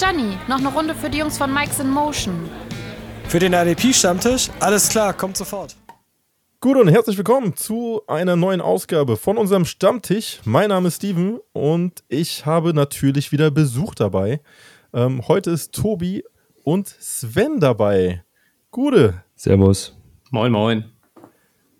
[0.00, 2.48] Gianni, noch eine Runde für die Jungs von Mike's in Motion.
[3.28, 4.48] Für den RDP-Stammtisch?
[4.58, 5.76] Alles klar, kommt sofort.
[6.58, 10.40] Gut und herzlich willkommen zu einer neuen Ausgabe von unserem Stammtisch.
[10.46, 14.40] Mein Name ist Steven und ich habe natürlich wieder Besuch dabei.
[14.94, 16.24] Ähm, heute ist Tobi
[16.64, 18.24] und Sven dabei.
[18.70, 19.22] Gute.
[19.36, 19.94] Servus.
[20.30, 20.84] Moin, moin.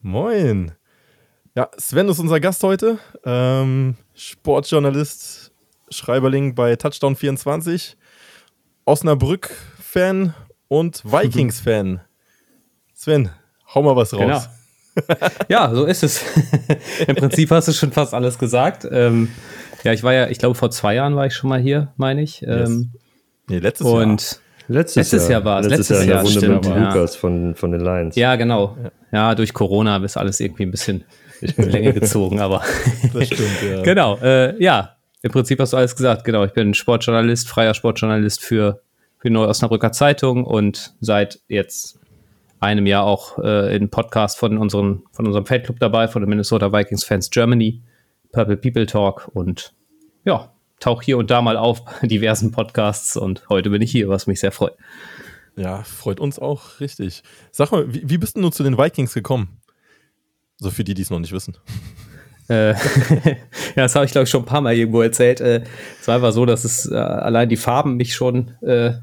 [0.02, 0.72] Moin.
[1.56, 2.98] Ja, Sven ist unser Gast heute.
[3.24, 5.52] Ähm, Sportjournalist,
[5.88, 7.96] Schreiberling bei Touchdown24,
[8.90, 10.34] Osnabrück-Fan
[10.66, 12.00] und Vikings-Fan.
[12.92, 13.30] Sven,
[13.72, 14.48] hau mal was raus.
[14.96, 15.16] Genau.
[15.48, 16.24] ja, so ist es.
[17.06, 18.84] Im Prinzip hast du schon fast alles gesagt.
[18.90, 19.28] Ähm,
[19.84, 22.20] ja, ich war ja, ich glaube, vor zwei Jahren war ich schon mal hier, meine
[22.20, 22.42] ich.
[22.42, 23.02] Ähm, yes.
[23.46, 24.40] Nee, letztes und Jahr.
[24.66, 25.66] Letztes, letztes Jahr, Jahr war es.
[25.68, 26.88] Letztes, letztes Jahr, Jahr Runde stimmt, mit ja.
[26.88, 28.16] Lukas von, von den Lions.
[28.16, 28.76] Ja, genau.
[29.12, 31.04] Ja, durch Corona ist alles irgendwie ein bisschen
[31.40, 32.64] in die Länge gezogen, aber.
[33.14, 33.82] das stimmt, ja.
[33.82, 34.96] Genau, äh, ja.
[35.22, 36.24] Im Prinzip hast du alles gesagt.
[36.24, 38.80] Genau, ich bin Sportjournalist, freier Sportjournalist für,
[39.18, 41.98] für die Neue Osnabrücker Zeitung und seit jetzt
[42.58, 46.72] einem Jahr auch äh, in Podcast von, unseren, von unserem Feldclub dabei, von den Minnesota
[46.72, 47.82] Vikings Fans Germany,
[48.32, 49.74] Purple People Talk und
[50.24, 54.26] ja, tauche hier und da mal auf diversen Podcasts und heute bin ich hier, was
[54.26, 54.74] mich sehr freut.
[55.56, 57.22] Ja, freut uns auch richtig.
[57.50, 59.60] Sag mal, wie, wie bist du zu den Vikings gekommen?
[60.56, 61.56] So für die, die es noch nicht wissen.
[62.50, 63.36] Äh, ja,
[63.76, 65.40] das habe ich glaube ich schon ein paar Mal irgendwo erzählt.
[65.40, 65.62] Äh,
[66.00, 68.94] es war einfach so, dass es äh, allein die Farben mich schon äh,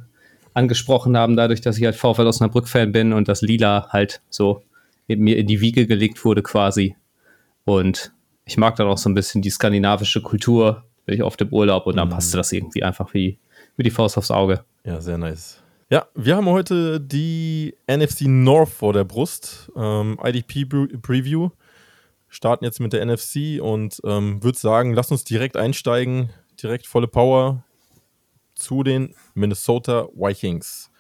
[0.54, 4.64] angesprochen haben, dadurch, dass ich halt VfL Osnabrück-Fan bin und das Lila halt so
[5.08, 6.95] in mir in die Wiege gelegt wurde quasi.
[7.64, 8.12] Und
[8.44, 11.86] ich mag dann auch so ein bisschen die skandinavische Kultur, bin ich oft im Urlaub
[11.86, 12.14] und dann mhm.
[12.14, 13.39] passte das irgendwie einfach wie,
[13.78, 14.66] wie die Faust aufs Auge.
[14.84, 15.61] Ja, sehr nice.
[15.89, 20.66] Ja, wir haben heute die NFC North vor der Brust, ähm, IDP
[21.02, 21.50] Preview.
[22.38, 26.30] Starten jetzt mit der NFC und ähm, würde sagen, lass uns direkt einsteigen,
[26.62, 27.64] direkt volle Power
[28.54, 30.92] zu den Minnesota Vikings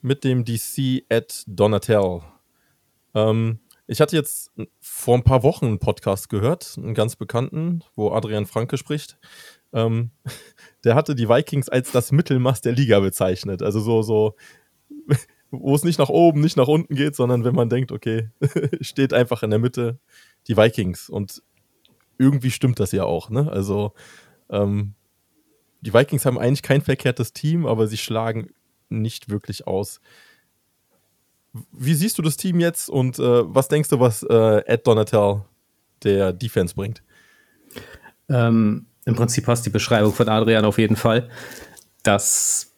[0.00, 2.22] mit dem DC Ed Donatel.
[3.14, 4.50] Ähm, ich hatte jetzt
[4.80, 9.18] vor ein paar Wochen einen Podcast gehört, einen ganz bekannten, wo Adrian Franke spricht.
[9.74, 10.10] Ähm,
[10.84, 13.62] der hatte die Vikings als das Mittelmaß der Liga bezeichnet.
[13.62, 14.36] Also so, so,
[15.50, 18.30] wo es nicht nach oben, nicht nach unten geht, sondern wenn man denkt, okay,
[18.80, 19.98] steht einfach in der Mitte
[20.50, 21.08] die Vikings.
[21.08, 21.42] Und
[22.18, 23.50] irgendwie stimmt das ja auch, ne?
[23.50, 23.94] Also,
[24.50, 24.94] ähm,
[25.80, 28.50] die Vikings haben eigentlich kein verkehrtes Team, aber sie schlagen
[28.90, 30.00] nicht wirklich aus.
[31.72, 35.44] Wie siehst du das Team jetzt und äh, was denkst du, was äh, Ed Donatel
[36.02, 37.02] der Defense bringt?
[38.28, 41.30] Ähm, Im Prinzip passt die Beschreibung von Adrian auf jeden Fall.
[42.02, 42.74] Das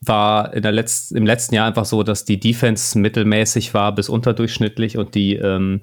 [0.00, 4.08] war in der Letz im letzten Jahr einfach so, dass die Defense mittelmäßig war bis
[4.08, 5.82] unterdurchschnittlich und die, ähm,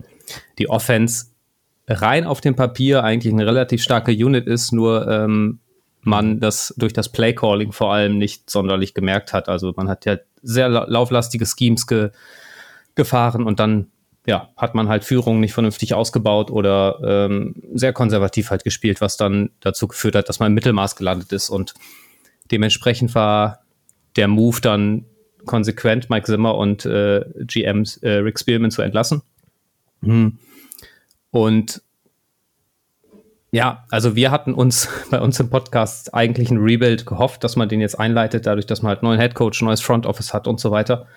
[0.57, 1.27] die Offense
[1.87, 5.59] rein auf dem Papier eigentlich eine relativ starke Unit ist, nur ähm,
[6.01, 9.49] man das durch das Playcalling vor allem nicht sonderlich gemerkt hat.
[9.49, 12.11] Also man hat ja sehr lauflastige Schemes ge
[12.95, 13.91] gefahren und dann
[14.25, 19.15] ja, hat man halt Führung nicht vernünftig ausgebaut oder ähm, sehr konservativ halt gespielt, was
[19.15, 21.49] dann dazu geführt hat, dass man im Mittelmaß gelandet ist.
[21.49, 21.75] Und
[22.51, 23.59] dementsprechend war
[24.17, 25.05] der Move dann
[25.45, 29.21] konsequent, Mike Zimmer und äh, GM äh, Rick Spearman zu entlassen.
[30.07, 30.37] Mhm.
[31.31, 31.81] Und
[33.51, 37.69] ja, also wir hatten uns bei uns im Podcast eigentlich ein Rebuild gehofft, dass man
[37.69, 40.71] den jetzt einleitet, dadurch, dass man halt neuen Headcoach, neues Front Office hat und so
[40.71, 41.07] weiter.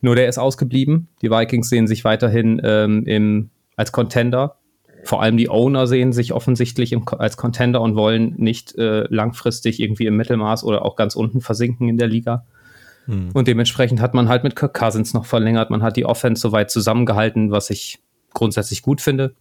[0.00, 1.08] Nur der ist ausgeblieben.
[1.22, 4.56] Die Vikings sehen sich weiterhin ähm, im, als Contender.
[5.04, 9.80] Vor allem die Owner sehen sich offensichtlich im, als Contender und wollen nicht äh, langfristig
[9.80, 12.44] irgendwie im Mittelmaß oder auch ganz unten versinken in der Liga.
[13.06, 13.30] Hm.
[13.34, 15.70] Und dementsprechend hat man halt mit Kirk Cousins noch verlängert.
[15.70, 17.98] Man hat die Offense soweit zusammengehalten, was ich
[18.34, 19.34] grundsätzlich gut finde.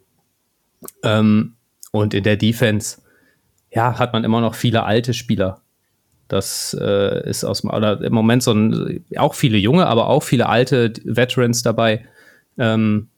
[1.03, 1.55] Ähm,
[1.91, 3.01] und in der Defense,
[3.71, 5.61] ja, hat man immer noch viele alte Spieler.
[6.27, 10.47] Das äh, ist aus oder im Moment so ein, auch viele junge, aber auch viele
[10.47, 12.05] alte Veterans dabei.
[12.57, 13.09] Ähm,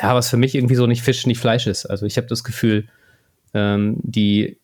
[0.00, 1.86] ja, was für mich irgendwie so nicht Fisch, nicht Fleisch ist.
[1.86, 2.86] Also ich habe das Gefühl,
[3.52, 4.56] ähm, die,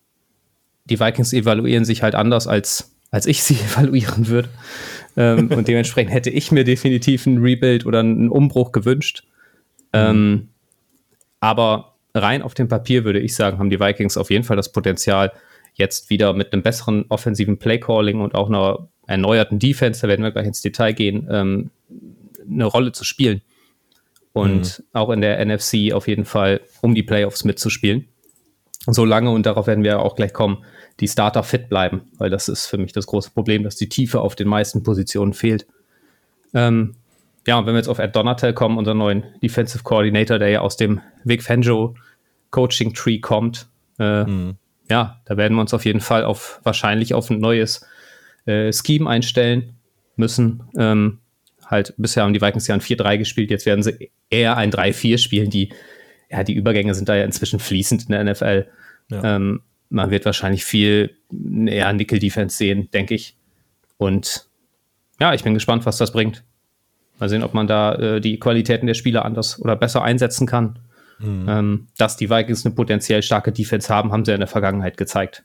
[0.84, 4.48] die Vikings evaluieren sich halt anders, als, als ich sie evaluieren würde.
[5.16, 9.24] ähm, und dementsprechend hätte ich mir definitiv ein Rebuild oder einen Umbruch gewünscht.
[9.92, 10.48] Mhm.
[11.40, 14.72] aber rein auf dem Papier würde ich sagen, haben die Vikings auf jeden Fall das
[14.72, 15.32] Potenzial,
[15.74, 20.32] jetzt wieder mit einem besseren offensiven Playcalling und auch einer erneuerten Defense, da werden wir
[20.32, 21.70] gleich ins Detail gehen, ähm,
[22.48, 23.42] eine Rolle zu spielen.
[24.32, 24.84] Und mhm.
[24.92, 28.06] auch in der NFC auf jeden Fall, um die Playoffs mitzuspielen.
[28.86, 30.64] Solange, und darauf werden wir auch gleich kommen,
[31.00, 34.20] die Starter fit bleiben, weil das ist für mich das große Problem, dass die Tiefe
[34.20, 35.66] auf den meisten Positionen fehlt.
[36.54, 36.94] Ähm,
[37.46, 40.60] ja, und wenn wir jetzt auf Ed Donatel kommen, unseren neuen Defensive Coordinator, der ja
[40.60, 41.94] aus dem Vic Fangio
[42.50, 44.56] Coaching Tree kommt, äh, mhm.
[44.90, 47.86] ja, da werden wir uns auf jeden Fall auf wahrscheinlich auf ein neues
[48.46, 49.74] äh, Scheme einstellen
[50.16, 50.64] müssen.
[50.76, 51.20] Ähm,
[51.64, 55.18] halt, bisher haben die Vikings ja ein 4-3 gespielt, jetzt werden sie eher ein 3-4
[55.18, 55.50] spielen.
[55.50, 55.72] Die,
[56.30, 58.66] ja, die Übergänge sind da ja inzwischen fließend in der NFL.
[59.10, 59.36] Ja.
[59.36, 61.16] Ähm, man wird wahrscheinlich viel
[61.66, 63.36] eher Nickel-Defense sehen, denke ich.
[63.98, 64.48] Und
[65.20, 66.42] ja, ich bin gespannt, was das bringt.
[67.18, 70.78] Mal sehen, ob man da äh, die Qualitäten der Spieler anders oder besser einsetzen kann.
[71.18, 71.46] Mhm.
[71.48, 75.44] Ähm, dass die Vikings eine potenziell starke Defense haben, haben sie in der Vergangenheit gezeigt.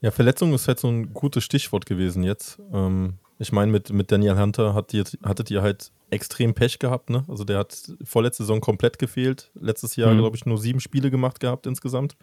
[0.00, 2.58] Ja, Verletzung ist halt so ein gutes Stichwort gewesen jetzt.
[2.72, 7.10] Ähm, ich meine, mit, mit Daniel Hunter hat ihr, hattet ihr halt extrem Pech gehabt,
[7.10, 7.24] ne?
[7.28, 9.50] Also der hat vorletzte Saison komplett gefehlt.
[9.54, 10.18] Letztes Jahr, mhm.
[10.18, 12.16] glaube ich, nur sieben Spiele gemacht gehabt insgesamt.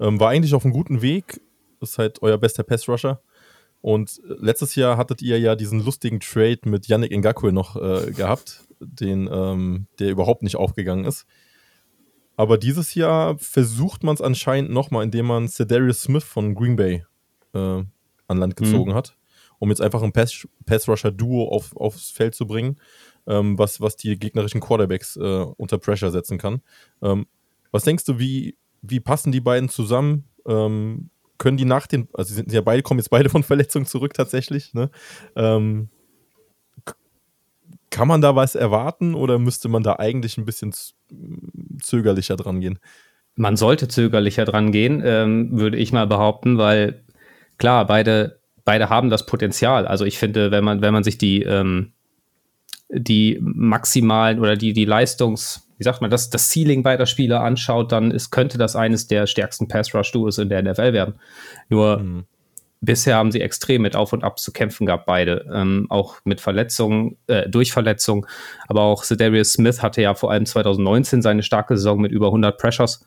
[0.00, 1.40] Ähm, war eigentlich auf einem guten Weg.
[1.80, 3.20] Ist halt euer bester Pass-Rusher.
[3.80, 8.66] Und letztes Jahr hattet ihr ja diesen lustigen Trade mit Yannick Ngakwe noch äh, gehabt,
[8.80, 11.26] den, ähm, der überhaupt nicht aufgegangen ist.
[12.36, 17.04] Aber dieses Jahr versucht man es anscheinend nochmal, indem man Cedarius Smith von Green Bay
[17.52, 17.58] äh,
[18.28, 18.94] an Land gezogen mhm.
[18.94, 19.16] hat,
[19.58, 22.76] um jetzt einfach ein Pass-Rusher-Duo auf, aufs Feld zu bringen,
[23.26, 26.62] ähm, was, was die gegnerischen Quarterbacks äh, unter Pressure setzen kann.
[27.02, 27.26] Ähm,
[27.72, 30.24] was denkst du, wie, wie passen die beiden zusammen?
[30.46, 34.14] Ähm, können die nach den, also sind ja beide, kommen jetzt beide von Verletzungen zurück
[34.14, 34.90] tatsächlich, ne?
[35.36, 35.88] Ähm,
[37.90, 40.74] kann man da was erwarten oder müsste man da eigentlich ein bisschen
[41.80, 42.78] zögerlicher dran gehen?
[43.34, 47.04] Man sollte zögerlicher dran gehen, ähm, würde ich mal behaupten, weil
[47.56, 49.86] klar, beide, beide haben das Potenzial.
[49.86, 51.92] Also ich finde, wenn man, wenn man sich die, ähm,
[52.88, 57.92] die maximalen oder die, die Leistungs- wie sagt man, das, das Ceiling beider Spieler anschaut,
[57.92, 61.14] dann ist, könnte das eines der stärksten Pass-Rush-Duos in der NFL werden.
[61.68, 62.24] Nur mhm.
[62.80, 65.46] bisher haben sie extrem mit Auf und Ab zu kämpfen gehabt, beide.
[65.52, 68.26] Ähm, auch mit Verletzungen, äh, durch Verletzungen.
[68.66, 72.58] Aber auch Zedarius Smith hatte ja vor allem 2019 seine starke Saison mit über 100
[72.58, 73.06] Pressures.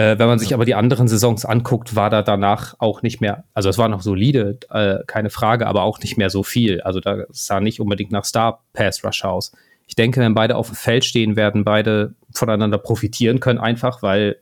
[0.00, 3.44] Äh, wenn man sich aber die anderen Saisons anguckt, war da danach auch nicht mehr,
[3.54, 6.80] also es war noch solide, äh, keine Frage, aber auch nicht mehr so viel.
[6.80, 9.52] Also da sah nicht unbedingt nach Star-Pass-Rush aus
[9.90, 14.36] ich denke, wenn beide auf dem Feld stehen, werden beide voneinander profitieren können, einfach weil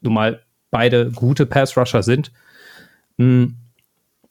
[0.00, 2.32] nun mal beide gute Pass-Rusher sind.
[3.18, 3.56] Hm.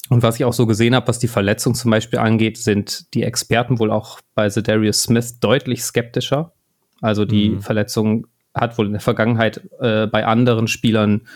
[0.09, 3.21] Und was ich auch so gesehen habe, was die Verletzung zum Beispiel angeht, sind die
[3.21, 6.53] Experten wohl auch bei Darius Smith deutlich skeptischer.
[7.01, 7.61] Also die mhm.
[7.61, 11.27] Verletzung hat wohl in der Vergangenheit äh, bei anderen Spielern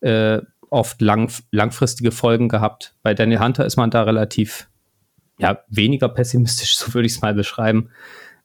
[0.00, 0.40] äh,
[0.70, 2.94] oft lang, langfristige Folgen gehabt.
[3.02, 4.68] Bei Daniel Hunter ist man da relativ
[5.38, 7.90] ja, weniger pessimistisch, so würde ich es mal beschreiben.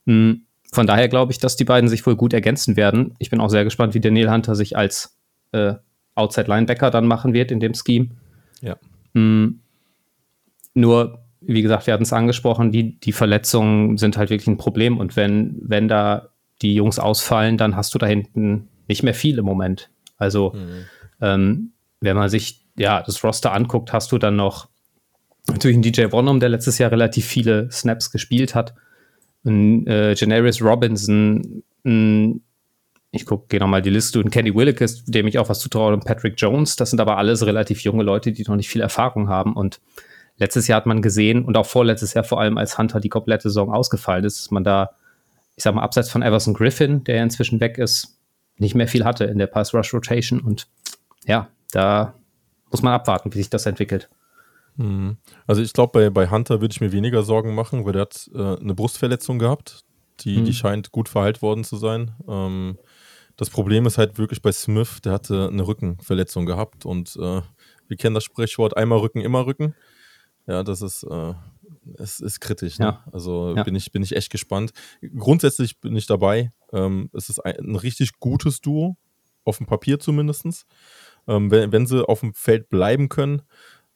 [0.05, 3.13] Hm, von daher glaube ich, dass die beiden sich wohl gut ergänzen werden.
[3.19, 5.17] Ich bin auch sehr gespannt, wie Daniel Hunter sich als
[5.51, 5.75] äh,
[6.15, 8.09] Outside Linebacker dann machen wird in dem Scheme.
[8.61, 8.77] Ja.
[9.13, 9.59] Mhm.
[10.73, 14.97] Nur, wie gesagt, wir hatten es angesprochen, die, die Verletzungen sind halt wirklich ein Problem.
[14.97, 16.30] Und wenn, wenn da
[16.61, 19.89] die Jungs ausfallen, dann hast du da hinten nicht mehr viel im Moment.
[20.17, 20.85] Also, mhm.
[21.21, 24.69] ähm, wenn man sich ja das Roster anguckt, hast du dann noch
[25.47, 28.73] natürlich einen DJ Bonham, der letztes Jahr relativ viele Snaps gespielt hat
[29.45, 32.41] ein äh, Janaris Robinson, ein,
[33.11, 36.05] ich gucke, gehe nochmal die Liste, und Kenny Willikes, dem ich auch was zutraue, und
[36.05, 36.75] Patrick Jones.
[36.75, 39.53] Das sind aber alles relativ junge Leute, die noch nicht viel Erfahrung haben.
[39.53, 39.81] Und
[40.37, 43.49] letztes Jahr hat man gesehen, und auch vorletztes Jahr vor allem, als Hunter die komplette
[43.49, 44.91] Saison ausgefallen ist, dass man da,
[45.61, 48.17] ich sag mal, abseits von Everson Griffin, der ja inzwischen weg ist,
[48.57, 50.39] nicht mehr viel hatte in der Pass-Rush-Rotation.
[50.39, 50.67] Und
[51.25, 52.15] ja, da
[52.71, 54.09] muss man abwarten, wie sich das entwickelt.
[54.77, 55.17] Mhm.
[55.45, 58.27] Also ich glaube, bei, bei Hunter würde ich mir weniger Sorgen machen, weil der hat
[58.33, 59.81] äh, eine Brustverletzung gehabt.
[60.21, 60.45] Die, mhm.
[60.45, 62.15] die scheint gut verheilt worden zu sein.
[62.27, 62.79] Ähm,
[63.37, 67.41] das Problem ist halt wirklich bei Smith, der hatte eine Rückenverletzung gehabt und äh,
[67.87, 69.75] wir kennen das Sprichwort einmal Rücken, immer Rücken.
[70.47, 71.33] Ja, das ist, äh,
[71.97, 72.79] es ist kritisch.
[72.79, 72.85] Ne?
[72.85, 73.03] Ja.
[73.11, 73.63] Also ja.
[73.63, 74.71] bin, ich, bin ich echt gespannt.
[75.17, 76.51] Grundsätzlich bin ich dabei.
[76.71, 78.97] Ähm, es ist ein, ein, richtig gutes Duo,
[79.43, 80.65] auf dem Papier zumindest.
[81.27, 83.41] Ähm, wenn, wenn sie auf dem Feld bleiben können,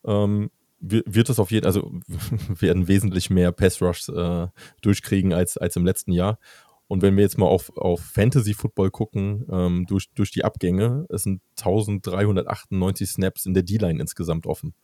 [0.06, 0.50] ähm,
[0.80, 1.92] wird es auf jeden also
[2.60, 4.48] werden wesentlich mehr Pass Rushs äh,
[4.82, 6.38] durchkriegen als, als im letzten Jahr.
[6.88, 11.06] Und wenn wir jetzt mal auf, auf Fantasy Football gucken, ähm, durch, durch die Abgänge,
[11.10, 14.76] es sind 1398 Snaps in der D-Line insgesamt offen.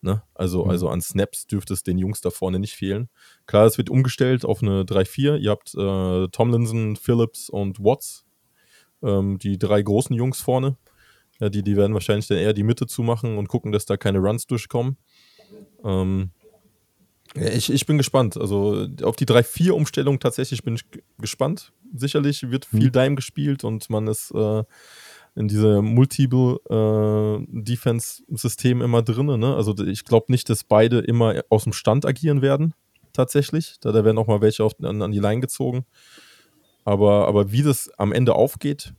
[0.00, 0.22] Ne?
[0.34, 0.70] Also, mhm.
[0.70, 3.08] also an Snaps dürfte es den Jungs da vorne nicht fehlen.
[3.46, 5.38] Klar, es wird umgestellt auf eine 3-4.
[5.38, 8.24] Ihr habt äh, Tomlinson, Phillips und Watts,
[9.02, 10.76] ähm, die drei großen Jungs vorne.
[11.40, 14.18] Ja, die, die werden wahrscheinlich dann eher die Mitte zumachen und gucken, dass da keine
[14.18, 14.96] Runs durchkommen.
[15.84, 16.30] Ähm,
[17.34, 18.36] ich, ich bin gespannt.
[18.36, 20.84] Also auf die 3-4-Umstellung tatsächlich bin ich
[21.18, 21.72] gespannt.
[21.94, 22.92] Sicherlich wird viel mhm.
[22.92, 24.62] Dime gespielt und man ist äh,
[25.38, 29.26] in diesem Multiple äh, Defense-System immer drin.
[29.38, 29.54] Ne?
[29.54, 32.74] Also ich glaube nicht, dass beide immer aus dem Stand agieren werden,
[33.12, 33.76] tatsächlich.
[33.80, 35.86] Da, da werden auch mal welche auf, an, an die Line gezogen.
[36.84, 38.92] Aber, aber wie das am Ende aufgeht,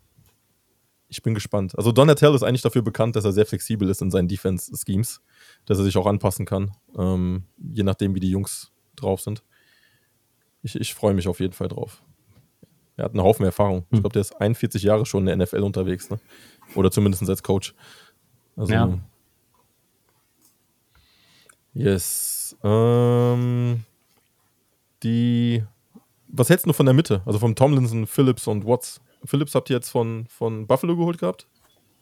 [1.10, 1.78] ich bin gespannt.
[1.78, 5.22] Also Donatello ist eigentlich dafür bekannt, dass er sehr flexibel ist in seinen Defense-Schemes,
[5.66, 9.44] dass er sich auch anpassen kann, ähm, je nachdem, wie die Jungs drauf sind.
[10.62, 12.02] Ich, ich freue mich auf jeden Fall drauf.
[13.00, 13.86] Er hat einen Haufen Erfahrung.
[13.90, 14.02] Ich hm.
[14.02, 16.20] glaube, der ist 41 Jahre schon in der NFL unterwegs, ne?
[16.76, 17.74] Oder zumindest als Coach.
[18.56, 19.00] Also, ja.
[21.74, 22.58] Yes.
[22.64, 23.84] Ähm,
[25.04, 25.64] die.
[26.28, 27.22] Was hältst du von der Mitte?
[27.26, 29.02] Also vom Tomlinson, Phillips und Watts?
[29.26, 31.48] Phillips habt ihr jetzt von, von Buffalo geholt gehabt?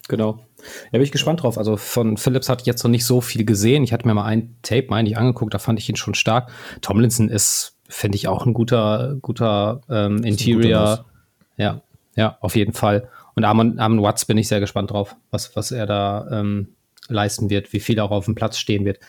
[0.07, 0.39] Genau.
[0.57, 1.57] Da bin ich gespannt drauf.
[1.57, 3.83] Also von Phillips hatte ich jetzt noch nicht so viel gesehen.
[3.83, 6.51] Ich hatte mir mal ein Tape, meine ich, angeguckt, da fand ich ihn schon stark.
[6.81, 11.05] Tomlinson ist, finde ich, auch ein guter, guter ähm, Interior.
[11.57, 11.81] ja,
[12.15, 13.09] ja, auf jeden Fall.
[13.35, 16.69] Und Armin, Armin Watts bin ich sehr gespannt drauf, was, was er da ähm,
[17.07, 18.99] leisten wird, wie viel auch auf dem Platz stehen wird.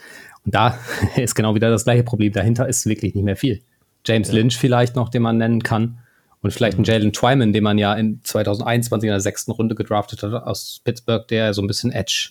[0.45, 0.79] Und da
[1.17, 2.33] ist genau wieder das gleiche Problem.
[2.33, 3.63] Dahinter ist wirklich nicht mehr viel.
[4.07, 4.35] James ja.
[4.35, 5.99] Lynch vielleicht noch, den man nennen kann.
[6.41, 6.83] Und vielleicht mhm.
[6.83, 10.81] ein Jalen Twyman, den man ja in 2021 in der sechsten Runde gedraftet hat aus
[10.85, 12.31] Pittsburgh, der so ein bisschen Edge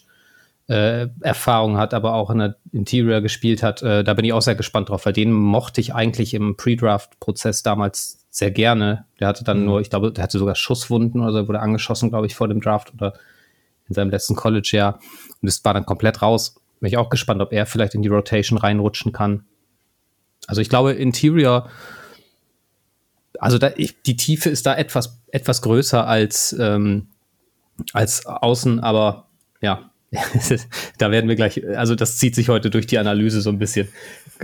[0.67, 3.81] äh, Erfahrung hat, aber auch in der Interior gespielt hat.
[3.81, 7.63] Äh, da bin ich auch sehr gespannt drauf, weil den mochte ich eigentlich im Pre-Draft-Prozess
[7.63, 9.05] damals sehr gerne.
[9.19, 9.65] Der hatte dann mhm.
[9.65, 12.62] nur, ich glaube, der hatte sogar Schusswunden oder so, wurde angeschossen, glaube ich, vor dem
[12.62, 13.13] Draft oder
[13.88, 15.00] in seinem letzten College-Jahr.
[15.41, 16.55] Und es war dann komplett raus.
[16.79, 19.45] Bin ich auch gespannt, ob er vielleicht in die Rotation reinrutschen kann.
[20.47, 21.69] Also ich glaube, Interior
[23.39, 27.07] also da, ich, die Tiefe ist da etwas, etwas größer als, ähm,
[27.93, 29.27] als außen, aber
[29.62, 29.91] ja,
[30.98, 33.90] da werden wir gleich, also das zieht sich heute durch die Analyse so ein bisschen.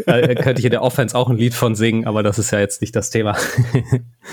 [0.06, 2.60] Äh, könnte ich in der Offense auch ein Lied von singen, aber das ist ja
[2.60, 3.38] jetzt nicht das Thema.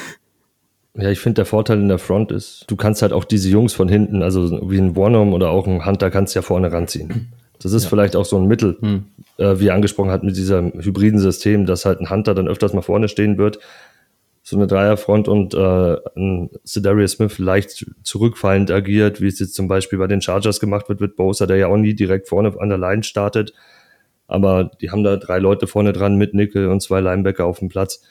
[0.95, 3.73] ja, ich finde, der Vorteil in der Front ist, du kannst halt auch diese Jungs
[3.73, 7.33] von hinten, also wie ein Warnum oder auch ein Hunter, kannst ja vorne ranziehen.
[7.63, 7.91] Das ist ja.
[7.91, 9.05] vielleicht auch so ein Mittel, hm.
[9.37, 12.73] äh, wie er angesprochen hat, mit diesem hybriden System, dass halt ein Hunter dann öfters
[12.73, 13.61] mal vorne stehen wird,
[14.43, 19.69] so eine Dreierfront und äh, ein Cedarius Smith leicht zurückfallend agiert, wie es jetzt zum
[19.69, 22.69] Beispiel bei den Chargers gemacht wird, mit Bosa, der ja auch nie direkt vorne an
[22.69, 23.53] der Line startet.
[24.27, 27.69] Aber die haben da drei Leute vorne dran mit Nickel und zwei Linebacker auf dem
[27.69, 28.03] Platz.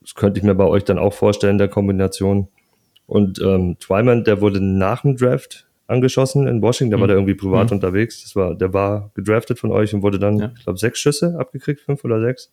[0.00, 2.48] Das könnte ich mir bei euch dann auch vorstellen, der Kombination.
[3.06, 7.00] Und ähm, Twyman, der wurde nach dem Draft angeschossen in Washington, da mhm.
[7.02, 7.76] war der irgendwie privat mhm.
[7.76, 8.22] unterwegs.
[8.22, 10.52] Das war, der war gedraftet von euch und wurde dann, ja.
[10.56, 12.52] ich glaube, sechs Schüsse abgekriegt, fünf oder sechs.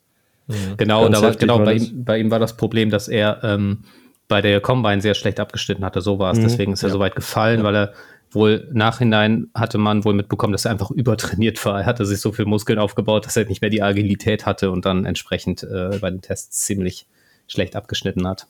[0.52, 0.78] Mhm.
[0.78, 3.84] Genau, da war, genau bei, ihm, bei ihm war das Problem, dass er ähm,
[4.28, 6.02] bei der Combine sehr schlecht abgeschnitten hatte.
[6.02, 6.40] So war es.
[6.40, 6.44] Mhm.
[6.44, 6.94] Deswegen ist er ja.
[6.94, 7.66] so weit gefallen, ja.
[7.66, 7.94] weil er
[8.32, 11.82] wohl nachhinein hatte man wohl mitbekommen, dass er einfach übertrainiert war.
[11.82, 14.86] Er hatte sich so viel Muskeln aufgebaut, dass er nicht mehr die Agilität hatte und
[14.86, 17.08] dann entsprechend äh, bei den Tests ziemlich
[17.48, 18.48] schlecht abgeschnitten hat.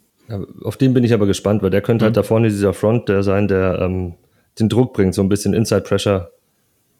[0.63, 2.17] Auf den bin ich aber gespannt, weil der könnte halt mhm.
[2.17, 4.13] halt da vorne dieser Front der sein, der ähm,
[4.59, 6.31] den Druck bringt, so ein bisschen Inside Pressure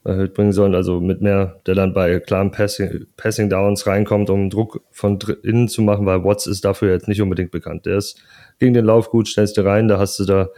[0.03, 0.75] erhöht bringen sollen.
[0.75, 5.67] Also mit mehr, der dann bei klaren Passing, Passing Downs reinkommt, um Druck von innen
[5.67, 7.85] zu machen, weil Watts ist dafür jetzt nicht unbedingt bekannt.
[7.85, 8.21] Der ist
[8.59, 10.49] gegen den Lauf gut, stellst du rein, da hast du da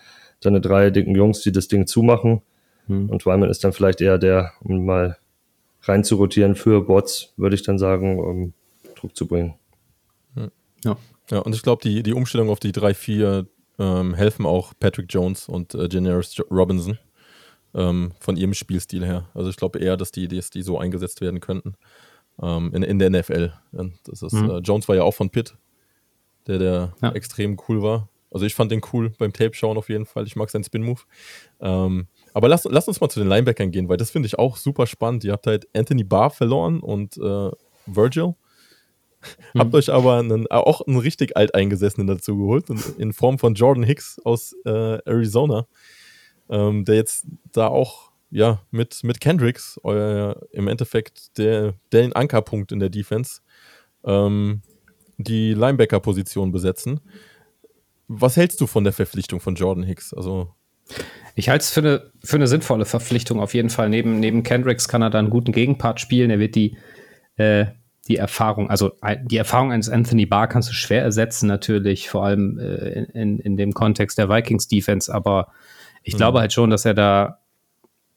[0.41, 2.41] deine drei dicken Jungs, die das Ding zumachen.
[2.87, 3.09] Hm.
[3.09, 5.17] Und Wyman ist dann vielleicht eher der, um mal
[5.83, 8.53] rein zu rotieren für Watts, würde ich dann sagen, um
[8.95, 9.55] Druck zu bringen.
[10.35, 10.51] Hm.
[10.85, 10.97] Ja.
[11.31, 13.45] Ja, und ich glaube, die, die Umstellung auf die 3-4
[13.79, 16.97] ähm, helfen auch Patrick Jones und äh, Generis Robinson
[17.75, 19.29] ähm, von ihrem Spielstil her.
[19.33, 21.75] Also ich glaube eher, dass die, dass die so eingesetzt werden könnten
[22.41, 23.53] ähm, in, in der NFL.
[24.05, 24.49] Das ist, mhm.
[24.49, 25.55] äh, Jones war ja auch von Pitt,
[26.47, 27.11] der, der ja.
[27.11, 28.09] extrem cool war.
[28.31, 30.25] Also ich fand den cool beim Tape schauen auf jeden Fall.
[30.25, 31.01] Ich mag seinen Spin-Move.
[31.61, 34.57] Ähm, aber lass, lass uns mal zu den Linebackern gehen, weil das finde ich auch
[34.57, 35.23] super spannend.
[35.23, 37.51] Ihr habt halt Anthony Barr verloren und äh,
[37.85, 38.33] Virgil.
[39.53, 39.59] Mhm.
[39.59, 43.83] Habt euch aber einen, auch einen richtig alteingesessenen dazu geholt, in, in Form von Jordan
[43.83, 45.67] Hicks aus äh, Arizona
[46.49, 52.71] ähm, der jetzt da auch ja mit, mit Kendricks euer, im Endeffekt der, der Ankerpunkt
[52.71, 53.41] in der Defense
[54.03, 54.61] ähm,
[55.17, 56.99] die Linebacker-Position besetzen.
[58.07, 60.13] Was hältst du von der Verpflichtung von Jordan Hicks?
[60.13, 60.53] Also
[61.35, 63.89] ich halte es für eine, für eine sinnvolle Verpflichtung auf jeden Fall.
[63.89, 66.29] Neben, neben Kendricks kann er da einen guten Gegenpart spielen.
[66.29, 66.77] Er wird die,
[67.37, 67.65] äh,
[68.07, 68.91] die Erfahrung, also
[69.23, 73.57] die Erfahrung eines Anthony Barr kannst du schwer ersetzen, natürlich, vor allem äh, in, in
[73.57, 75.47] dem Kontext der Vikings Defense, aber
[76.03, 76.17] ich mhm.
[76.17, 77.39] glaube halt schon, dass er da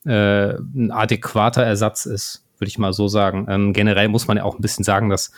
[0.05, 3.47] äh, ein adäquater Ersatz ist, würde ich mal so sagen.
[3.49, 5.33] Ähm, generell muss man ja auch ein bisschen sagen, dass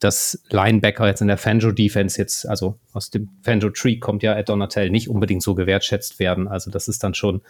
[0.00, 4.90] dass Linebacker jetzt in der Fanjo-Defense jetzt, also aus dem Fanjo-Tree kommt ja Ed Donatel,
[4.90, 6.48] nicht unbedingt so gewertschätzt werden.
[6.48, 7.42] Also das ist dann schon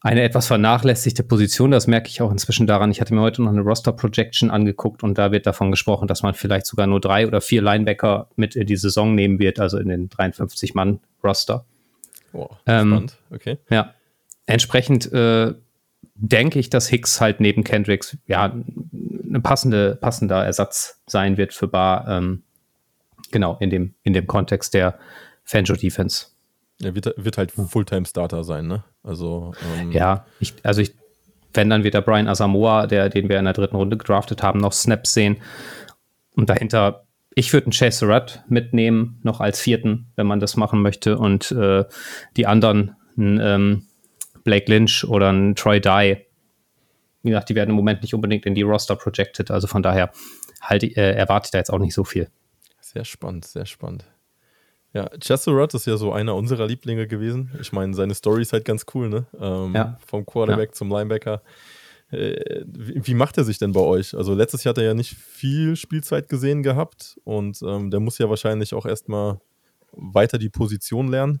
[0.00, 1.70] eine etwas vernachlässigte Position.
[1.70, 2.90] Das merke ich auch inzwischen daran.
[2.90, 6.34] Ich hatte mir heute noch eine Roster-Projection angeguckt und da wird davon gesprochen, dass man
[6.34, 9.88] vielleicht sogar nur drei oder vier Linebacker mit in die Saison nehmen wird, also in
[9.88, 11.66] den 53-Mann-Roster.
[12.32, 13.58] Wow, ähm, okay.
[13.70, 13.94] Ja,
[14.46, 15.54] entsprechend äh,
[16.14, 21.68] denke ich, dass Hicks halt neben Kendricks ja ein passende, passender Ersatz sein wird für
[21.68, 22.06] Bar.
[22.08, 22.42] Ähm,
[23.30, 24.98] genau, in dem, in dem Kontext der
[25.44, 26.26] Fanjo Defense.
[26.82, 28.84] Er wird, wird halt Fulltime-Starter sein, ne?
[29.02, 29.52] Also.
[29.80, 30.94] Ähm ja, ich, also ich,
[31.52, 34.60] wenn dann wird der Brian Asamoah, der, den wir in der dritten Runde gedraftet haben,
[34.60, 35.38] noch Snaps sehen.
[36.36, 40.82] Und dahinter, ich würde einen Chase Surratt mitnehmen, noch als vierten, wenn man das machen
[40.82, 41.16] möchte.
[41.18, 41.84] Und äh,
[42.36, 43.86] die anderen, ein ähm,
[44.44, 46.26] Blake Lynch oder ein Troy Dye.
[47.22, 49.50] Wie gesagt, die werden im Moment nicht unbedingt in die Roster projected.
[49.50, 50.10] Also von daher
[50.60, 52.28] halt, äh, erwarte ich da jetzt auch nicht so viel.
[52.80, 54.04] Sehr spannend, sehr spannend.
[54.92, 57.52] Ja, Chesserut ist ja so einer unserer Lieblinge gewesen.
[57.60, 59.26] Ich meine, seine Story ist halt ganz cool, ne?
[59.38, 59.98] Ähm, ja.
[60.04, 60.74] Vom Quarterback ja.
[60.74, 61.42] zum Linebacker.
[62.10, 64.14] Äh, wie, macht er sich denn bei euch?
[64.14, 68.18] Also letztes Jahr hat er ja nicht viel Spielzeit gesehen gehabt und ähm, der muss
[68.18, 69.40] ja wahrscheinlich auch erstmal
[69.92, 71.40] weiter die Position lernen.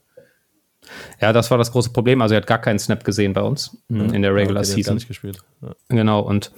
[1.20, 2.22] Ja, das war das große Problem.
[2.22, 4.92] Also er hat gar keinen Snap gesehen bei uns ja, in der Regular okay, Season.
[4.92, 5.38] Gar nicht gespielt.
[5.60, 5.74] Ja.
[5.88, 6.52] Genau, und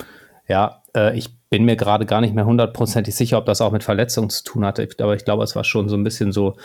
[0.48, 3.84] ja, äh, ich bin mir gerade gar nicht mehr hundertprozentig sicher, ob das auch mit
[3.84, 4.88] Verletzungen zu tun hatte.
[4.98, 6.56] Aber ich glaube, es war schon so ein bisschen so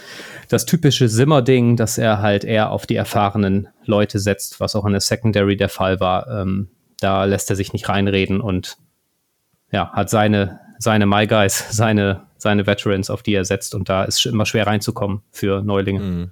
[0.50, 4.94] das typische Simmer-Ding, dass er halt eher auf die erfahrenen Leute setzt, was auch in
[4.94, 6.28] der Secondary der Fall war.
[6.30, 8.78] Ähm, da lässt er sich nicht reinreden und
[9.72, 13.76] ja, hat seine, seine My Guys, seine, seine Veterans, auf die er setzt.
[13.76, 16.00] Und da ist immer schwer reinzukommen für Neulinge.
[16.00, 16.32] Mhm.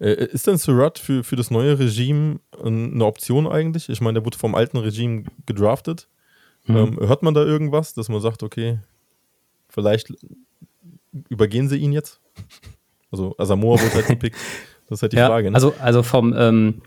[0.00, 3.88] Äh, ist denn Surratt für, für das neue Regime eine Option eigentlich?
[3.88, 6.08] Ich meine, der wurde vom alten Regime gedraftet.
[6.66, 6.76] Mhm.
[6.76, 8.78] Ähm, hört man da irgendwas, dass man sagt, okay,
[9.68, 10.12] vielleicht
[11.28, 12.20] übergehen sie ihn jetzt?
[13.10, 14.36] Also Asamoah wurde halt gepickt.
[14.88, 15.50] Das ist halt die ja, Frage.
[15.50, 15.54] Ne?
[15.54, 16.82] Also, also vom ähm,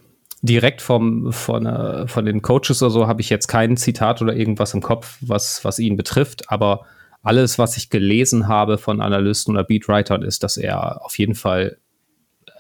[0.46, 4.36] direkt vom, von, äh, von den Coaches oder so habe ich jetzt kein Zitat oder
[4.36, 6.86] irgendwas im Kopf, was, was ihn betrifft, aber
[7.24, 11.78] alles, was ich gelesen habe von Analysten oder Beatwritern, ist, dass er auf jeden Fall,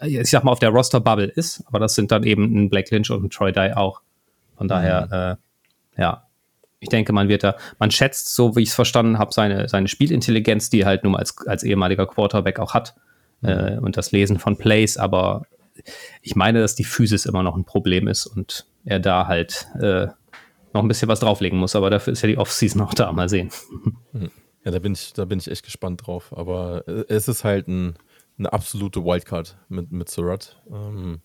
[0.01, 2.93] äh, ich sag mal, auf der Roster-Bubble ist, aber das sind dann eben ein Blake
[2.93, 4.01] Lynch und ein Troy Dye auch.
[4.57, 5.99] Von daher, mhm.
[5.99, 6.23] äh, ja,
[6.79, 9.87] ich denke, man wird da, man schätzt, so wie ich es verstanden habe, seine, seine
[9.87, 12.95] Spielintelligenz, die er halt nun als, als ehemaliger Quarterback auch hat
[13.41, 13.49] mhm.
[13.49, 15.45] äh, und das Lesen von Plays, aber
[16.21, 20.07] ich meine, dass die Physis immer noch ein Problem ist und er da halt äh,
[20.73, 23.29] noch ein bisschen was drauflegen muss, aber dafür ist ja die Offseason auch da, mal
[23.29, 23.49] sehen.
[24.11, 24.31] Mhm.
[24.63, 27.67] Ja, da bin ich, da bin ich echt gespannt drauf, aber äh, es ist halt
[27.67, 27.95] ein,
[28.37, 30.61] eine absolute Wildcard mit, mit Surratt.
[30.71, 31.21] Ähm,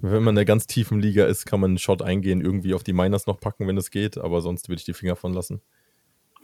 [0.00, 2.82] wenn man in der ganz tiefen Liga ist, kann man einen Shot eingehen, irgendwie auf
[2.82, 5.60] die Miners noch packen, wenn es geht, aber sonst würde ich die Finger von lassen.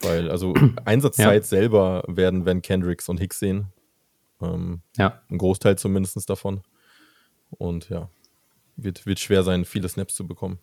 [0.00, 1.48] Weil, also Einsatzzeit ja.
[1.48, 3.72] selber werden Van Kendricks und Hicks sehen.
[4.40, 5.20] Ähm, ja.
[5.30, 6.62] Ein Großteil zumindest davon.
[7.50, 8.10] Und ja,
[8.76, 10.58] wird, wird schwer sein, viele Snaps zu bekommen.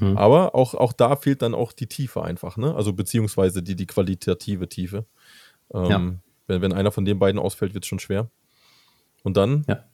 [0.00, 0.16] Mhm.
[0.16, 2.74] Aber auch, auch da fehlt dann auch die Tiefe einfach, ne?
[2.74, 5.04] Also beziehungsweise die, die qualitative Tiefe.
[5.72, 6.14] Ähm, ja.
[6.46, 8.30] wenn, wenn einer von den beiden ausfällt, wird es schon schwer.
[9.22, 9.84] Und dann ja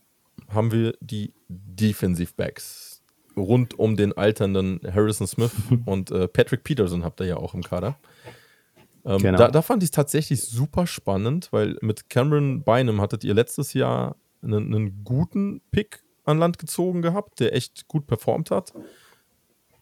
[0.49, 3.03] haben wir die Defensive Backs
[3.37, 5.53] rund um den alternden Harrison Smith
[5.87, 7.97] und äh, Patrick Peterson habt ihr ja auch im Kader.
[9.05, 9.39] Ähm, genau.
[9.39, 13.73] da, da, fand ich es tatsächlich super spannend, weil mit Cameron Bynum hattet ihr letztes
[13.73, 18.73] Jahr einen, einen, guten Pick an Land gezogen gehabt, der echt gut performt hat.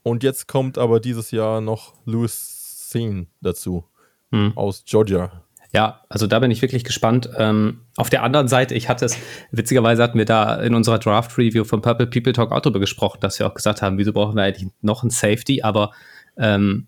[0.02, 3.84] Und jetzt kommt aber dieses Jahr noch Louis Seen dazu
[4.30, 4.52] hm.
[4.56, 5.44] aus Georgia.
[5.74, 7.28] Ja, also da bin ich wirklich gespannt.
[7.36, 9.18] Ähm, auf der anderen Seite, ich hatte es,
[9.50, 13.38] witzigerweise hatten wir da in unserer Draft-Review von Purple People Talk auch darüber gesprochen, dass
[13.38, 15.60] wir auch gesagt haben, wieso brauchen wir eigentlich noch ein Safety?
[15.62, 15.92] Aber
[16.38, 16.86] ähm,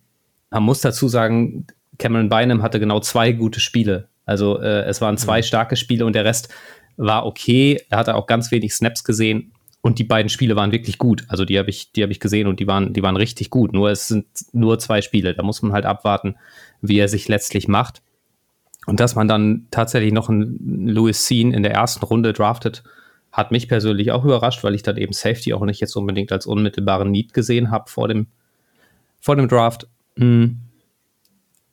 [0.48, 1.66] man muss dazu sagen,
[2.00, 4.08] Cameron Bynum hatte genau zwei gute Spiele.
[4.26, 5.44] Also äh, es waren zwei mhm.
[5.44, 6.48] starke Spiele und der Rest
[6.96, 7.80] war okay.
[7.90, 11.24] Er hatte auch ganz wenig Snaps gesehen und die beiden Spiele waren wirklich gut.
[11.28, 13.72] Also die habe ich, die habe ich gesehen und die waren, die waren richtig gut.
[13.72, 15.34] Nur es sind nur zwei Spiele.
[15.34, 16.36] Da muss man halt abwarten,
[16.80, 18.02] wie er sich letztlich macht.
[18.86, 22.82] Und dass man dann tatsächlich noch einen Louis Sean in der ersten Runde draftet,
[23.30, 26.46] hat mich persönlich auch überrascht, weil ich dann eben Safety auch nicht jetzt unbedingt als
[26.46, 28.26] unmittelbaren Need gesehen habe vor dem,
[29.20, 29.86] vor dem Draft.
[30.16, 30.56] Hm.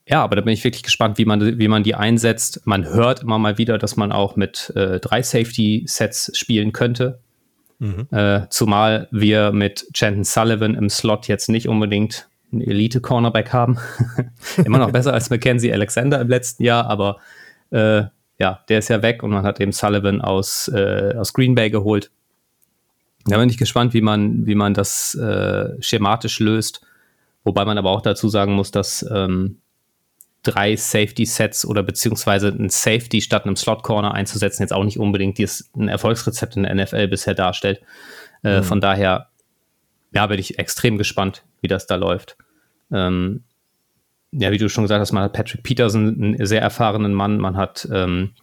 [0.10, 2.62] Ja, aber da bin ich wirklich gespannt, wie man, wie man die einsetzt.
[2.66, 7.20] Man hört immer mal wieder, dass man auch mit äh, drei Safety-Sets spielen könnte.
[7.80, 8.08] Mhm.
[8.12, 13.78] Äh, zumal wir mit Chanton Sullivan im Slot jetzt nicht unbedingt einen Elite-Cornerback haben.
[14.66, 17.18] Immer noch besser als Mackenzie Alexander im letzten Jahr, aber
[17.72, 18.04] äh,
[18.40, 21.70] ja, der ist ja weg und man hat eben Sullivan aus, äh, aus Green Bay
[21.70, 22.12] geholt.
[23.26, 26.82] Da bin ich gespannt, wie man, wie man das äh, schematisch löst.
[27.44, 29.58] Wobei man aber auch dazu sagen muss, dass ähm,
[30.48, 35.72] drei Safety-Sets oder beziehungsweise ein Safety statt einem Slot-Corner einzusetzen jetzt auch nicht unbedingt dieses,
[35.76, 37.82] ein Erfolgsrezept in der NFL bisher darstellt.
[38.44, 38.64] Äh, mhm.
[38.64, 39.28] Von daher
[40.14, 42.38] ja, bin ich extrem gespannt, wie das da läuft.
[42.92, 43.44] Ähm,
[44.32, 47.58] ja, wie du schon gesagt hast, man hat Patrick Peterson, einen sehr erfahrenen Mann, man
[47.58, 48.34] hat ähm,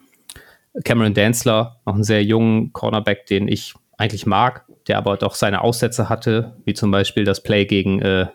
[0.85, 5.61] Cameron Danzler, noch einen sehr jungen Cornerback, den ich eigentlich mag, der aber doch seine
[5.61, 8.27] Aussätze hatte, wie zum Beispiel das Play gegen, äh,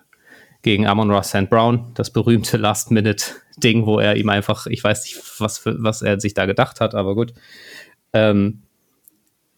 [0.61, 1.49] gegen Amon Ross St.
[1.49, 6.19] Brown, das berühmte Last-Minute-Ding, wo er ihm einfach, ich weiß nicht, was, für, was er
[6.19, 7.33] sich da gedacht hat, aber gut.
[8.13, 8.63] Ähm,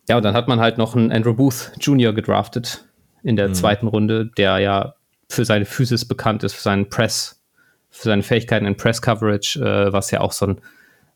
[0.09, 2.13] Ja, und dann hat man halt noch einen Andrew Booth Jr.
[2.13, 2.85] gedraftet
[3.23, 3.53] in der mhm.
[3.53, 4.95] zweiten Runde, der ja
[5.29, 7.41] für seine Physis bekannt ist, für seinen Press,
[7.89, 10.61] für seine Fähigkeiten in Press Coverage, äh, was ja auch so ein,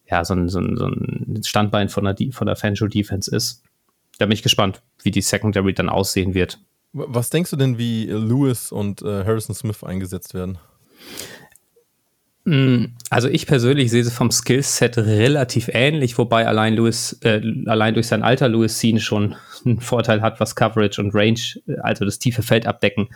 [0.09, 3.63] ja, so ein, so ein, so ein Standbein von der, von der Fanjo Defense ist.
[4.17, 6.59] Da bin ich gespannt, wie die Secondary dann aussehen wird.
[6.97, 10.57] Was denkst du denn, wie Lewis und äh, Harrison Smith eingesetzt werden?
[12.45, 17.95] Mm, also ich persönlich sehe sie vom Skillset relativ ähnlich, wobei allein Lewis, äh, allein
[17.95, 21.39] durch sein Alter Lewis Scene schon einen Vorteil hat, was Coverage und Range,
[21.81, 23.09] also das tiefe Feldabdecken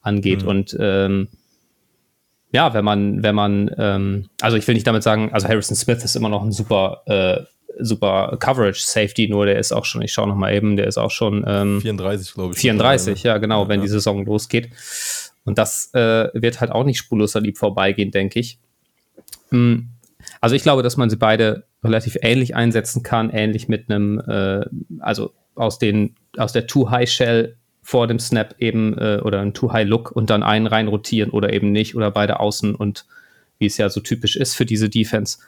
[0.00, 0.42] angeht.
[0.42, 0.48] Mhm.
[0.48, 1.28] Und ähm,
[2.52, 6.04] ja, wenn man, wenn man, ähm, also ich will nicht damit sagen, also Harrison Smith
[6.04, 7.42] ist immer noch ein super, äh,
[7.78, 10.98] super Coverage Safety, nur der ist auch schon, ich schaue noch mal eben, der ist
[10.98, 12.60] auch schon ähm, 34, glaube ich.
[12.60, 13.86] 34, ja, genau, wenn ja.
[13.86, 14.70] die Saison losgeht.
[15.44, 18.58] Und das äh, wird halt auch nicht spurloser lieb vorbeigehen, denke ich.
[19.50, 19.90] Hm,
[20.40, 24.64] also ich glaube, dass man sie beide relativ ähnlich einsetzen kann, ähnlich mit einem, äh,
[25.00, 29.52] also aus den, aus der Too High Shell vor dem Snap eben äh, oder ein
[29.52, 33.04] Too High Look und dann einen rein rotieren oder eben nicht oder beide außen und
[33.58, 35.38] wie es ja so typisch ist für diese Defense.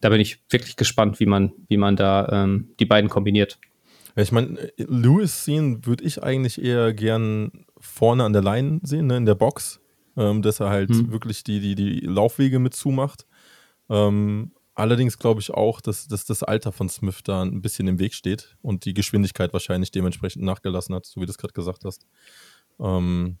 [0.00, 3.58] Da bin ich wirklich gespannt, wie man, wie man da ähm, die beiden kombiniert.
[4.16, 9.06] Ja, ich meine, Lewis sehen würde ich eigentlich eher gern vorne an der Line sehen,
[9.06, 9.80] ne, in der Box,
[10.16, 11.12] ähm, dass er halt hm.
[11.12, 13.26] wirklich die, die, die Laufwege mit zumacht.
[13.90, 17.98] Ähm, allerdings glaube ich auch, dass, dass das Alter von Smith da ein bisschen im
[17.98, 21.84] Weg steht und die Geschwindigkeit wahrscheinlich dementsprechend nachgelassen hat, so wie du es gerade gesagt
[21.84, 22.06] hast.
[22.80, 23.38] Ähm,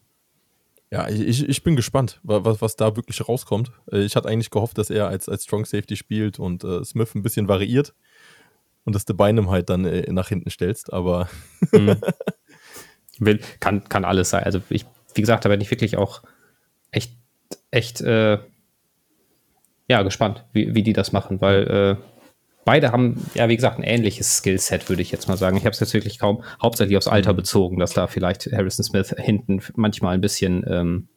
[0.90, 3.72] ja, ich, ich bin gespannt, was, was da wirklich rauskommt.
[3.90, 7.14] Äh, ich hatte eigentlich gehofft, dass er als, als Strong Safety spielt und äh, Smith
[7.14, 7.94] ein bisschen variiert
[8.84, 11.28] und dass du Beinem halt dann äh, nach hinten stellst, aber.
[11.72, 12.00] mhm.
[13.18, 14.44] Will, kann, kann alles sein.
[14.44, 16.20] Also, ich, wie gesagt, da bin ich wirklich auch
[16.90, 17.16] echt,
[17.70, 18.38] echt äh,
[19.88, 21.96] ja, gespannt, wie, wie die das machen, weil äh,
[22.66, 25.56] beide haben, ja, wie gesagt, ein ähnliches Skillset, würde ich jetzt mal sagen.
[25.56, 27.36] Ich habe es jetzt wirklich kaum hauptsächlich aufs Alter mhm.
[27.36, 31.08] bezogen, dass da vielleicht Harrison Smith hinten manchmal ein bisschen, ähm,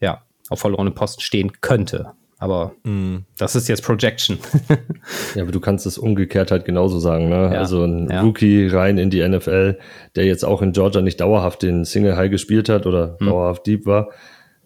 [0.00, 2.12] ja, auf verlorenen Posten stehen könnte.
[2.40, 3.24] Aber mm.
[3.36, 4.38] das ist jetzt Projection.
[5.34, 7.28] ja, aber du kannst es umgekehrt halt genauso sagen.
[7.28, 7.50] Ne?
[7.52, 8.20] Ja, also ein ja.
[8.22, 9.78] Rookie rein in die NFL,
[10.14, 13.26] der jetzt auch in Georgia nicht dauerhaft den Single High gespielt hat oder mm.
[13.26, 14.10] dauerhaft Deep war,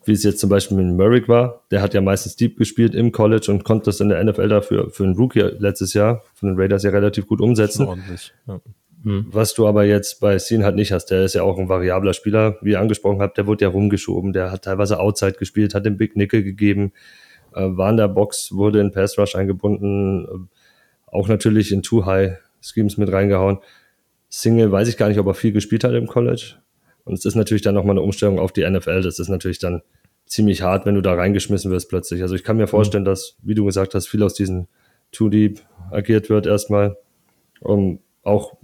[0.05, 1.63] wie es jetzt zum Beispiel mit Merrick war.
[1.71, 4.91] Der hat ja meistens Deep gespielt im College und konnte das in der NFL dafür
[4.91, 7.87] für einen Rookie letztes Jahr von den Raiders ja relativ gut umsetzen.
[7.87, 8.61] Ordentlich, ja.
[9.05, 9.27] Hm.
[9.31, 12.13] Was du aber jetzt bei Scene halt nicht hast, der ist ja auch ein variabler
[12.13, 15.85] Spieler, wie ihr angesprochen habt, der wurde ja rumgeschoben, der hat teilweise Outside gespielt, hat
[15.85, 16.93] den Big Nickel gegeben,
[17.55, 20.57] äh, war in der Box, wurde in Pass Rush eingebunden, äh,
[21.07, 23.59] auch natürlich in Too High Schemes mit reingehauen.
[24.29, 26.55] Single weiß ich gar nicht, ob er viel gespielt hat im College.
[27.05, 29.03] Und es ist natürlich dann nochmal eine Umstellung auf die NFL.
[29.03, 29.83] Das ist natürlich dann
[30.27, 32.23] ziemlich hart, wenn du da reingeschmissen wirst plötzlich.
[32.23, 33.07] Also ich kann mir vorstellen, mhm.
[33.07, 34.69] dass, wie du gesagt hast, viel aus diesen
[35.11, 35.61] Too Deep
[35.91, 36.97] agiert wird erstmal.
[37.61, 38.57] Und auch,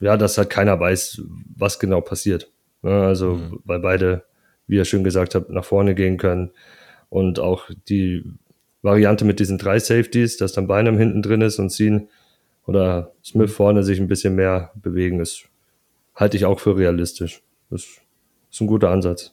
[0.00, 1.22] ja, dass halt keiner weiß,
[1.56, 2.50] was genau passiert.
[2.82, 3.60] Ne, also, mhm.
[3.64, 4.24] weil beide,
[4.66, 6.50] wie ihr schön gesagt habt, nach vorne gehen können.
[7.08, 8.24] Und auch die
[8.82, 12.08] Variante mit diesen drei Safeties, dass dann Beinem hinten drin ist und ziehen
[12.66, 15.44] oder Smith vorne sich ein bisschen mehr bewegen, ist,
[16.14, 17.42] halte ich auch für realistisch.
[17.72, 17.86] Das
[18.50, 19.32] ist ein guter Ansatz.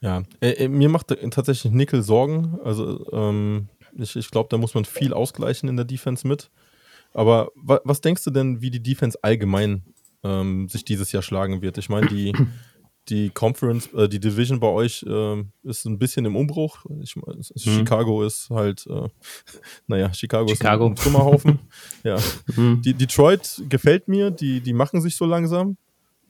[0.00, 2.58] Ja, äh, äh, mir macht tatsächlich Nickel Sorgen.
[2.62, 6.50] Also ähm, ich, ich glaube, da muss man viel ausgleichen in der Defense mit.
[7.12, 9.82] Aber wa was denkst du denn, wie die Defense allgemein
[10.22, 11.78] ähm, sich dieses Jahr schlagen wird?
[11.78, 12.32] Ich meine, die,
[13.08, 16.84] die Conference, äh, die Division bei euch äh, ist ein bisschen im Umbruch.
[17.02, 17.42] Ich, mhm.
[17.56, 19.08] Chicago ist halt, äh,
[19.88, 20.84] naja, Chicago, Chicago.
[20.86, 21.58] ist ein Trümmerhaufen.
[22.04, 22.18] ja.
[22.54, 22.82] Mhm.
[22.82, 25.76] Die, Detroit gefällt mir, die, die machen sich so langsam.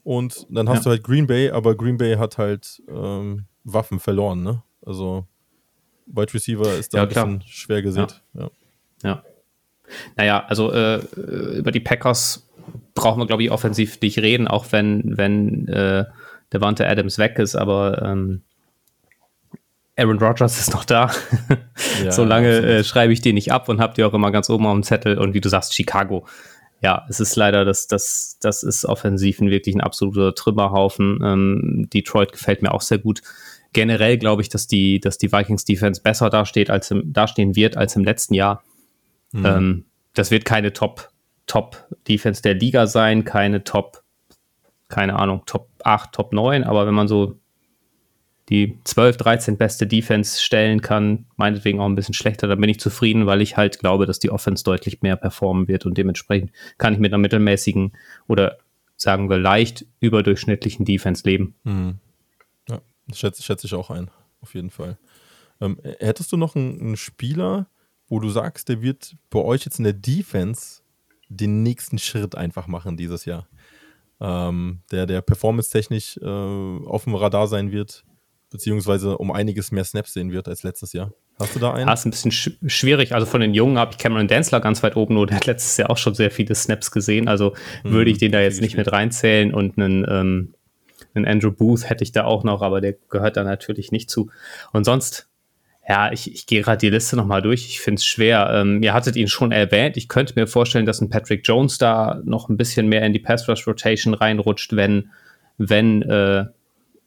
[0.09, 0.83] Und dann hast ja.
[0.85, 4.63] du halt Green Bay, aber Green Bay hat halt ähm, Waffen verloren, ne?
[4.81, 5.27] Also
[6.07, 8.23] Wide Receiver ist da ja, ein bisschen schwer gesät.
[8.33, 8.41] Ja.
[8.41, 8.51] ja.
[9.05, 9.23] ja.
[10.17, 11.03] Naja, also äh,
[11.59, 12.49] über die Packers
[12.95, 16.07] brauchen wir, glaube ich, offensiv nicht reden, auch wenn, wenn äh,
[16.55, 18.41] Devante Adams weg ist, aber ähm,
[19.99, 21.11] Aaron Rodgers ist noch da.
[22.03, 24.65] Ja, Solange äh, schreibe ich den nicht ab und habt die auch immer ganz oben
[24.65, 25.19] auf dem Zettel.
[25.19, 26.27] Und wie du sagst, Chicago
[26.81, 31.21] ja, es ist leider, das, das, das ist offensiv ein wirklich ein absoluter Trümmerhaufen.
[31.23, 33.21] Ähm, Detroit gefällt mir auch sehr gut.
[33.73, 37.77] Generell glaube ich, dass die, dass die Vikings Defense besser dasteht als im, dastehen wird
[37.77, 38.63] als im letzten Jahr.
[39.33, 39.47] Mhm.
[39.47, 41.11] Ähm, das wird keine Top,
[41.47, 44.03] Top Defense der Liga sein, keine Top,
[44.89, 47.39] keine Ahnung, Top 8, Top 9, aber wenn man so
[48.49, 52.81] die 12, 13 beste Defense stellen kann, meinetwegen auch ein bisschen schlechter, dann bin ich
[52.81, 56.95] zufrieden, weil ich halt glaube, dass die Offense deutlich mehr performen wird und dementsprechend kann
[56.95, 57.93] ich mit einer mittelmäßigen
[58.27, 58.59] oder
[58.97, 61.55] sagen wir leicht überdurchschnittlichen Defense leben.
[61.65, 61.99] Mhm.
[62.69, 64.99] Ja, das schätze, schätze ich auch ein, auf jeden Fall.
[65.61, 67.69] Ähm, hättest du noch einen, einen, Spieler,
[68.09, 70.83] wo du sagst, der wird bei euch jetzt in der Defense
[71.29, 73.47] den nächsten Schritt einfach machen dieses Jahr.
[74.21, 78.05] Ähm, der der performance-technisch äh, auf dem Radar sein wird,
[78.51, 81.13] beziehungsweise um einiges mehr Snaps sehen wird als letztes Jahr.
[81.39, 81.87] Hast du da einen?
[81.87, 83.15] Ja, ist ein bisschen sch schwierig.
[83.15, 85.77] Also von den Jungen habe ich Cameron Densler ganz weit oben, nur der hat letztes
[85.77, 87.29] Jahr auch schon sehr viele Snaps gesehen.
[87.29, 90.55] Also mhm, würde ich den da jetzt nicht mit reinzählen und einen, ähm,
[91.15, 94.31] einen Andrew Booth hätte ich da auch noch, aber der gehört da natürlich nicht zu.
[94.73, 95.29] Und sonst,
[95.89, 97.67] ja, ich, ich gehe gerade die Liste nochmal durch.
[97.67, 98.51] Ich finde es schwer.
[98.53, 99.97] Ähm, ihr hattet ihn schon erwähnt.
[99.97, 103.21] Ich könnte mir vorstellen, dass ein Patrick Jones da noch ein bisschen mehr in die
[103.21, 105.11] Pass Rush Rotation reinrutscht, wenn,
[105.57, 106.47] wenn äh,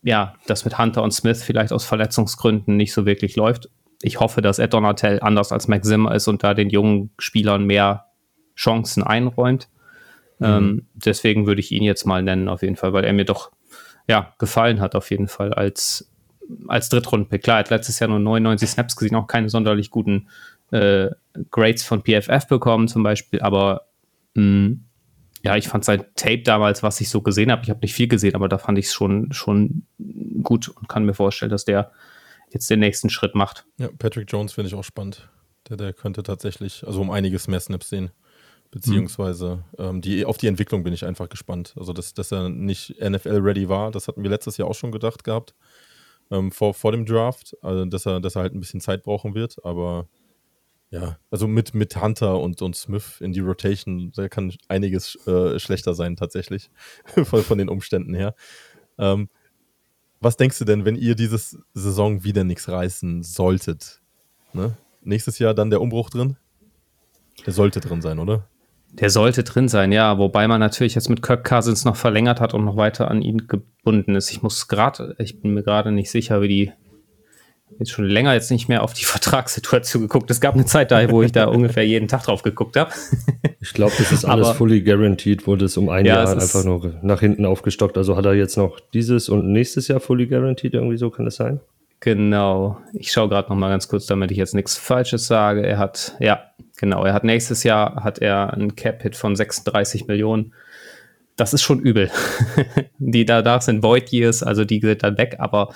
[0.03, 3.69] ja, das mit Hunter und Smith vielleicht aus Verletzungsgründen nicht so wirklich läuft
[4.01, 7.65] ich hoffe, dass Ed Donatel anders als Max Zimmer ist und da den jungen Spielern
[7.65, 8.05] mehr
[8.55, 9.69] Chancen einräumt.
[10.39, 10.45] Mhm.
[10.45, 13.51] Ähm, deswegen würde ich ihn jetzt mal nennen, auf jeden Fall, weil er mir doch
[14.07, 16.11] ja, gefallen hat, auf jeden Fall als,
[16.67, 17.43] als Drittrunden-Pick.
[17.43, 20.27] Klar, er hat letztes Jahr nur 99 Snaps gesehen, auch keine sonderlich guten
[20.71, 21.09] äh,
[21.51, 23.85] Grades von PFF bekommen, zum Beispiel, aber
[24.33, 24.83] mh, mm,
[25.43, 28.07] ja, ich fand sein Tape damals, was ich so gesehen habe, ich habe nicht viel
[28.07, 29.83] gesehen, aber da fand ich es schon, schon
[30.43, 31.91] gut und kann mir vorstellen, dass der
[32.49, 33.65] jetzt den nächsten Schritt macht.
[33.77, 35.29] Ja, Patrick Jones finde ich auch spannend.
[35.69, 38.11] Der, der könnte tatsächlich, also um einiges mehr Snaps sehen.
[38.71, 39.83] Beziehungsweise mhm.
[39.83, 41.73] ähm, die, auf die Entwicklung bin ich einfach gespannt.
[41.77, 45.23] Also, dass, dass er nicht NFL-ready war, das hatten wir letztes Jahr auch schon gedacht
[45.23, 45.55] gehabt.
[46.29, 49.35] Ähm, vor, vor dem Draft, also dass er, dass er halt ein bisschen Zeit brauchen
[49.35, 50.07] wird, aber
[50.91, 55.57] ja, also mit, mit Hunter und, und Smith in die Rotation, da kann einiges äh,
[55.57, 56.69] schlechter sein tatsächlich,
[57.23, 58.35] von, von den Umständen her.
[58.97, 59.29] Ähm,
[60.19, 64.01] was denkst du denn, wenn ihr dieses Saison wieder nichts reißen solltet?
[64.53, 64.77] Ne?
[65.01, 66.35] Nächstes Jahr dann der Umbruch drin?
[67.45, 68.47] Der sollte drin sein, oder?
[68.91, 70.17] Der sollte drin sein, ja.
[70.17, 73.47] Wobei man natürlich jetzt mit Kirk Cousins noch verlängert hat und noch weiter an ihn
[73.47, 74.29] gebunden ist.
[74.29, 76.71] Ich muss gerade, ich bin mir gerade nicht sicher, wie die
[77.81, 80.31] jetzt schon länger jetzt nicht mehr auf die Vertragssituation geguckt.
[80.31, 82.91] Es gab eine Zeit da, wo ich da ungefähr jeden Tag drauf geguckt habe.
[83.59, 86.63] ich glaube, das ist alles Aber, fully guaranteed, wurde es um ein ja, Jahr einfach
[86.63, 87.97] nur nach hinten aufgestockt.
[87.97, 91.35] Also hat er jetzt noch dieses und nächstes Jahr fully guaranteed, irgendwie so kann das
[91.35, 91.59] sein?
[92.01, 92.79] Genau.
[92.93, 95.65] Ich schaue gerade noch mal ganz kurz, damit ich jetzt nichts Falsches sage.
[95.65, 96.41] Er hat, ja,
[96.77, 100.53] genau, er hat nächstes Jahr hat er einen Cap-Hit von 36 Millionen.
[101.35, 102.09] Das ist schon übel.
[102.97, 105.73] die da, sind Void Years, also die sind dann weg, aber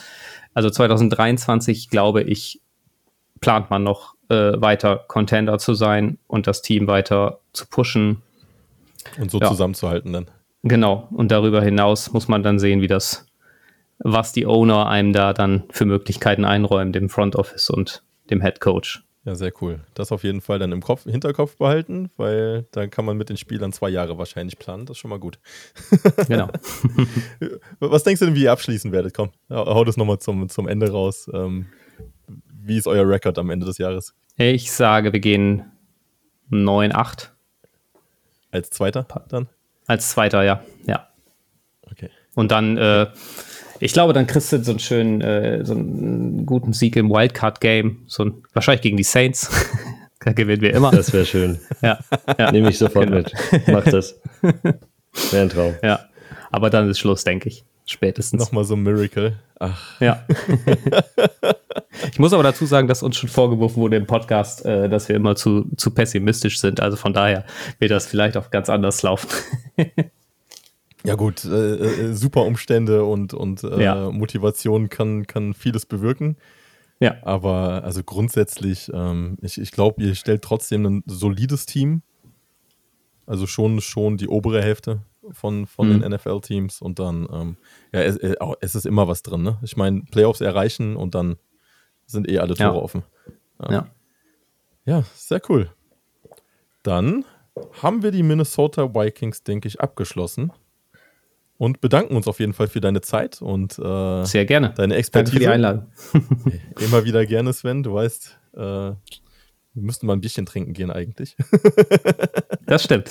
[0.56, 2.62] also 2023, glaube ich,
[3.42, 8.24] plant man noch äh, weiter Contender zu sein und das Team weiter zu pushen.
[9.20, 9.48] Und so ja.
[9.48, 10.32] zusammenzuhalten dann.
[10.64, 11.08] Genau.
[11.12, 13.28] Und darüber hinaus muss man dann sehen, wie das,
[14.00, 18.62] was die Owner einem da dann für Möglichkeiten einräumen, dem Front Office und dem Head
[18.62, 19.05] Coach.
[19.26, 19.80] Ja, sehr cool.
[19.96, 23.38] Das auf jeden Fall dann im Kopf, Hinterkopf behalten, weil dann kann man mit den
[23.38, 24.86] Spielern zwei Jahre wahrscheinlich planen.
[24.86, 25.40] Das ist schon mal gut.
[26.28, 26.50] Genau.
[27.80, 29.14] Was denkst du denn, wie ihr abschließen werdet?
[29.14, 31.30] Komm, hau das nochmal zum, zum Ende raus.
[31.34, 31.66] Ähm,
[32.48, 34.14] wie ist euer Rekord am Ende des Jahres?
[34.38, 35.72] Ich sage, wir gehen
[36.52, 37.30] 9-8.
[38.52, 39.50] Als Zweiter dann?
[39.88, 40.64] Als Zweiter, ja.
[40.86, 41.10] Ja.
[41.92, 42.10] Okay.
[42.36, 43.08] Und dann äh,
[43.80, 48.04] ich glaube, dann kriegst du so einen schönen, äh, so einen guten Sieg im Wildcard-Game.
[48.08, 49.50] So ein, wahrscheinlich gegen die Saints.
[50.20, 50.92] da gewinnen wir immer.
[50.92, 51.60] Das wäre schön.
[51.82, 52.00] Ja,
[52.38, 52.52] ja.
[52.52, 53.18] Nehme ich sofort genau.
[53.18, 53.34] mit.
[53.68, 54.20] Mach das.
[55.32, 55.76] Wäre ein Traum.
[55.82, 56.00] Ja.
[56.52, 57.66] Aber dann ist Schluss, denke ich.
[57.86, 58.40] Spätestens.
[58.40, 59.38] Nochmal so ein Miracle.
[59.60, 60.02] Ach.
[60.02, 60.26] Ja.
[62.12, 65.16] ich muss aber dazu sagen, dass uns schon vorgeworfen wurde im Podcast, äh, dass wir
[65.16, 66.80] immer zu, zu pessimistisch sind.
[66.80, 67.46] Also von daher
[67.80, 69.30] wird das vielleicht auch ganz anders laufen.
[71.06, 74.10] Ja gut, äh, äh, super Umstände und, und äh, ja.
[74.12, 76.38] Motivation kann, kann vieles bewirken.
[77.00, 77.18] Ja.
[77.24, 82.02] Aber also grundsätzlich, ähm, ich, ich glaube, ihr stellt trotzdem ein solides Team.
[83.28, 86.02] Also schon, schon die obere Hälfte von, von mhm.
[86.02, 87.58] den NFL-Teams und dann, ähm,
[87.92, 89.58] ja, es, äh, es, ist immer was drin, ne?
[89.64, 91.38] Ich meine, Playoffs erreichen und dann
[92.06, 92.82] sind eh alle Tore ja.
[92.82, 93.04] offen.
[93.64, 93.88] Ähm, ja.
[94.86, 95.72] Ja, sehr cool.
[96.84, 97.26] Dann
[97.82, 100.52] haben wir die Minnesota Vikings, denke ich, abgeschlossen
[101.58, 104.74] und bedanken uns auf jeden Fall für deine Zeit und äh, sehr gerne.
[104.76, 105.32] Deine Expertise.
[105.32, 105.86] Danke für die Einladung.
[106.86, 107.84] Immer wieder gerne, Sven.
[107.84, 108.98] Du weißt, äh, wir
[109.74, 111.36] müssten mal ein Bierchen trinken gehen eigentlich.
[112.66, 113.10] das stimmt.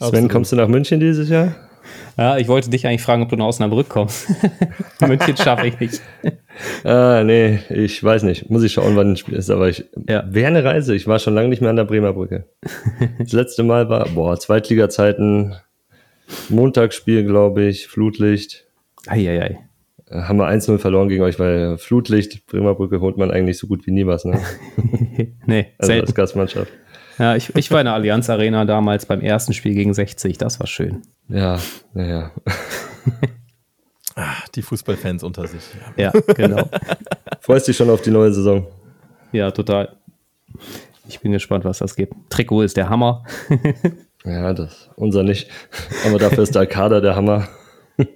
[0.00, 1.54] Sven, kommst du nach München dieses Jahr?
[2.16, 4.28] Ja, ich wollte dich eigentlich fragen, ob du nach Osnabrück kommst.
[5.00, 6.00] München schaffe ich nicht.
[6.84, 8.48] Ah, nee, ich weiß nicht.
[8.48, 9.50] Muss ich schauen, wann ein Spiel ist.
[9.50, 10.24] Aber ich ja.
[10.28, 10.94] wäre eine Reise.
[10.94, 12.46] Ich war schon lange nicht mehr an der Bremer Brücke.
[13.18, 15.56] Das letzte Mal war, boah, Zweitliga-Zeiten
[16.48, 18.66] Montagsspiel, glaube ich, Flutlicht.
[19.06, 19.58] Eieiei.
[20.08, 23.86] Äh, haben wir 1-0 verloren gegen euch, weil Flutlicht, Bremerbrücke holt man eigentlich so gut
[23.86, 24.40] wie nie was, ne?
[25.46, 26.06] nee, also selten.
[26.06, 26.72] als Gastmannschaft.
[27.18, 30.58] Ja, ich, ich war in der Allianz Arena damals beim ersten Spiel gegen 60, das
[30.58, 31.02] war schön.
[31.28, 31.60] Ja,
[31.92, 32.32] naja.
[34.16, 35.62] ah, die Fußballfans unter sich.
[35.96, 36.68] Ja, genau.
[37.40, 38.66] Freust dich schon auf die neue Saison?
[39.32, 39.96] Ja, total.
[41.08, 42.14] Ich bin gespannt, was das gibt.
[42.30, 43.24] Trikot ist der Hammer.
[44.24, 45.50] Ja, das, unser nicht.
[46.06, 47.48] Aber dafür ist der Kader der Hammer.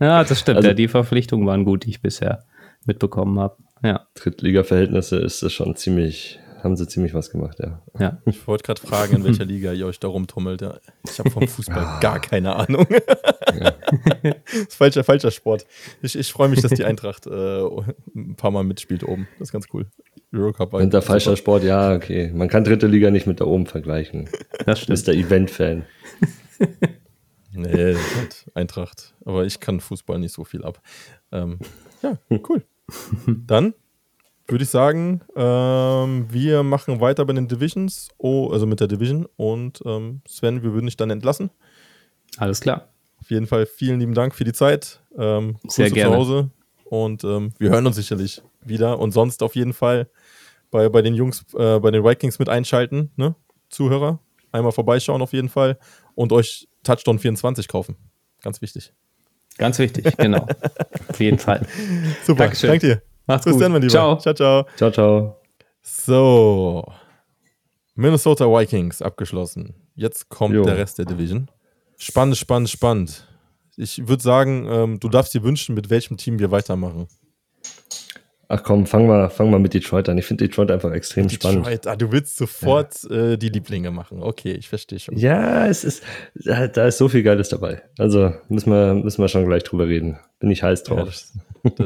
[0.00, 0.56] Ja, das stimmt.
[0.56, 2.44] Also- ja, die Verpflichtungen waren gut, die ich bisher
[2.84, 3.58] mitbekommen habe.
[3.84, 7.82] Ja, Drittliga-Verhältnisse ist das schon ziemlich, haben sie ziemlich was gemacht, ja.
[7.98, 8.18] ja.
[8.26, 10.60] Ich wollte gerade fragen, in welcher Liga ihr euch da rumtummelt.
[10.62, 12.86] Ja, ich habe vom Fußball gar keine Ahnung.
[14.52, 15.66] ist falscher, falscher Sport.
[16.02, 17.60] Ich, ich freue mich, dass die Eintracht äh,
[18.14, 19.28] ein paar Mal mitspielt oben.
[19.38, 19.86] Das ist ganz cool.
[20.32, 21.12] Eurocup war Und der super.
[21.12, 22.30] falscher Sport, ja, okay.
[22.34, 24.28] Man kann dritte Liga nicht mit da oben vergleichen.
[24.64, 24.88] Das Du stimmt.
[24.88, 25.84] bist der Event-Fan.
[27.50, 29.14] Nee, halt Eintracht.
[29.24, 30.80] Aber ich kann Fußball nicht so viel ab.
[31.32, 31.58] Ähm,
[32.02, 32.18] ja,
[32.48, 32.62] cool.
[33.26, 33.74] Dann
[34.48, 39.26] würde ich sagen, ähm, wir machen weiter bei den Divisions, oh, also mit der Division.
[39.36, 41.50] Und ähm, Sven, wir würden dich dann entlassen.
[42.38, 42.88] Alles klar.
[43.20, 45.00] Auf jeden Fall vielen lieben Dank für die Zeit.
[45.16, 46.12] Ähm, Sehr Grüße gerne.
[46.12, 46.50] zu Hause.
[46.84, 48.98] Und ähm, wir hören uns sicherlich wieder.
[48.98, 50.08] Und sonst auf jeden Fall
[50.70, 53.34] bei, bei den Jungs, äh, bei den Vikings mit einschalten, ne?
[53.68, 54.20] Zuhörer.
[54.50, 55.78] Einmal vorbeischauen auf jeden Fall.
[56.14, 57.96] Und euch Touchdown 24 kaufen.
[58.40, 58.94] Ganz wichtig.
[59.58, 60.46] Ganz wichtig, genau.
[61.08, 61.66] Auf jeden Fall.
[62.24, 62.44] Super.
[62.44, 62.70] Dankeschön.
[62.70, 63.02] Danke dir.
[63.28, 63.62] Macht's Bis gut.
[63.62, 63.92] dann, mein Lieber.
[63.92, 64.18] Ciao.
[64.18, 64.66] Ciao, ciao.
[64.76, 65.36] Ciao, ciao.
[65.82, 66.84] So.
[67.94, 69.74] Minnesota Vikings abgeschlossen.
[69.94, 70.64] Jetzt kommt Jo.
[70.64, 71.50] der Rest der Division.
[71.98, 73.26] Spannend, spannend, spannend.
[73.76, 77.06] Ich würde sagen, ähm, du darfst dir wünschen, mit welchem Team wir weitermachen.
[78.50, 80.16] Ach komm, fang mal, fang mal mit Detroit an.
[80.16, 81.66] Ich finde Detroit einfach extrem spannend.
[81.66, 81.86] Detroit.
[81.86, 84.22] Ah, du willst sofort äh, die Lieblinge machen.
[84.22, 85.18] Okay, ich verstehe schon.
[85.18, 86.02] Ja, es ist,
[86.34, 87.82] da, da ist so viel Geiles dabei.
[87.98, 90.18] Also müssen wir, müssen wir schon gleich drüber reden.
[90.38, 91.08] Bin ich heiß Ja, drauf.
[91.08, 91.32] das,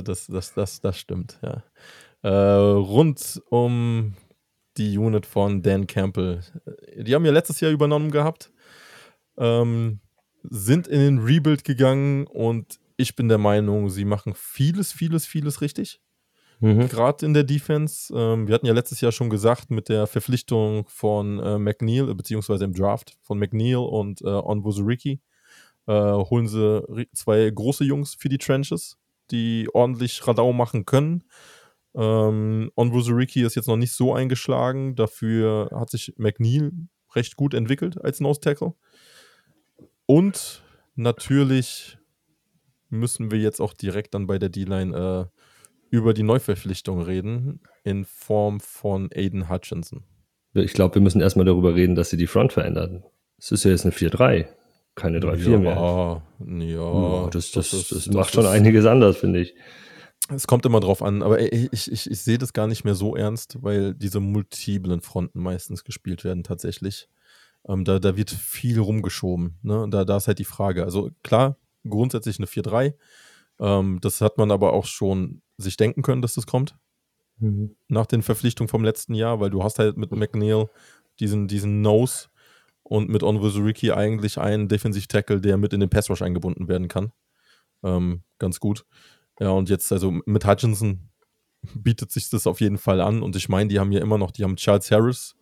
[0.04, 1.62] das, das, das, das stimmt, ja.
[2.22, 4.14] Äh, rund um
[4.76, 6.40] die Unit von Dan Campbell.
[6.96, 8.52] Die haben ja letztes Jahr übernommen gehabt,
[9.36, 10.00] ähm,
[10.44, 15.60] sind in den Rebuild gegangen und ich bin der Meinung, sie machen vieles, vieles, vieles
[15.60, 16.00] richtig.
[16.60, 16.88] Mhm.
[16.88, 18.14] Gerade in der Defense.
[18.16, 22.14] Ähm, wir hatten ja letztes Jahr schon gesagt, mit der Verpflichtung von äh, McNeil, äh,
[22.14, 25.20] beziehungsweise im Draft von McNeil und äh, Onwuzuriki,
[25.88, 28.96] äh, holen sie zwei große Jungs für die Trenches,
[29.30, 31.24] die ordentlich Radau machen können.
[31.94, 36.72] Ähm, Onwuzuriki ist jetzt noch nicht so eingeschlagen, dafür hat sich McNeil
[37.14, 38.74] recht gut entwickelt als Nose Tackle.
[40.06, 40.62] Und
[40.94, 41.98] natürlich
[42.88, 45.38] müssen wir jetzt auch direkt dann bei der D-Line äh,
[45.90, 50.04] über die Neuverpflichtung reden, in Form von Aiden Hutchinson.
[50.54, 53.04] Ich glaube, wir müssen erstmal darüber reden, dass sie die Front verändern.
[53.38, 54.46] Es ist ja jetzt eine 4-3,
[54.94, 55.74] keine 3-4 mehr.
[55.74, 59.54] Ja, ja, Ja, das, das, das, ist- macht schon einiges anders, finde ich.
[60.34, 62.94] Es kommt immer drauf an, aber ich, ich, ich, ich sehe das gar nicht mehr
[62.94, 67.08] so ernst, weil diese multiplen Fronten meistens gespielt werden tatsächlich.
[67.68, 69.58] Ähm, da, da wird viel rumgeschoben.
[69.62, 69.86] Ne?
[69.90, 70.84] Da, da ist halt die Frage.
[70.84, 71.56] Also klar,
[71.88, 72.94] grundsätzlich eine 4-3.
[73.60, 76.76] Ähm, das hat man aber auch schon sich denken können, dass das kommt.
[77.38, 77.74] Mhm.
[77.88, 80.68] nach den Verpflichtungen vom letzten Jahr, weil du hast halt mit McNeil
[81.18, 82.28] diesen, diesen Nose
[82.92, 87.10] und mit Onwuzuriki eigentlich einen Defensiv-Tackle, der mit in den Pass-Rush eingebunden werden kann.
[87.82, 88.84] Ähm, ganz gut.
[89.40, 91.08] Ja, und jetzt, also mit Hutchinson
[91.74, 93.22] bietet sich das auf jeden Fall an.
[93.22, 95.34] Und ich meine, die haben ja immer noch, die haben Charles Harris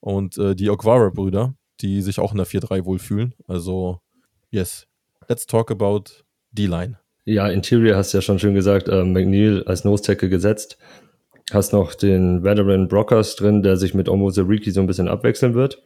[0.00, 3.34] und äh, die Okwara-Brüder, die sich auch in der 4-3 wohlfühlen.
[3.46, 4.00] Also,
[4.50, 4.88] yes.
[5.28, 6.98] Let's talk about D-Line.
[7.24, 10.76] Ja, Interior hast du ja schon schön gesagt, äh, McNeil als Nose-Tackle gesetzt.
[11.52, 15.54] Hast noch den Veteran Brockers drin, der sich mit Omo Zariki so ein bisschen abwechseln
[15.54, 15.84] wird.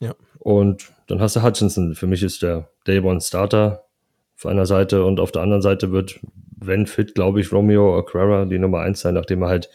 [0.00, 0.14] Ja.
[0.38, 1.94] Und dann hast du Hutchinson.
[1.94, 3.84] Für mich ist der Day One Starter
[4.36, 6.20] auf einer Seite und auf der anderen Seite wird,
[6.56, 9.68] wenn fit, glaube ich, Romeo Okwara die Nummer eins sein, nachdem er halt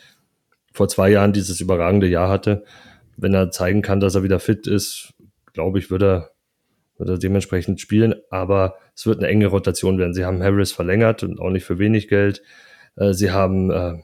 [0.74, 2.64] vor zwei Jahren dieses überragende Jahr hatte.
[3.18, 5.14] Wenn er zeigen kann, dass er wieder fit ist,
[5.54, 6.32] glaube ich, wird er,
[6.98, 8.16] wird er dementsprechend spielen.
[8.30, 10.14] Aber es wird eine enge Rotation werden.
[10.14, 12.42] Sie haben Harris verlängert und auch nicht für wenig Geld.
[12.96, 13.96] Äh, Sie haben äh,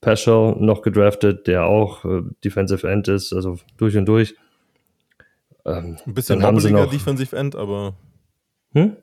[0.00, 4.34] Paschal noch gedraftet, der auch äh, Defensive End ist, also durch und durch.
[5.64, 7.94] Ähm, Ein bisschen mobbeliger Defensive End, aber
[8.72, 8.96] hm?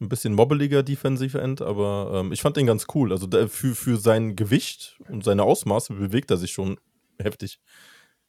[0.00, 3.12] ein bisschen mobbeliger Defensive End, aber ähm, ich fand den ganz cool.
[3.12, 6.76] Also der, für, für sein Gewicht und seine Ausmaße bewegt er sich schon
[7.18, 7.60] heftig.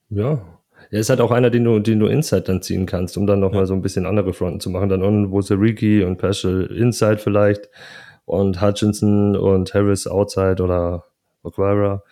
[0.09, 0.41] Ja.
[0.91, 3.39] Er ist halt auch einer, den du, den du Inside dann ziehen kannst, um dann
[3.39, 4.89] nochmal so ein bisschen andere Fronten zu machen.
[4.89, 7.69] Dann unten Wozeriki und Paschal Inside vielleicht
[8.25, 11.05] und Hutchinson und Harris Outside oder
[11.43, 12.03] Okwara.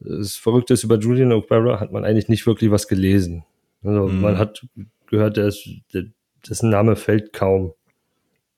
[0.00, 3.44] Das Verrückte ist, über Julian Okwara hat man eigentlich nicht wirklich was gelesen.
[3.84, 4.20] Also Mhm.
[4.20, 4.66] man hat
[5.08, 6.04] gehört, der ist, der,
[6.48, 7.72] dessen Name fällt kaum.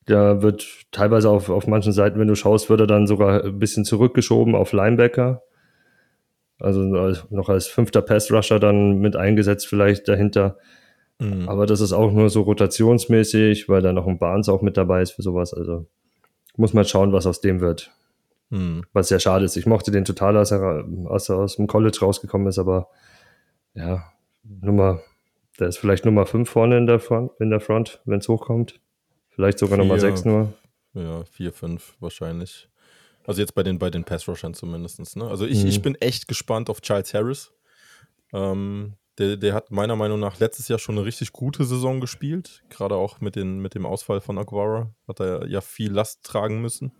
[0.09, 3.59] Der wird teilweise auf, auf manchen Seiten, wenn du schaust, wird er dann sogar ein
[3.59, 5.43] bisschen zurückgeschoben auf Linebacker.
[6.59, 10.57] Also als- noch als fünfter Pass-Rusher dann mit eingesetzt vielleicht dahinter.
[11.19, 11.49] Mhm.
[11.49, 15.03] Aber das ist auch nur so rotationsmäßig, weil da noch ein Barnes auch mit dabei
[15.03, 15.53] ist für sowas.
[15.53, 15.87] Also
[16.57, 17.93] muss man schauen, was aus dem wird.
[18.51, 18.83] Mhm.
[18.93, 19.57] Was sehr schade ist.
[19.57, 22.89] Ich mochte den total, als er, als er aus dem College rausgekommen ist, aber
[23.75, 24.05] ja,
[24.61, 25.03] Nummer
[25.59, 28.81] Der ist vielleicht Nummer 5 vorne in der Front, in der Front wenn es hochkommt.
[29.29, 30.53] Vielleicht sogar Nummer 6 nur.
[30.95, 32.69] Ja, 4, 5 wahrscheinlich.
[33.27, 35.17] Also jetzt bei den, bei den Pass-Rushern zumindest.
[35.17, 35.29] Ne?
[35.29, 35.69] Also ich, mhm.
[35.69, 37.53] ich bin echt gespannt auf Charles Harris.
[38.33, 42.63] Ähm, der, der hat meiner Meinung nach letztes Jahr schon eine richtig gute Saison gespielt.
[42.71, 46.63] Gerade auch mit, den, mit dem Ausfall von Aguara hat er ja viel Last tragen
[46.63, 46.93] müssen.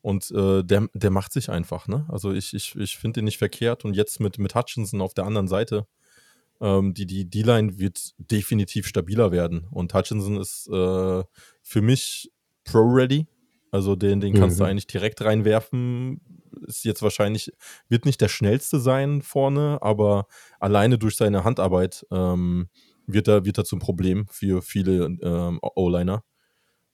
[0.00, 2.06] Und äh, der, der macht sich einfach, ne?
[2.10, 3.84] Also ich, ich, ich finde ihn nicht verkehrt.
[3.84, 5.86] Und jetzt mit, mit Hutchinson auf der anderen Seite,
[6.60, 9.66] ähm, die die D-Line wird definitiv stabiler werden.
[9.70, 11.22] Und Hutchinson ist äh,
[11.62, 12.30] für mich
[12.64, 13.26] Pro-Ready.
[13.70, 14.64] Also den, den kannst mhm.
[14.64, 16.20] du eigentlich direkt reinwerfen.
[16.66, 17.52] Ist jetzt wahrscheinlich,
[17.88, 20.26] wird nicht der schnellste sein vorne, aber
[20.60, 22.68] alleine durch seine Handarbeit ähm,
[23.06, 26.22] wird, er, wird er zum Problem für viele ähm, O-Liner.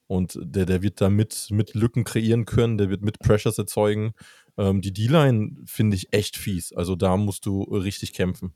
[0.06, 4.12] Und der, der wird da mit, mit Lücken kreieren können, der wird mit Pressures erzeugen.
[4.56, 6.72] Ähm, die D-Line finde ich echt fies.
[6.72, 8.54] Also da musst du richtig kämpfen.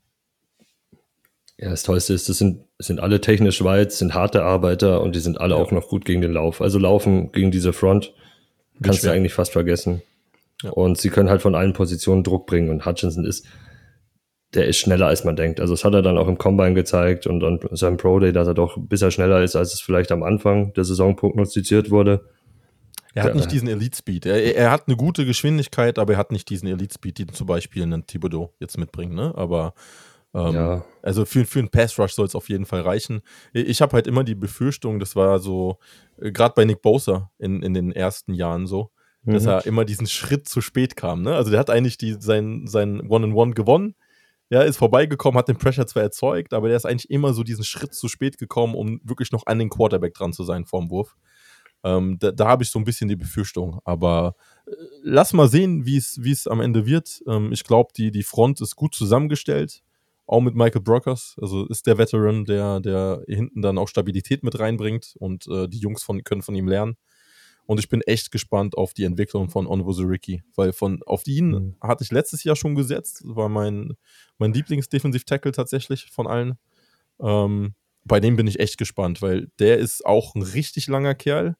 [1.57, 5.21] Ja, das Tollste ist, das sind, sind alle technisch weit, sind harte Arbeiter und die
[5.21, 5.61] sind alle ja.
[5.61, 6.61] auch noch gut gegen den Lauf.
[6.61, 8.13] Also laufen gegen diese Front
[8.81, 10.01] kannst du eigentlich fast vergessen.
[10.63, 10.71] Ja.
[10.71, 13.45] Und sie können halt von allen Positionen Druck bringen und Hutchinson ist,
[14.53, 15.59] der ist schneller als man denkt.
[15.59, 18.47] Also das hat er dann auch im Combine gezeigt und an seinem Pro Day, dass
[18.47, 22.29] er doch ein bisschen schneller ist, als es vielleicht am Anfang der Saison prognostiziert wurde.
[23.13, 24.25] Er hat nicht diesen Elite-Speed.
[24.25, 27.83] Er, er, hat eine gute Geschwindigkeit, aber er hat nicht diesen Elite-Speed, den zum Beispiel
[27.83, 29.13] ein Thibodeau jetzt mitbringt.
[29.13, 29.33] Ne?
[29.37, 29.73] Aber
[30.35, 30.85] ähm, ja.
[31.01, 33.21] also für, für einen Pass-Rush soll es auf jeden Fall reichen.
[33.53, 35.79] Ich habe halt immer die Befürchtung, das war so,
[36.19, 38.91] äh, gerade bei Nick Bosa in, in den ersten Jahren so,
[39.23, 39.49] dass mhm.
[39.49, 41.21] er immer diesen Schritt zu spät kam.
[41.21, 41.35] Ne?
[41.35, 43.95] Also der hat eigentlich die, sein, sein One-on-One gewonnen
[44.49, 47.63] ja, ist vorbeigekommen, hat den Pressure zwar erzeugt, aber der ist eigentlich immer so diesen
[47.63, 51.15] Schritt zu spät gekommen, um wirklich noch an den Quarterback dran zu sein vorm Wurf.
[51.83, 53.79] Ähm, da, da habe ich so ein bisschen die Befürchtung.
[53.85, 54.35] Aber
[54.67, 54.71] äh,
[55.03, 57.21] lass mal sehen, wie es am Ende wird.
[57.27, 59.83] Ähm, ich glaube, die, die Front ist gut zusammengestellt.
[60.27, 61.35] Auch mit Michael Brockers.
[61.39, 65.79] Also ist der Veteran, der, der hinten dann auch Stabilität mit reinbringt und äh, die
[65.79, 66.97] Jungs von, können von ihm lernen.
[67.67, 71.75] Und ich bin echt gespannt auf die Entwicklung von Onwuzuriki, weil von auf ihn mhm.
[71.81, 73.21] hatte ich letztes Jahr schon gesetzt.
[73.25, 73.93] War mein,
[74.37, 76.57] mein Lieblings-Defensive-Tackle tatsächlich von allen.
[77.19, 77.73] Ähm,
[78.03, 81.55] bei dem bin ich echt gespannt, weil der ist auch ein richtig langer Kerl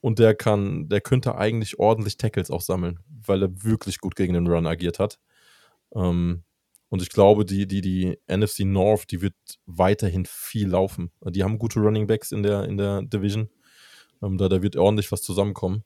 [0.00, 4.32] und der kann, der könnte eigentlich ordentlich Tackles auch sammeln, weil er wirklich gut gegen
[4.32, 5.18] den Run agiert hat.
[5.94, 6.44] Ähm,
[6.88, 9.34] und ich glaube, die, die, die NFC North, die wird
[9.66, 11.10] weiterhin viel laufen.
[11.24, 13.50] Die haben gute Running Backs in der, in der Division.
[14.22, 15.84] Ähm, da, da wird ordentlich was zusammenkommen.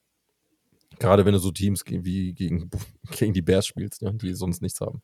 [0.98, 2.70] Gerade wenn du so Teams wie gegen,
[3.12, 5.02] gegen die Bears spielst, ja, die sonst nichts haben.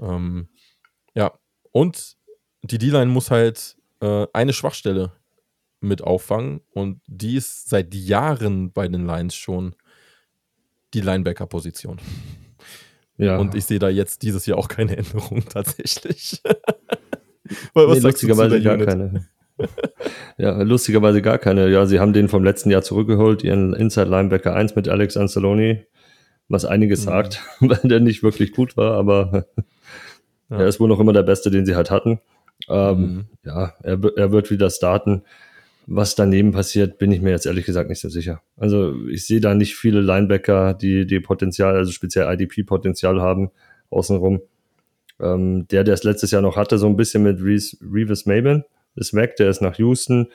[0.00, 0.48] Ähm,
[1.14, 1.32] ja,
[1.72, 2.16] und
[2.62, 5.12] die D-Line muss halt äh, eine Schwachstelle
[5.80, 9.74] mit auffangen und die ist seit Jahren bei den Lions schon
[10.92, 11.98] die Linebacker-Position.
[13.20, 13.36] Ja.
[13.36, 16.40] Und ich sehe da jetzt dieses Jahr auch keine Änderung tatsächlich.
[17.74, 19.26] Was nee, lustigerweise gar keine.
[20.38, 21.68] ja, lustigerweise gar keine.
[21.68, 25.84] Ja, sie haben den vom letzten Jahr zurückgeholt, ihren Inside Linebacker 1 mit Alex Anzaloni,
[26.48, 27.04] was einiges mhm.
[27.10, 29.46] sagt, weil der nicht wirklich gut war, aber
[30.48, 30.58] ja.
[30.58, 32.20] er ist wohl noch immer der Beste, den sie halt hatten.
[32.68, 33.24] Ähm, mhm.
[33.44, 35.22] Ja, er, er wird wieder starten.
[35.86, 38.42] Was daneben passiert, bin ich mir jetzt ehrlich gesagt nicht so sicher.
[38.56, 43.50] Also ich sehe da nicht viele Linebacker, die, die Potenzial, also speziell IDP-Potenzial haben,
[43.90, 44.40] außenrum.
[45.20, 48.64] Ähm, der, der es letztes Jahr noch hatte, so ein bisschen mit Reese, Revis Maben,
[48.94, 50.28] ist weg, der ist nach Houston.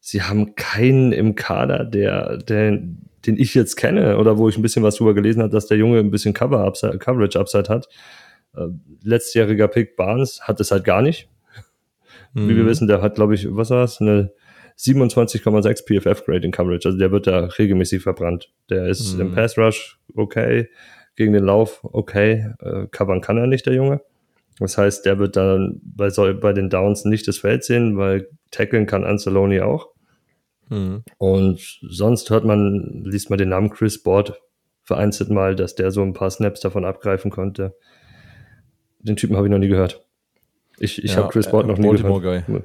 [0.00, 2.78] Sie haben keinen im Kader, der, der,
[3.26, 5.76] den ich jetzt kenne oder wo ich ein bisschen was drüber gelesen habe, dass der
[5.76, 7.88] Junge ein bisschen Cover -Upside, Coverage Upside hat.
[8.56, 8.68] Äh,
[9.02, 11.28] letztjähriger Pick Barnes hat es halt gar nicht.
[12.34, 12.48] Mhm.
[12.48, 12.68] Wie wir mhm.
[12.68, 14.00] wissen, der hat, glaube ich, was war es?
[14.00, 14.32] Eine
[14.80, 16.88] 27,6 PFF Grade in Coverage.
[16.88, 18.50] Also der wird da regelmäßig verbrannt.
[18.70, 19.20] Der ist mhm.
[19.20, 20.68] im Pass Rush okay,
[21.16, 22.52] gegen den Lauf okay.
[22.60, 24.00] Äh, covern kann er nicht, der Junge.
[24.58, 28.86] Das heißt, der wird dann bei, bei den Downs nicht das Feld sehen, weil tackeln
[28.86, 29.88] kann Anzaloni auch.
[30.68, 31.02] Mhm.
[31.18, 34.40] Und sonst hört man, liest man den Namen Chris Board
[34.82, 37.76] vereinzelt mal, dass der so ein paar Snaps davon abgreifen konnte.
[38.98, 40.04] Den Typen habe ich noch nie gehört.
[40.78, 42.46] Ich, ich ja, habe Chris Board äh, noch nie Baltimore gehört.
[42.46, 42.62] Guy.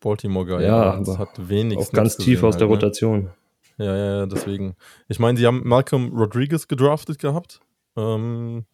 [0.00, 0.62] Baltimore Guy.
[0.64, 1.78] Ja, ja hat wenig.
[1.78, 2.74] Auch ganz tief aus halt, der ne?
[2.74, 3.30] Rotation.
[3.78, 4.76] Ja, ja, ja, deswegen.
[5.08, 7.60] Ich meine, sie haben Malcolm Rodriguez gedraftet gehabt.
[7.96, 8.66] Ähm,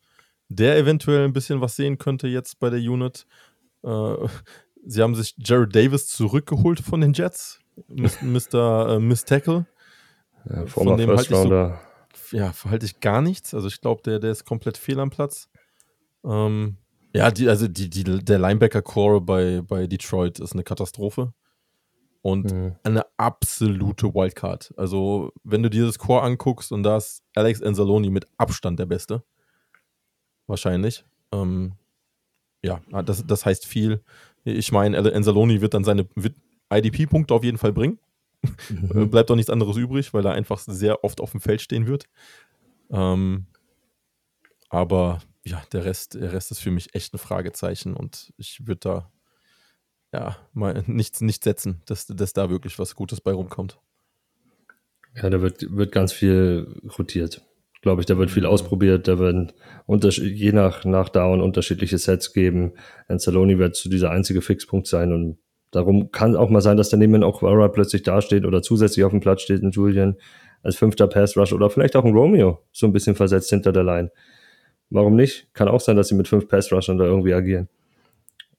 [0.48, 3.26] der eventuell ein bisschen was sehen könnte jetzt bei der Unit.
[3.82, 4.14] Äh,
[4.84, 8.88] sie haben sich Jared Davis zurückgeholt von den Jets, Mr.
[8.96, 9.66] äh, Miss Tackle.
[10.48, 13.54] Ja, von dem halte ich, so, ja, halte ich gar nichts.
[13.54, 15.48] Also ich glaube, der, der ist komplett fehl am Platz.
[16.24, 16.76] Ähm,
[17.16, 21.32] ja, die, also die, die, der Linebacker-Core bei, bei Detroit ist eine Katastrophe.
[22.22, 22.74] Und mhm.
[22.82, 24.74] eine absolute Wildcard.
[24.76, 28.86] Also, wenn du dir das Core anguckst und da ist Alex Anzaloni mit Abstand der
[28.86, 29.22] Beste
[30.48, 31.04] wahrscheinlich.
[31.32, 31.72] Ähm,
[32.62, 34.02] ja, ah, das, das heißt viel.
[34.44, 36.06] Ich meine, Anzaloni wird dann seine
[36.72, 37.98] IDP-Punkte auf jeden Fall bringen.
[38.68, 39.10] Mhm.
[39.10, 42.06] Bleibt auch nichts anderes übrig, weil er einfach sehr oft auf dem Feld stehen wird.
[42.90, 43.46] Ähm,
[44.68, 48.80] aber ja, der Rest, der Rest ist für mich echt ein Fragezeichen und ich würde
[48.80, 49.12] da
[50.12, 53.78] ja mal nichts nicht setzen, dass, dass da wirklich was Gutes bei rumkommt.
[55.14, 57.42] Ja, da wird, wird ganz viel rotiert.
[57.80, 58.48] Glaube ich, da wird viel mhm.
[58.48, 59.52] ausprobiert, da werden
[59.86, 62.72] je nach, nach Down unterschiedliche Sets geben.
[63.06, 65.38] Anzaloni wird zu dieser einzige Fixpunkt sein und
[65.70, 69.20] darum kann auch mal sein, dass daneben auch Vara plötzlich dasteht oder zusätzlich auf dem
[69.20, 70.16] Platz steht ein Julian
[70.62, 73.84] als fünfter Pass Rush oder vielleicht auch ein Romeo so ein bisschen versetzt hinter der
[73.84, 74.10] Line.
[74.90, 75.52] Warum nicht?
[75.54, 77.68] Kann auch sein, dass sie mit fünf Pass-Rushern da irgendwie agieren.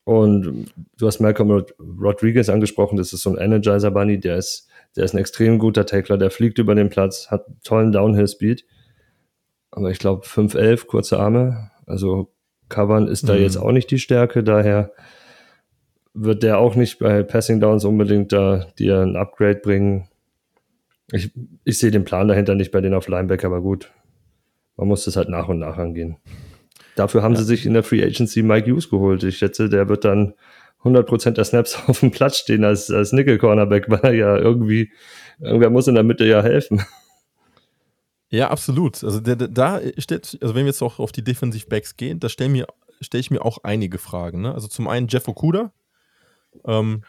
[0.03, 5.03] Und du hast Malcolm Rod Rodriguez angesprochen, das ist so ein Energizer-Bunny, der ist, der
[5.03, 8.65] ist ein extrem guter Tackler, der fliegt über den Platz, hat tollen Downhill-Speed.
[9.71, 11.71] Aber ich glaube, 5'11, kurze Arme.
[11.86, 12.32] Also
[12.69, 13.41] Covern ist da mhm.
[13.41, 14.91] jetzt auch nicht die Stärke, daher
[16.13, 20.07] wird der auch nicht bei Passing Downs unbedingt da dir ein Upgrade bringen.
[21.11, 21.32] Ich,
[21.63, 23.91] ich sehe den Plan dahinter nicht bei denen auf Linebacker, aber gut,
[24.78, 26.17] man muss das halt nach und nach angehen.
[26.95, 27.39] Dafür haben ja.
[27.39, 29.23] sie sich in der Free Agency Mike Hughes geholt.
[29.23, 30.34] Ich schätze, der wird dann
[30.84, 34.91] 100% der Snaps auf dem Platz stehen als, als Nickel-Cornerback, weil er ja irgendwie,
[35.39, 36.82] irgendwer muss in der Mitte ja helfen.
[38.30, 39.03] Ja, absolut.
[39.03, 42.19] Also der, der, da steht, also wenn wir jetzt auch auf die Defensive Backs gehen,
[42.19, 42.65] da stelle
[42.99, 44.41] stell ich mir auch einige Fragen.
[44.41, 44.53] Ne?
[44.53, 45.71] Also zum einen Jeff Okuda.
[46.65, 47.03] Ähm,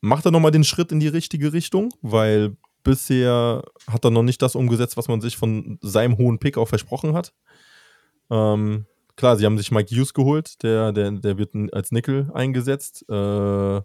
[0.00, 4.42] macht er nochmal den Schritt in die richtige Richtung, weil bisher hat er noch nicht
[4.42, 7.32] das umgesetzt, was man sich von seinem hohen Pick auch versprochen hat.
[8.30, 13.04] Ähm, klar, sie haben sich Mike Hughes geholt, der, der, der wird als Nickel eingesetzt.
[13.08, 13.80] Äh,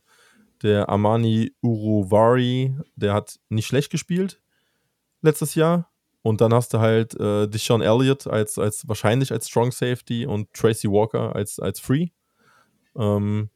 [0.64, 4.42] der Armani Uruvari, der hat nicht schlecht gespielt
[5.22, 5.92] letztes Jahr.
[6.24, 10.52] Und dann hast du halt äh, Deshaun Elliott als, als wahrscheinlich als Strong Safety und
[10.54, 12.08] Tracy Walker als, als Free.
[12.98, 13.50] Ähm,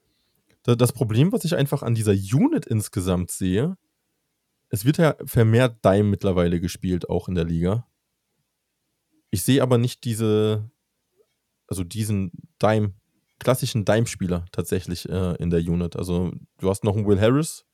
[0.63, 3.77] das Problem, was ich einfach an dieser Unit insgesamt sehe,
[4.71, 7.85] es wird ja vermehrt Dime mittlerweile gespielt, auch in der Liga.
[9.29, 10.71] Ich sehe aber nicht diese,
[11.67, 12.93] also diesen Dime,
[13.37, 15.97] klassischen Dime-Spieler tatsächlich äh, in der Unit.
[15.97, 17.65] Also du hast noch einen Will Harris,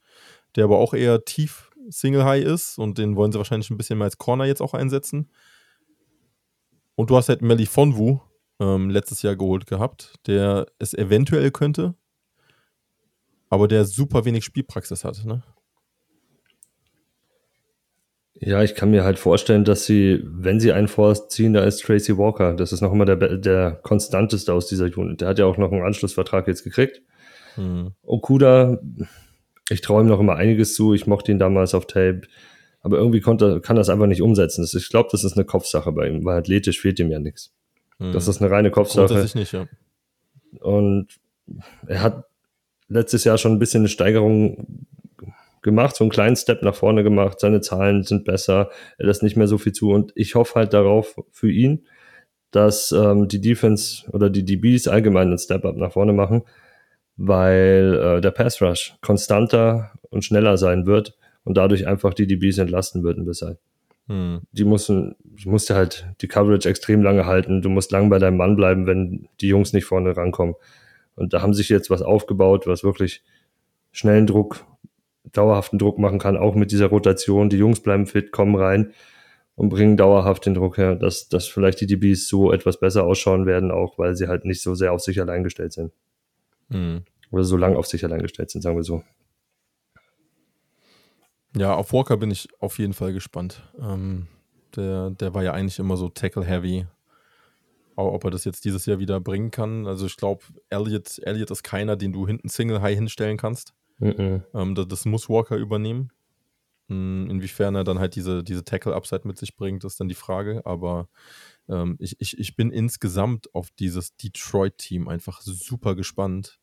[0.56, 4.00] der aber auch eher tief Single High ist und den wollen sie wahrscheinlich ein bisschen
[4.00, 5.30] mehr als Corner jetzt auch einsetzen.
[6.96, 8.20] Und du hast halt Melly Fonwu
[8.60, 11.94] ähm, letztes Jahr geholt gehabt, der es eventuell könnte,
[13.50, 15.24] aber der super wenig Spielpraxis hat.
[15.26, 15.44] Ne?
[18.40, 22.18] Ja, ich kann mir halt vorstellen, dass sie, wenn sie einen vorziehen, da ist Tracy
[22.18, 22.54] Walker.
[22.54, 25.22] Das ist noch immer der, der konstanteste aus dieser Unit.
[25.22, 27.02] Der hat ja auch noch einen Anschlussvertrag jetzt gekriegt.
[27.56, 27.94] Hm.
[28.04, 28.80] Okuda,
[29.70, 30.94] ich traue ihm noch immer einiges zu.
[30.94, 32.22] Ich mochte ihn damals auf Tape.
[32.82, 34.62] Aber irgendwie konnte, kann das einfach nicht umsetzen.
[34.62, 37.54] Das, ich glaube, das ist eine Kopfsache bei ihm, weil athletisch fehlt ihm ja nichts.
[37.98, 38.12] Hm.
[38.12, 39.28] Das ist eine reine Kopfsache.
[39.34, 39.68] Nicht, ja.
[40.60, 41.08] Und
[41.88, 42.26] er hat
[42.88, 44.86] letztes Jahr schon ein bisschen eine Steigerung
[45.68, 47.40] gemacht, so einen kleinen Step nach vorne gemacht.
[47.40, 49.92] Seine Zahlen sind besser, er lässt nicht mehr so viel zu.
[49.92, 51.86] Und ich hoffe halt darauf für ihn,
[52.52, 56.44] dass ähm, die Defense oder die DBs allgemein einen Step-Up nach vorne machen,
[57.18, 62.58] weil äh, der Pass Rush konstanter und schneller sein wird und dadurch einfach die DBs
[62.58, 63.58] entlasten wird ein bisschen.
[64.08, 64.42] Hm.
[64.54, 65.16] Die mussten,
[65.46, 67.62] musste halt die Coverage extrem lange halten.
[67.62, 70.56] Du musst lang bei deinem Mann bleiben, wenn die Jungs nicht vorne rankommen.
[71.16, 73.24] Und da haben sich jetzt was aufgebaut, was wirklich
[73.92, 74.66] schnellen Druck
[75.34, 77.50] dauerhaften Druck machen kann, auch mit dieser Rotation.
[77.50, 78.94] Die Jungs bleiben fit, kommen rein
[79.56, 83.46] und bringen dauerhaft den Druck her, dass, dass vielleicht die DBs so etwas besser ausschauen
[83.46, 85.92] werden, auch weil sie halt nicht so sehr auf sich allein gestellt sind.
[86.70, 87.04] Mhm.
[87.32, 89.04] Oder so lang auf sich allein gestellt sind, sagen wir so.
[91.56, 93.64] Ja, auf Walker bin ich auf jeden Fall gespannt.
[93.82, 94.28] Ähm,
[94.76, 96.86] der, der war ja eigentlich immer so tackle-heavy.
[97.96, 101.64] Ob er das jetzt dieses Jahr wieder bringen kann, also ich glaube, Elliot, Elliot ist
[101.64, 103.74] keiner, den du hinten Single-High hinstellen kannst.
[104.00, 104.44] Mhm.
[104.54, 106.12] Ähm, das, muss Walker übernehmen.
[106.90, 110.62] Hm, inwiefern er dann halt diese, diese Tackle-Upside mit sich bringt, ist dann die Frage.
[110.66, 111.10] Aber
[111.68, 116.60] ähm, ich, ich, ich bin insgesamt auf dieses Detroit-Team einfach super gespannt.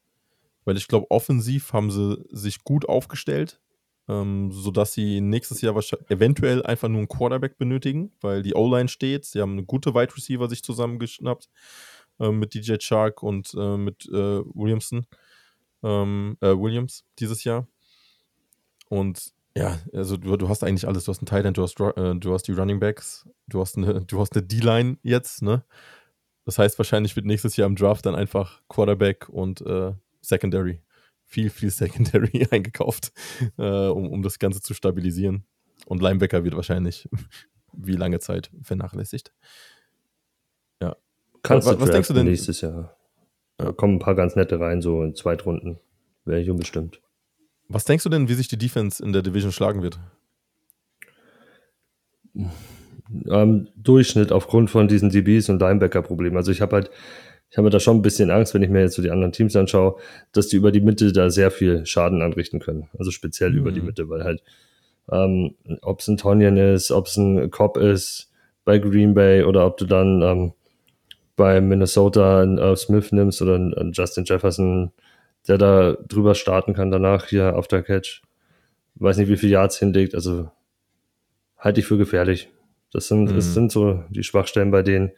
[0.65, 3.61] Weil ich glaube, offensiv haben sie sich gut aufgestellt,
[4.09, 5.79] ähm, sodass sie nächstes Jahr
[6.09, 9.27] eventuell einfach nur einen Quarterback benötigen, weil die O-Line steht.
[9.27, 11.51] Sie haben eine gute Wide Receiver sich zusammengeschnappt
[12.19, 14.13] äh, mit DJ Shark und äh, mit äh,
[14.55, 15.07] Williamson
[15.85, 17.69] ähm, äh, Williams dieses Jahr.
[18.89, 21.05] Und ja, also du, du hast eigentlich alles.
[21.05, 23.77] Du hast einen Tight End, du hast, äh, du hast die Running Backs, du hast
[23.77, 25.65] eine, du hast eine D-Line jetzt, ne?
[26.45, 30.83] Das heißt, wahrscheinlich wird nächstes Jahr im Draft dann einfach Quarterback und äh, Secondary,
[31.25, 33.13] viel, viel Secondary eingekauft,
[33.57, 35.45] äh, um, um das Ganze zu stabilisieren.
[35.87, 37.09] Und Linebacker wird wahrscheinlich
[37.73, 39.33] wie lange Zeit vernachlässigt.
[40.83, 40.97] Ja.
[41.43, 42.27] Kannst was, was denkst du denn?
[42.27, 42.97] Nächstes Jahr.
[43.57, 45.79] Da kommen ein paar ganz nette rein, so in Zweitrunden.
[46.25, 47.01] wäre ich unbestimmt.
[47.69, 49.99] Was denkst du denn, wie sich die Defense in der Division schlagen wird?
[53.29, 56.37] Ähm, Durchschnitt aufgrund von diesen DBs und Linebacker-Problemen.
[56.37, 56.91] Also ich habe halt,
[57.51, 59.55] ich habe da schon ein bisschen Angst, wenn ich mir jetzt so die anderen Teams
[59.55, 59.97] anschaue,
[60.33, 62.89] dass die über die Mitte da sehr viel Schaden anrichten können.
[62.99, 63.59] Also speziell mhm.
[63.59, 63.87] über die mhm.
[63.87, 64.43] Mitte, weil halt,
[65.11, 68.31] ähm, ob es ein Tonyan ist, ob es ein Cobb ist
[68.65, 70.53] bei Green Bay oder ob du dann ähm,
[71.37, 74.93] bei Minnesota einen uh, Smith nimmst oder einen Justin Jefferson,
[75.49, 78.23] der da drüber starten kann danach hier auf der Catch.
[78.97, 80.51] Weiß nicht, wie viel Yards hinlegt, also
[81.59, 82.51] halte ich für gefährlich.
[82.93, 83.35] Das sind, mhm.
[83.35, 85.11] das sind so die Schwachstellen bei denen.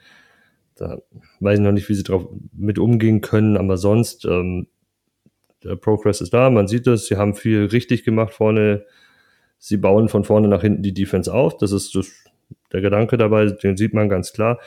[0.76, 0.98] Da
[1.40, 4.68] weiß ich noch nicht, wie sie drauf mit umgehen können, aber sonst, ähm,
[5.64, 8.84] der Progress ist da, man sieht es, sie haben viel richtig gemacht vorne.
[9.58, 11.56] Sie bauen von vorne nach hinten die Defense auf.
[11.56, 12.12] Das ist das,
[12.72, 14.60] der Gedanke dabei, den sieht man ganz klar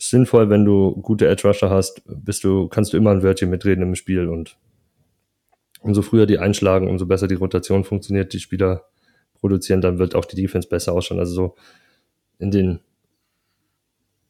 [0.00, 3.82] sinnvoll, wenn du gute Edge Rusher hast, bist du, kannst du immer ein Wörtchen mitreden
[3.82, 4.56] im Spiel und
[5.82, 8.84] umso früher die einschlagen, umso besser die Rotation funktioniert, die Spieler
[9.34, 11.18] produzieren, dann wird auch die Defense besser ausschauen.
[11.18, 11.54] Also so
[12.38, 12.80] in den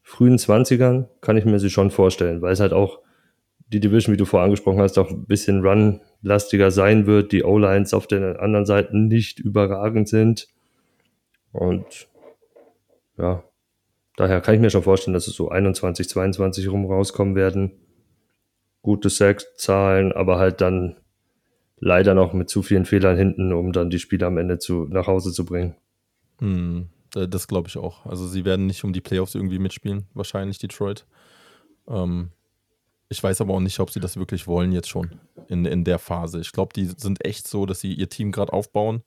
[0.02, 3.00] frühen 20ern kann ich mir sie schon vorstellen, weil es halt auch
[3.68, 7.94] die Division, wie du vorher angesprochen hast, auch ein bisschen run-lastiger sein wird, die O-Lines
[7.94, 10.48] auf den anderen Seiten nicht überragend sind.
[11.52, 12.08] Und
[13.16, 13.44] ja,
[14.20, 17.72] Daher kann ich mir schon vorstellen, dass es so 21, 22 rum rauskommen werden.
[18.82, 20.98] Gute Sack-Zahlen, aber halt dann
[21.78, 25.06] leider noch mit zu vielen Fehlern hinten, um dann die Spiele am Ende zu, nach
[25.06, 25.74] Hause zu bringen.
[26.38, 28.04] Hm, das glaube ich auch.
[28.04, 31.06] Also sie werden nicht um die Playoffs irgendwie mitspielen, wahrscheinlich Detroit.
[31.88, 32.28] Ähm,
[33.08, 35.18] ich weiß aber auch nicht, ob sie das wirklich wollen jetzt schon
[35.48, 36.40] in, in der Phase.
[36.40, 39.02] Ich glaube, die sind echt so, dass sie ihr Team gerade aufbauen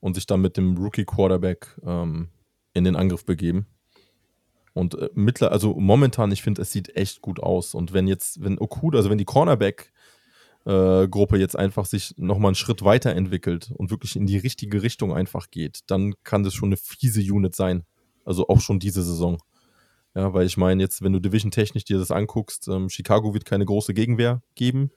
[0.00, 2.30] und sich dann mit dem Rookie-Quarterback ähm,
[2.72, 3.66] in den Angriff begeben.
[4.74, 7.74] Und äh, mittler, also momentan, ich finde, es sieht echt gut aus.
[7.74, 12.56] Und wenn jetzt, wenn Okuda, also wenn die Cornerback-Gruppe äh, jetzt einfach sich nochmal einen
[12.56, 16.76] Schritt weiterentwickelt und wirklich in die richtige Richtung einfach geht, dann kann das schon eine
[16.76, 17.84] fiese Unit sein.
[18.24, 19.38] Also auch schon diese Saison.
[20.16, 23.64] Ja, weil ich meine, jetzt, wenn du Division-technisch dir das anguckst, ähm, Chicago wird keine
[23.64, 24.90] große Gegenwehr geben.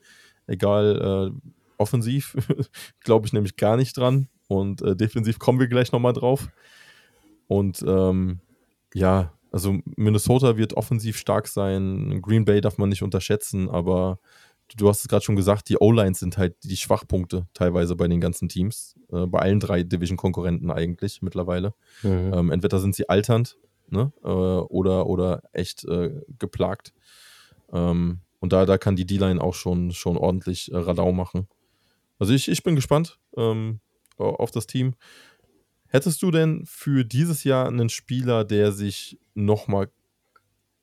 [0.47, 2.35] Egal, äh, offensiv
[3.03, 4.27] glaube ich nämlich gar nicht dran.
[4.47, 6.49] Und äh, defensiv kommen wir gleich nochmal drauf.
[7.47, 8.39] Und ähm,
[8.93, 12.21] ja, also Minnesota wird offensiv stark sein.
[12.21, 14.19] Green Bay darf man nicht unterschätzen, aber
[14.75, 18.21] du hast es gerade schon gesagt, die O-Lines sind halt die Schwachpunkte teilweise bei den
[18.21, 18.95] ganzen Teams.
[19.11, 21.73] Äh, bei allen drei Division-Konkurrenten eigentlich mittlerweile.
[22.03, 22.31] Mhm.
[22.33, 23.57] Ähm, entweder sind sie alternd
[23.89, 24.11] ne?
[24.23, 26.93] Äh, oder, oder echt äh, geplagt.
[27.71, 31.47] Ähm, und da, da kann die D-Line auch schon, schon ordentlich äh, Radau machen.
[32.19, 33.79] Also ich, ich bin gespannt ähm,
[34.17, 34.93] auf das Team.
[35.87, 39.89] Hättest du denn für dieses Jahr einen Spieler, der sich nochmal,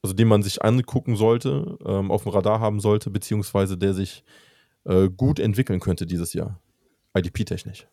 [0.03, 4.25] also den man sich angucken sollte, ähm, auf dem Radar haben sollte, beziehungsweise der sich
[4.85, 6.61] äh, gut entwickeln könnte dieses Jahr?
[7.17, 7.87] IDP-technisch.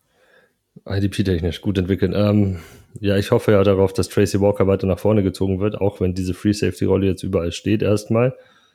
[0.86, 2.12] IDP-technisch gut entwickeln.
[2.14, 2.58] Ähm,
[3.00, 6.14] ja, ich hoffe ja darauf, dass Tracy Walker weiter nach vorne gezogen wird, auch wenn
[6.14, 8.34] diese Free Safety-Rolle jetzt überall steht erstmal.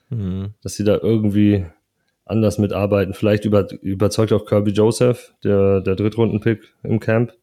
[0.10, 0.54] Mhm.
[0.62, 1.66] Dass sie da irgendwie
[2.26, 3.14] anders mitarbeiten.
[3.14, 7.34] Vielleicht über, überzeugt auch Kirby Joseph, der, der Drittrunden-Pick im Camp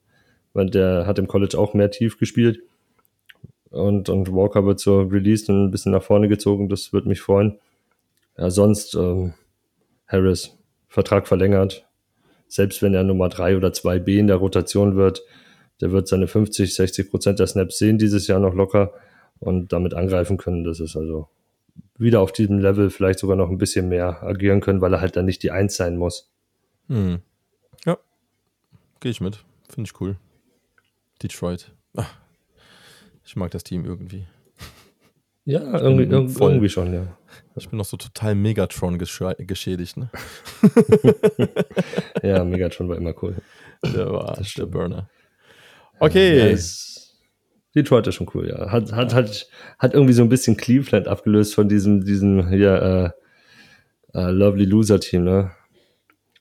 [0.55, 2.61] weil der hat im College auch mehr tief gespielt.
[3.75, 7.21] Und, und Walker wird so released und ein bisschen nach vorne gezogen, das würde mich
[7.21, 7.59] freuen.
[8.39, 9.35] Ja, sonst ähm,
[10.07, 10.57] Harris,
[10.89, 11.85] Vertrag verlängert.
[12.47, 15.25] Selbst wenn er Nummer 3 oder 2b in der Rotation wird,
[15.81, 18.93] der wird seine 50, 60 Prozent der Snaps sehen dieses Jahr noch locker
[19.41, 20.63] und damit angreifen können.
[20.63, 21.29] Das ist also
[21.99, 25.17] wieder auf diesem Level vielleicht sogar noch ein bisschen mehr agieren können, weil er halt
[25.17, 26.31] dann nicht die Eins sein muss.
[26.87, 27.23] Hm.
[27.85, 27.99] Ja,
[29.01, 29.45] gehe ich mit.
[29.69, 30.17] Finde ich cool.
[31.21, 31.73] Detroit.
[31.97, 32.15] Ach,
[33.25, 34.27] ich mag das Team irgendwie.
[35.47, 37.19] Ja, irgendwie, irgendwie, schon, ja.
[37.55, 40.09] Ich bin noch so total Megatron geschädigt, ne?
[42.23, 43.37] ja, Megatron war immer cool.
[43.85, 45.11] Der war der Burner.
[45.99, 46.51] Okay.
[46.51, 46.59] Ja,
[47.75, 48.71] Detroit ist schon cool, ja.
[48.71, 49.19] Hat, hat, ja.
[49.19, 49.47] Hat,
[49.79, 53.11] hat irgendwie so ein bisschen Cleveland abgelöst von diesem, diesem ja, äh,
[54.15, 55.51] uh, Lovely Loser Team, ne?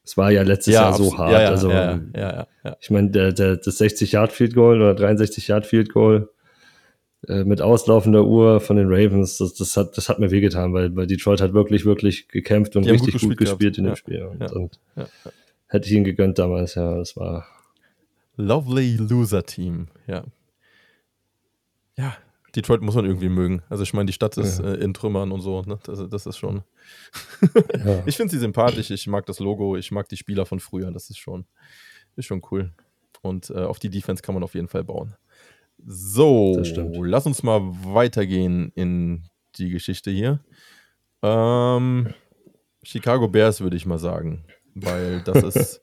[0.06, 1.32] Es war ja letztes ja, Jahr so hart.
[1.32, 6.30] Ja, also, ja, ja, ja, Ich meine, der, der, das 60-Yard-Field-Goal oder 63-Yard-Field-Goal
[7.28, 10.96] äh, mit auslaufender Uhr von den Ravens, das, das, hat, das hat mir wehgetan, weil,
[10.96, 14.24] weil Detroit hat wirklich, wirklich gekämpft und richtig gut gespielt, gut gespielt in dem Spiel.
[14.24, 14.80] Und, und
[15.68, 17.48] hätte ich ihn gegönnt damals, ja, das war.
[18.36, 20.24] Lovely Loser Team, ja.
[21.96, 22.18] Ja,
[22.56, 23.64] Detroit muss man irgendwie mögen.
[23.70, 24.74] Also ich meine, die Stadt ist ja.
[24.74, 25.62] äh, in Trümmern und so.
[25.64, 25.80] Ne?
[25.84, 26.64] Das, das ist schon.
[27.86, 28.04] ja.
[28.06, 28.92] Ich finde sie sympathisch.
[28.92, 29.76] Ich mag das Logo.
[29.76, 30.92] Ich mag die Spieler von früher.
[30.92, 31.46] Das ist schon,
[32.16, 32.72] ist schon cool.
[33.22, 35.16] Und äh, auf die Defense kann man auf jeden Fall bauen.
[35.86, 36.62] So,
[37.02, 39.24] lass uns mal weitergehen in
[39.58, 40.40] die Geschichte hier.
[41.22, 42.14] Ähm,
[42.84, 44.46] Chicago Bears würde ich mal sagen.
[44.76, 45.82] weil das ist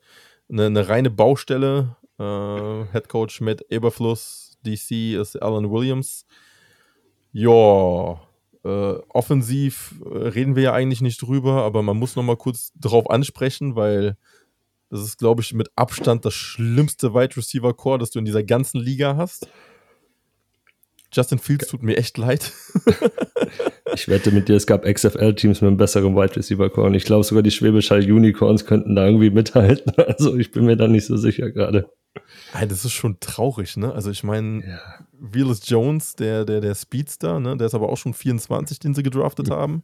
[0.48, 1.96] eine, eine reine Baustelle.
[2.18, 6.26] Äh, Head Coach mit Eberfluss, DC ist Alan Williams.
[7.32, 8.20] Ja,
[8.64, 12.72] äh, offensiv äh, reden wir ja eigentlich nicht drüber, aber man muss noch mal kurz
[12.74, 14.16] drauf ansprechen, weil
[14.90, 18.42] das ist, glaube ich, mit Abstand das schlimmste Wide Receiver Core, das du in dieser
[18.42, 19.48] ganzen Liga hast.
[21.12, 22.52] Justin Fields tut mir echt leid.
[23.94, 27.04] ich wette mit dir, es gab XFL-Teams mit einem besseren Wide Receiver Core und ich
[27.04, 29.92] glaube sogar die Schwäbisch Hall Unicorns könnten da irgendwie mithalten.
[30.06, 31.90] Also ich bin mir da nicht so sicher gerade.
[32.52, 33.92] Das ist schon traurig, ne?
[33.92, 34.80] Also ich meine, ja.
[35.12, 37.56] Willis Jones, der, der, der Speedster, ne?
[37.56, 39.52] der ist aber auch schon 24, den sie gedraftet mhm.
[39.52, 39.82] haben.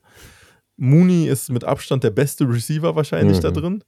[0.76, 3.42] Mooney ist mit Abstand der beste Receiver wahrscheinlich mhm.
[3.42, 3.84] da drin.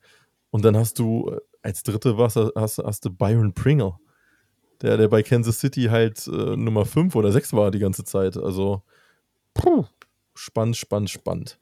[0.51, 3.95] Und dann hast du äh, als dritte was hast, hast du Byron Pringle,
[4.83, 8.37] der, der bei Kansas City halt äh, Nummer 5 oder 6 war die ganze Zeit.
[8.37, 8.83] Also
[9.55, 9.85] puh,
[10.35, 11.59] spannend, spannend, spannend.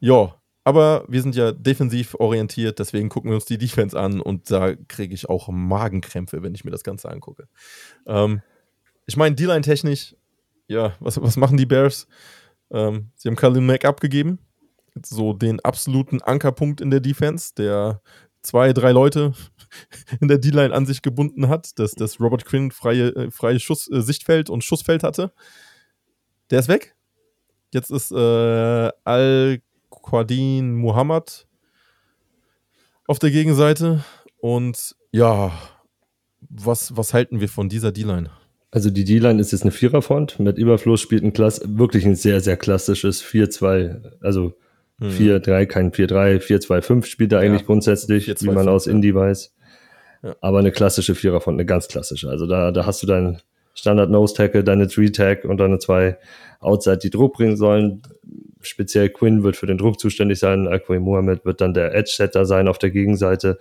[0.00, 0.34] Ja,
[0.64, 4.74] aber wir sind ja defensiv orientiert, deswegen gucken wir uns die Defense an und da
[4.74, 7.48] kriege ich auch Magenkrämpfe, wenn ich mir das Ganze angucke.
[8.06, 8.40] Ähm,
[9.06, 10.16] ich meine, D-Line technisch,
[10.66, 12.06] ja, was, was machen die Bears?
[12.70, 14.38] Ähm, sie haben Khalil Mack abgegeben,
[15.04, 18.00] so den absoluten Ankerpunkt in der Defense, der
[18.44, 19.32] zwei, drei Leute
[20.20, 23.90] in der D-Line an sich gebunden hat, dass, dass Robert Quinn freie, äh, freie Schuss,
[23.90, 25.32] äh, Sichtfeld und Schussfeld hatte.
[26.50, 26.94] Der ist weg.
[27.72, 31.48] Jetzt ist äh, Al-Quadin Muhammad
[33.06, 34.04] auf der Gegenseite.
[34.38, 35.52] Und ja,
[36.40, 38.30] was, was halten wir von dieser D-Line?
[38.70, 40.38] Also die D-Line ist jetzt eine Viererfront.
[40.38, 44.54] Mit Überfluss spielt ein Klass wirklich ein sehr, sehr klassisches 4-2, also
[45.00, 45.68] 4-3, hm.
[45.68, 47.66] kein 4-3, 4-2-5 spielt er eigentlich ja.
[47.66, 48.92] grundsätzlich, 4, 2, wie man 5, aus ja.
[48.92, 49.54] Indie weiß.
[50.22, 50.36] Ja.
[50.40, 52.28] Aber eine klassische Vierer von eine ganz klassische.
[52.28, 53.40] Also da, da hast du deinen
[53.74, 56.16] Standard Nose Tackle, deine Three Tag und deine zwei
[56.60, 58.02] Outside, die Druck bringen sollen.
[58.62, 60.68] Speziell Quinn wird für den Druck zuständig sein.
[60.68, 63.58] Akwe Mohammed wird dann der Edge Setter sein auf der Gegenseite.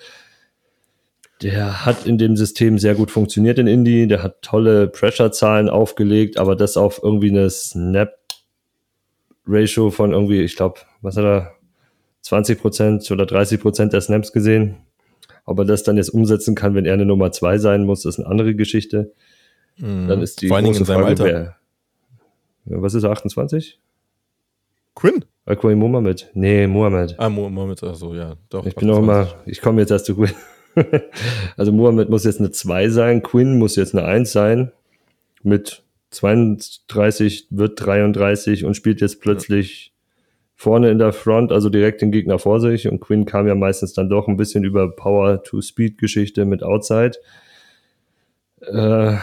[1.41, 4.07] Der hat in dem System sehr gut funktioniert in Indie.
[4.07, 8.22] Der hat tolle Pressure-Zahlen aufgelegt, aber das auf irgendwie eine Snap
[9.45, 11.53] Ratio von irgendwie, ich glaube, was hat er,
[12.23, 14.77] 20 Prozent oder 30 Prozent der Snaps gesehen.
[15.45, 18.17] Ob er das dann jetzt umsetzen kann, wenn er eine Nummer zwei sein muss, ist
[18.17, 19.11] eine andere Geschichte.
[19.77, 20.07] Mhm.
[20.07, 21.55] Dann ist die Vor große Frage, Alter.
[22.63, 23.79] wer, was ist er, 28?
[24.95, 25.25] Quinn?
[25.45, 26.31] Quinn Mohammed.
[26.33, 27.15] Nee, Mohammed.
[27.17, 28.65] Ah, Mohammed, also ja, doch.
[28.65, 30.31] Ich bin auch immer, ich komme jetzt erst zu Quinn.
[31.57, 34.71] also Mohammed muss jetzt eine 2 sein, Quinn muss jetzt eine 1 sein.
[35.41, 35.83] Mit
[36.13, 39.93] 32 wird 33 und spielt jetzt plötzlich
[40.55, 42.87] vorne in der Front, also direkt den Gegner vor sich.
[42.87, 47.17] Und Quinn kam ja meistens dann doch ein bisschen über Power-to-Speed-Geschichte mit Outside.
[48.61, 49.17] Äh,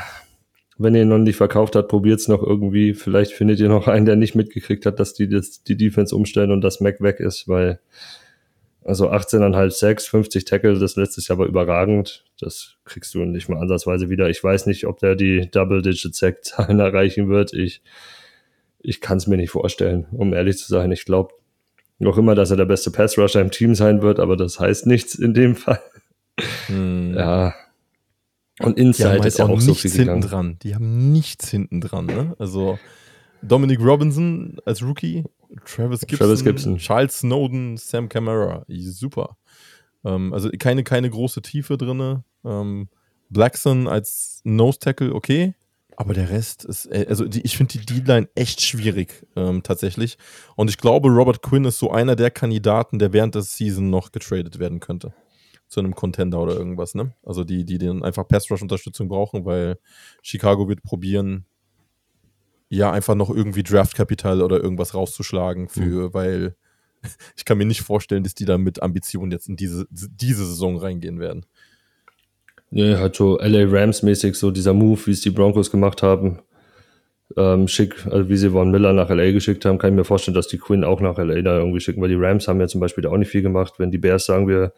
[0.78, 2.94] wenn ihr ihn noch nicht verkauft habt, probiert es noch irgendwie.
[2.94, 6.50] Vielleicht findet ihr noch einen, der nicht mitgekriegt hat, dass die das, die Defense umstellen
[6.50, 7.80] und das Mac weg ist, weil
[8.82, 12.24] also 18,5 6, 50 Tackle, das letztes Jahr war überragend.
[12.40, 14.28] Das kriegst du nicht mal ansatzweise wieder.
[14.28, 17.52] Ich weiß nicht, ob der die Double-Digit-Sack-Zahlen erreichen wird.
[17.52, 17.82] Ich,
[18.80, 20.90] ich kann es mir nicht vorstellen, um ehrlich zu sein.
[20.92, 21.34] Ich glaube
[21.98, 25.14] noch immer, dass er der beste Pass-Rusher im Team sein wird, aber das heißt nichts
[25.14, 25.80] in dem Fall.
[26.66, 27.14] Hm.
[27.14, 27.54] Ja.
[28.60, 30.58] Und Inside halt ist ja auch, auch so viel hinten dran.
[30.62, 32.06] Die haben nichts hinten dran.
[32.06, 32.34] Ne?
[32.38, 32.78] Also
[33.42, 35.24] Dominic Robinson als Rookie
[35.64, 38.64] Travis Gibson, Travis Gibson, Charles Snowden, Sam Camara.
[38.68, 39.36] Super.
[40.04, 42.24] Ähm, also keine, keine große Tiefe drin.
[42.44, 42.88] Ähm,
[43.28, 45.54] Blackson als Nose Tackle, okay.
[45.96, 50.16] Aber der Rest ist, äh, also die, ich finde die D-Line echt schwierig, ähm, tatsächlich.
[50.56, 54.10] Und ich glaube, Robert Quinn ist so einer der Kandidaten, der während der Season noch
[54.10, 55.12] getradet werden könnte.
[55.68, 57.14] Zu einem Contender oder irgendwas, ne?
[57.22, 59.78] Also die, die dann einfach Pass-Rush-Unterstützung brauchen, weil
[60.22, 61.44] Chicago wird probieren,
[62.70, 66.14] ja, einfach noch irgendwie Draftkapital oder irgendwas rauszuschlagen für, mhm.
[66.14, 66.56] weil
[67.36, 70.78] ich kann mir nicht vorstellen, dass die da mit Ambitionen jetzt in diese, diese Saison
[70.78, 71.46] reingehen werden.
[72.70, 76.38] Nee, halt so LA Rams-mäßig, so dieser Move, wie es die Broncos gemacht haben.
[77.36, 80.34] Ähm, schick, also wie sie Von Miller nach LA geschickt haben, kann ich mir vorstellen,
[80.34, 82.80] dass die Quinn auch nach LA da irgendwie schicken, weil die Rams haben ja zum
[82.80, 83.74] Beispiel da auch nicht viel gemacht.
[83.78, 84.72] Wenn die Bears sagen, wir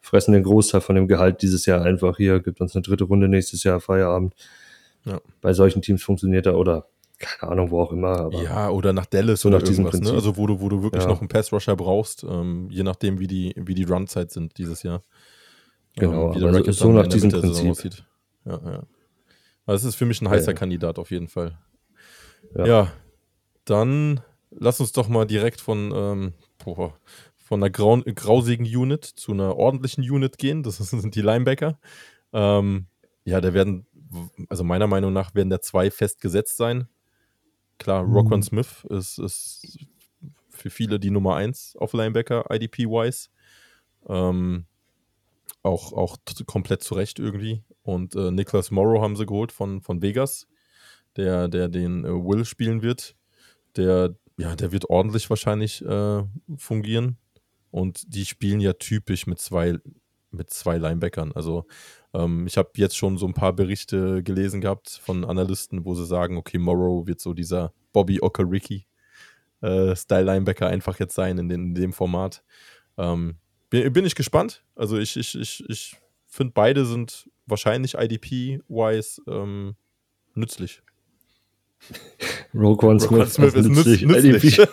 [0.00, 3.28] fressen den Großteil von dem Gehalt dieses Jahr einfach hier, gibt uns eine dritte Runde
[3.28, 4.34] nächstes Jahr Feierabend.
[5.04, 5.20] Ja.
[5.40, 6.86] Bei solchen Teams funktioniert er oder
[7.18, 8.30] keine Ahnung, wo auch immer.
[8.42, 10.12] ja, oder nach Dallas so oder nach irgendwas, ne?
[10.12, 11.08] Also wo du, wo du wirklich ja.
[11.08, 15.02] noch einen Pass-Rusher brauchst, ähm, je nachdem, wie die, wie die Run-Zeit sind dieses Jahr.
[15.96, 18.04] Genau, ähm, aber so nach diesem Prinzip.
[18.44, 18.82] Ja, ja.
[19.66, 20.58] Also das ist für mich ein heißer ja.
[20.58, 21.58] Kandidat auf jeden Fall.
[22.56, 22.66] Ja.
[22.66, 22.92] ja.
[23.64, 26.32] dann lass uns doch mal direkt von, ähm,
[26.64, 26.94] boah,
[27.36, 30.62] von einer grau grausigen Unit zu einer ordentlichen Unit gehen.
[30.62, 31.78] Das sind die Linebacker.
[32.32, 32.86] Ähm,
[33.24, 33.86] ja, da werden,
[34.48, 36.88] also meiner Meinung nach werden da zwei festgesetzt sein.
[37.78, 38.42] Klar, mhm.
[38.42, 39.78] Smith ist, ist
[40.50, 43.28] für viele die Nummer 1 auf Linebacker, IDP-wise.
[44.08, 44.66] Ähm,
[45.62, 46.16] auch, auch
[46.46, 47.62] komplett zurecht irgendwie.
[47.82, 50.46] Und äh, Nicholas Morrow haben sie geholt von, von Vegas,
[51.16, 53.16] der, der den äh, Will spielen wird.
[53.76, 56.22] Der, ja, der wird ordentlich wahrscheinlich äh,
[56.56, 57.18] fungieren.
[57.70, 59.78] Und die spielen ja typisch mit zwei,
[60.30, 61.32] mit zwei Linebackern.
[61.32, 61.66] Also
[62.14, 66.06] ähm, ich habe jetzt schon so ein paar Berichte gelesen gehabt von Analysten, wo sie
[66.06, 68.82] sagen, okay, Morrow wird so dieser Bobby Okereke
[69.60, 72.42] äh, Style Linebacker einfach jetzt sein in, den, in dem Format.
[72.96, 73.36] Ähm,
[73.70, 74.62] bin, bin ich gespannt.
[74.74, 79.74] Also ich, ich, ich, ich finde, beide sind wahrscheinlich IDP-wise ähm,
[80.34, 80.82] nützlich.
[82.54, 84.02] Roquan Smith, Roquan Smith ist nützlich.
[84.02, 84.60] nützlich.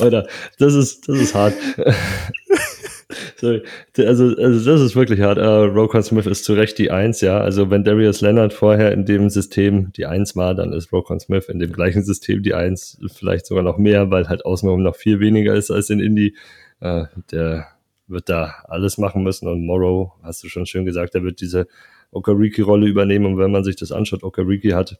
[0.00, 0.26] Alter,
[0.58, 1.54] das ist, das ist hart.
[3.36, 3.62] Sorry.
[3.98, 5.38] Also, also das ist wirklich hart.
[5.38, 7.40] Uh, Roquan Smith ist zu Recht die Eins, ja.
[7.40, 11.48] Also wenn Darius Leonard vorher in dem System die Eins war, dann ist Roquan Smith
[11.48, 15.20] in dem gleichen System die Eins, vielleicht sogar noch mehr, weil halt außenrum noch viel
[15.20, 16.36] weniger ist als in Indy.
[16.80, 17.68] Uh, der
[18.06, 21.66] wird da alles machen müssen und Morrow, hast du schon schön gesagt, der wird diese
[22.10, 24.98] Okariki-Rolle übernehmen und wenn man sich das anschaut, Okariki hat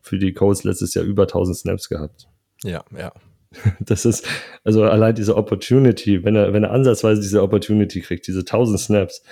[0.00, 2.28] für die Colts letztes Jahr über 1000 Snaps gehabt.
[2.64, 3.12] Ja, ja.
[3.80, 4.26] Das ist,
[4.64, 9.22] also allein diese Opportunity, wenn er, wenn er ansatzweise diese Opportunity kriegt, diese 1000 Snaps,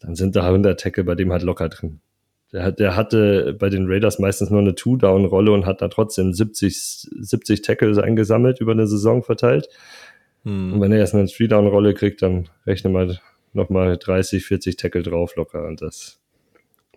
[0.00, 2.00] dann sind da 100 Tackle bei dem halt locker drin.
[2.52, 6.32] Der, hat, der hatte bei den Raiders meistens nur eine Two-Down-Rolle und hat da trotzdem
[6.32, 9.68] 70, 70 Tackles eingesammelt über eine Saison verteilt.
[10.44, 10.74] Hm.
[10.74, 13.18] Und wenn er erst eine Three-Down-Rolle kriegt, dann rechne mal
[13.54, 16.20] nochmal 30, 40 Tackle drauf locker und das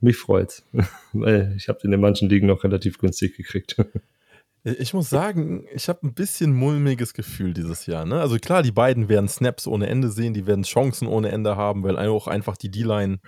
[0.02, 0.64] mich freut's.
[1.14, 3.78] Weil ich habe den in manchen Ligen noch relativ günstig gekriegt.
[4.64, 8.06] Ich muss sagen, ich habe ein bisschen mulmiges Gefühl dieses Jahr.
[8.06, 8.20] Ne?
[8.20, 11.84] Also klar, die beiden werden Snaps ohne Ende sehen, die werden Chancen ohne Ende haben,
[11.84, 13.20] weil auch einfach die D-Line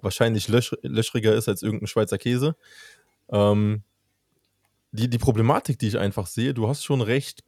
[0.00, 2.56] wahrscheinlich lösch löchriger ist als irgendein Schweizer Käse.
[3.30, 3.82] Ähm,
[4.90, 7.44] die, die Problematik, die ich einfach sehe, du hast schon recht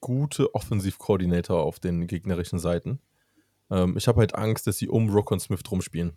[0.00, 3.00] gute Offensivkoordinator auf den gegnerischen Seiten.
[3.70, 6.12] Ähm, ich habe halt Angst, dass sie um Rock und Smith drum spielen.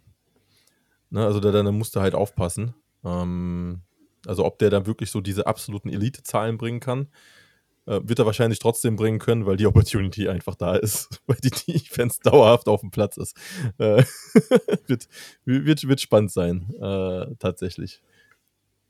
[1.10, 1.26] Ne?
[1.26, 2.74] Also da, da musst du halt aufpassen.
[3.04, 3.82] Ähm,
[4.26, 7.07] also ob der dann wirklich so diese absoluten Elite-Zahlen bringen kann,
[7.88, 11.49] äh, wird er wahrscheinlich trotzdem bringen können, weil die Opportunity einfach da ist, weil die
[11.49, 13.36] Defense dauerhaft auf dem Platz ist.
[13.78, 14.03] Äh,
[14.88, 15.07] wird,
[15.45, 18.01] wird, wird spannend sein, äh, tatsächlich.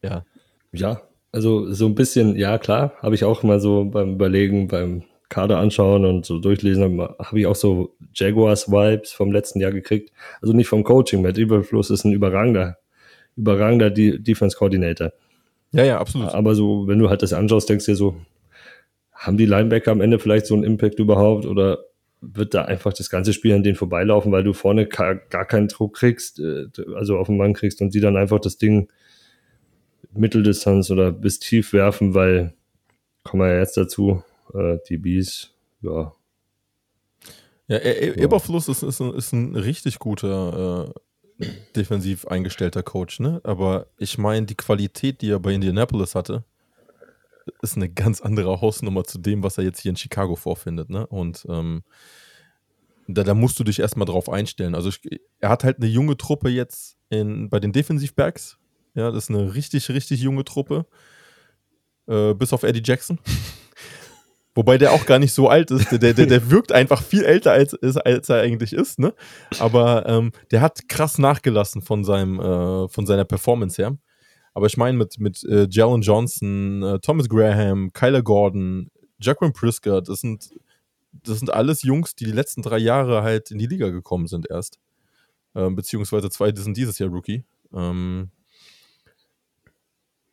[0.03, 0.25] Ja.
[0.73, 1.01] Ja,
[1.31, 5.59] also so ein bisschen, ja klar, habe ich auch mal so beim Überlegen, beim Kader
[5.59, 10.11] anschauen und so durchlesen, habe ich auch so Jaguars-Vibes vom letzten Jahr gekriegt.
[10.41, 12.80] Also nicht vom Coaching, Matt Überfluss ist ein überragender
[13.37, 15.11] überragender Defense Coordinator.
[15.71, 16.29] Ja, ja, absolut.
[16.29, 18.15] Aber so, wenn du halt das anschaust, denkst du dir so,
[19.13, 21.85] haben die Linebacker am Ende vielleicht so einen Impact überhaupt oder
[22.21, 25.95] wird da einfach das ganze Spiel an denen vorbeilaufen, weil du vorne gar, keinen Druck
[25.95, 28.89] kriegst, äh, also auf den Mann kriegst und die dann einfach das Ding
[30.13, 32.53] Mitteldistanz oder bis tief werfen, weil,
[33.23, 34.23] kommen wir ja jetzt dazu,
[34.53, 35.51] äh, die Bees,
[35.81, 36.13] ja.
[37.67, 40.99] Ja, Eberfluss ist, ist, ein, ist ein richtig guter äh,
[41.75, 43.41] defensiv eingestellter Coach, ne?
[43.43, 46.43] Aber ich meine, die Qualität, die er bei Indianapolis hatte,
[47.61, 51.07] ist eine ganz andere Hausnummer zu dem, was er jetzt hier in Chicago vorfindet, ne?
[51.07, 51.83] Und ähm,
[53.07, 54.75] da, da, musst du dich erstmal drauf einstellen.
[54.75, 55.01] Also ich,
[55.39, 58.57] er hat halt eine junge Truppe jetzt in, bei den Defensivbacks.
[58.93, 60.85] Ja, das ist eine richtig, richtig junge Truppe.
[62.07, 63.19] Äh, bis auf Eddie Jackson.
[64.53, 65.91] Wobei der auch gar nicht so alt ist.
[65.91, 68.99] Der, der, der wirkt einfach viel älter, als, als er eigentlich ist.
[68.99, 69.13] Ne?
[69.59, 73.97] Aber ähm, der hat krass nachgelassen von, seinem, äh, von seiner Performance her.
[74.53, 78.91] Aber ich meine, mit, mit äh, Jalen Johnson, äh, Thomas Graham, Kyler Gordon,
[79.21, 80.49] Jacqueline Prisker, das sind,
[81.13, 84.49] das sind alles Jungs, die die letzten drei Jahre halt in die Liga gekommen sind
[84.49, 84.79] erst.
[85.55, 87.45] Ähm, beziehungsweise zwei, die sind dieses Jahr Rookie.
[87.73, 88.31] Ähm,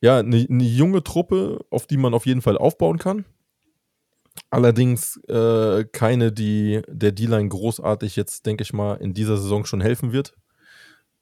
[0.00, 3.24] ja, eine ne junge Truppe, auf die man auf jeden Fall aufbauen kann.
[4.50, 9.80] Allerdings äh, keine, die der D-Line großartig jetzt, denke ich mal, in dieser Saison schon
[9.80, 10.34] helfen wird.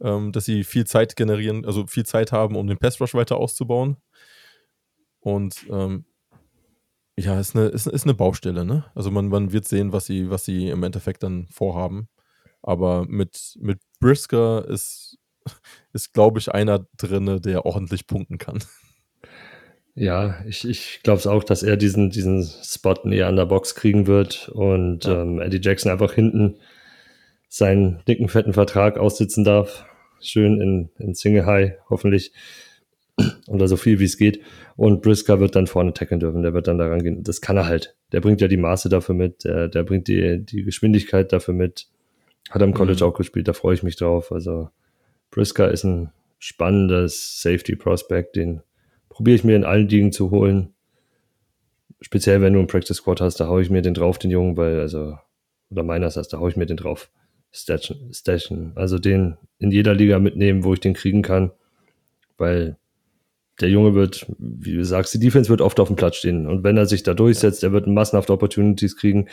[0.00, 3.38] Ähm, dass sie viel Zeit generieren, also viel Zeit haben, um den Pass Rush weiter
[3.38, 3.96] auszubauen.
[5.20, 6.04] Und ähm,
[7.18, 8.84] ja, ist eine, ist, ist eine Baustelle, ne?
[8.94, 12.08] Also man, man wird sehen, was sie, was sie im Endeffekt dann vorhaben.
[12.62, 15.18] Aber mit, mit Brisker ist,
[15.92, 18.62] ist glaube ich, einer drin, der ordentlich punkten kann.
[19.98, 23.74] Ja, ich, ich glaube es auch, dass er diesen, diesen Spot näher an der Box
[23.74, 25.22] kriegen wird und ja.
[25.22, 26.58] ähm, Eddie Jackson einfach hinten
[27.48, 29.86] seinen dicken, fetten Vertrag aussitzen darf.
[30.20, 32.32] Schön in, in Single High, hoffentlich.
[33.48, 34.42] Oder so viel wie es geht.
[34.76, 36.42] Und Brisker wird dann vorne tackeln dürfen.
[36.42, 37.22] Der wird dann daran gehen.
[37.22, 37.96] Das kann er halt.
[38.12, 39.44] Der bringt ja die Maße dafür mit.
[39.44, 41.86] Der, der bringt die, die Geschwindigkeit dafür mit.
[42.50, 43.10] Hat er im College mhm.
[43.10, 43.48] auch gespielt.
[43.48, 44.30] Da freue ich mich drauf.
[44.30, 44.68] Also
[45.30, 48.60] Brisker ist ein spannendes Safety Prospect, den
[49.16, 50.74] probiere ich mir in allen Ligen zu holen.
[52.02, 54.58] Speziell, wenn du einen Practice Squad hast, da haue ich mir den drauf, den Jungen,
[54.58, 55.16] weil, also,
[55.70, 57.10] oder meiner heißt, da haue ich mir den drauf.
[57.50, 58.72] Stashen, stashen.
[58.74, 61.50] Also den in jeder Liga mitnehmen, wo ich den kriegen kann,
[62.36, 62.76] weil
[63.58, 66.46] der Junge wird, wie du sagst, die Defense wird oft auf dem Platz stehen.
[66.46, 69.28] Und wenn er sich da durchsetzt, er wird massenhaft Opportunities kriegen.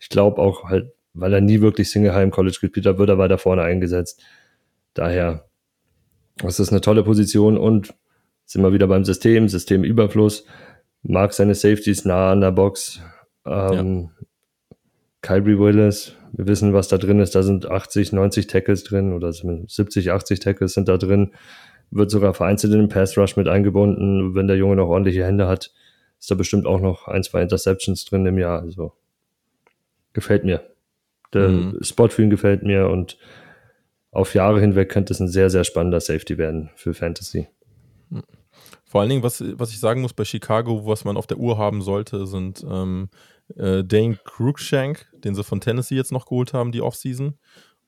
[0.00, 3.08] Ich glaube auch halt, weil er nie wirklich Single High im College gespielt hat, wird
[3.08, 4.20] er weiter vorne eingesetzt.
[4.94, 5.48] Daher,
[6.38, 7.94] das ist eine tolle Position und
[8.48, 10.44] sind wir wieder beim System, Systemüberfluss.
[11.02, 13.00] Mag seine Safeties nah an der Box.
[13.46, 14.76] Ähm, ja.
[15.22, 17.36] Kyrie Willis, wir wissen, was da drin ist.
[17.36, 21.32] Da sind 80, 90 Tackles drin oder 70, 80 Tackles sind da drin
[21.90, 24.34] wird sogar vereinzelt in den Pass Rush mit eingebunden.
[24.34, 25.72] Wenn der Junge noch ordentliche Hände hat,
[26.18, 28.60] ist da bestimmt auch noch ein, zwei Interceptions drin im Jahr.
[28.60, 28.92] Also
[30.12, 30.62] gefällt mir.
[31.32, 31.78] Der mhm.
[31.82, 33.18] Spot für ihn gefällt mir und
[34.10, 37.48] auf Jahre hinweg könnte es ein sehr, sehr spannender Safety werden für Fantasy.
[38.88, 41.58] Vor allen Dingen, was, was ich sagen muss bei Chicago, was man auf der Uhr
[41.58, 43.10] haben sollte, sind ähm,
[43.54, 47.38] äh, Dane Cruikshank, den sie von Tennessee jetzt noch geholt haben, die Offseason,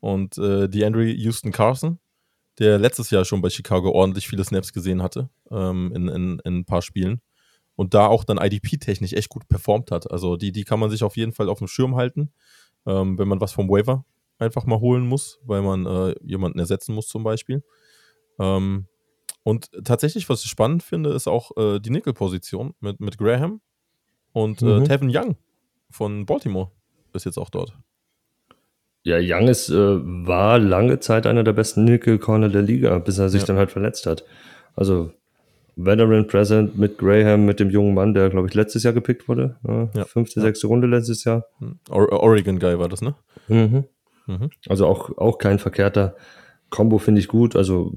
[0.01, 1.99] und äh, DeAndre Houston Carson,
[2.59, 6.59] der letztes Jahr schon bei Chicago ordentlich viele Snaps gesehen hatte ähm, in, in, in
[6.59, 7.23] ein paar Spielen
[7.77, 10.11] und da auch dann IDP-technisch echt gut performt hat.
[10.11, 12.31] Also die, die kann man sich auf jeden Fall auf dem Schirm halten,
[12.85, 14.05] ähm, wenn man was vom Waiver
[14.39, 17.63] einfach mal holen muss, weil man äh, jemanden ersetzen muss zum Beispiel.
[18.39, 18.87] Ähm,
[19.43, 23.61] und tatsächlich, was ich spannend finde, ist auch äh, die Nickel-Position mit, mit Graham
[24.33, 24.85] und äh, mhm.
[24.85, 25.37] Tevin Young
[25.91, 26.71] von Baltimore
[27.13, 27.73] ist jetzt auch dort.
[29.03, 33.31] Ja, Young ist, äh, war lange Zeit einer der besten Nickel-Corner der Liga, bis er
[33.31, 33.47] sich ja.
[33.47, 34.25] dann halt verletzt hat.
[34.77, 35.13] Also
[35.77, 39.57] Veteran Present mit Graham, mit dem jungen Mann, der, glaube ich, letztes Jahr gepickt wurde.
[39.63, 39.89] Ne?
[39.95, 40.05] Ja.
[40.05, 40.47] Fünfte, ja.
[40.47, 41.47] sechste Runde letztes Jahr.
[41.59, 41.79] Hm.
[41.89, 43.15] Oregon Guy war das, ne?
[43.49, 43.85] Mhm.
[44.27, 44.51] Mhm.
[44.69, 46.15] Also auch, auch kein verkehrter
[46.69, 47.57] Combo, finde ich gut.
[47.57, 47.95] Also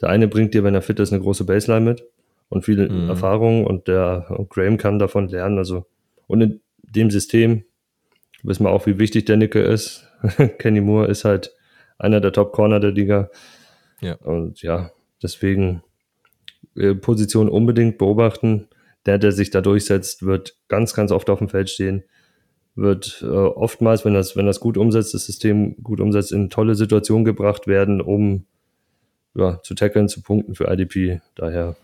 [0.00, 2.04] der eine bringt dir, wenn er fit ist, eine große Baseline mit
[2.48, 3.08] und viel mhm.
[3.08, 5.58] Erfahrung und der und Graham kann davon lernen.
[5.58, 5.86] Also
[6.26, 7.64] und in dem System
[8.42, 10.06] wissen wir auch, wie wichtig der Nicke ist.
[10.58, 11.52] Kenny Moore ist halt
[11.98, 13.30] einer der Top-Corner der Liga.
[14.00, 14.14] Ja.
[14.16, 14.90] Und ja,
[15.22, 15.82] deswegen
[16.76, 18.68] äh, Position unbedingt beobachten.
[19.06, 22.02] Der, der sich da durchsetzt, wird ganz, ganz oft auf dem Feld stehen.
[22.74, 26.74] Wird äh, oftmals, wenn das, wenn das gut umsetzt, das System gut umsetzt, in tolle
[26.74, 28.46] Situationen gebracht werden, um
[29.36, 31.20] ja, zu tackeln, zu punkten für IDP.
[31.34, 31.76] Daher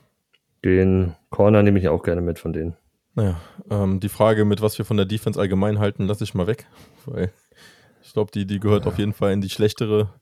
[0.64, 2.76] den Corner nehme ich auch gerne mit von denen.
[3.14, 6.46] Naja, ähm, die Frage, mit was wir von der Defense allgemein halten, lasse ich mal
[6.46, 6.66] weg.
[7.06, 7.32] Weil
[8.02, 8.90] ich glaube, die, die gehört ja.
[8.90, 10.12] auf jeden Fall in die schlechtere,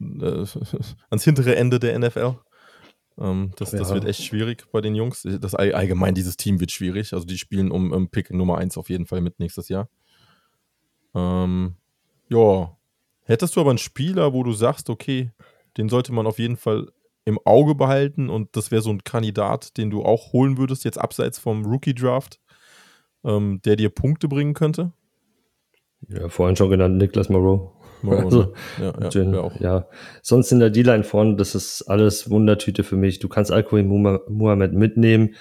[0.00, 0.44] äh,
[1.10, 2.36] ans hintere Ende der NFL.
[3.18, 3.78] Ähm, das, ja.
[3.80, 5.26] das wird echt schwierig bei den Jungs.
[5.40, 7.12] Das allgemein, dieses Team wird schwierig.
[7.14, 9.88] Also die spielen um, um Pick Nummer 1 auf jeden Fall mit nächstes Jahr.
[11.14, 11.74] Ähm,
[12.28, 12.76] ja.
[13.24, 15.32] Hättest du aber einen Spieler, wo du sagst, okay,
[15.78, 16.88] den sollte man auf jeden Fall
[17.24, 20.98] im Auge behalten und das wäre so ein Kandidat, den du auch holen würdest, jetzt
[20.98, 22.40] abseits vom Rookie-Draft,
[23.24, 24.92] ähm, der dir Punkte bringen könnte?
[26.08, 27.72] Ja, vorhin schon genannt, Niklas Moreau.
[28.02, 29.86] Moreau also, ja, ja, den, ja,
[30.22, 33.18] sonst in der D-Line vorne, das ist alles Wundertüte für mich.
[33.18, 35.34] Du kannst Alkohol Muhammad mitnehmen.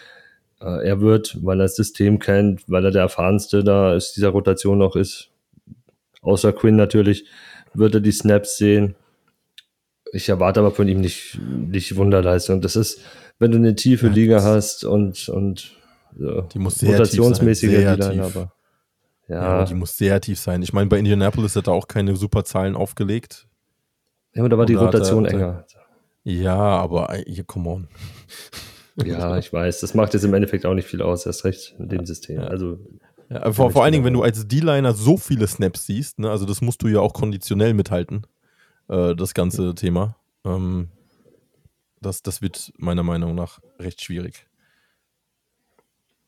[0.59, 4.29] Äh, er wird, weil er das System kennt, weil er der erfahrenste da ist, dieser
[4.29, 5.29] Rotation noch ist,
[6.21, 7.25] außer Quinn natürlich,
[7.73, 8.95] wird er die Snaps sehen.
[10.13, 12.61] Ich erwarte aber von ihm nicht, nicht Wunderleistung.
[12.61, 13.01] Das ist,
[13.39, 15.75] wenn du eine tiefe ja, Liga hast und, und
[16.19, 18.35] ja, die muss sehr rotationsmäßige tief sein, sehr tief.
[18.35, 18.53] aber
[19.27, 19.59] ja.
[19.59, 19.65] ja.
[19.65, 20.61] die muss sehr tief sein.
[20.61, 23.47] Ich meine, bei Indianapolis hat er auch keine super Zahlen aufgelegt.
[24.33, 25.65] Ja, aber da war die Rotation er, enger.
[26.23, 27.87] Ja, aber hier, come on.
[29.05, 29.81] Ja, ich weiß.
[29.81, 32.39] Das macht jetzt im Endeffekt auch nicht viel aus, erst recht in dem System.
[32.39, 32.79] Also
[33.29, 36.45] ja, vor, vor allen Dingen, wenn du als D-Liner so viele Snaps siehst, ne, also
[36.45, 38.25] das musst du ja auch konditionell mithalten,
[38.87, 40.15] äh, das ganze Thema.
[40.45, 40.89] Ähm,
[42.01, 44.47] das, das wird meiner Meinung nach recht schwierig.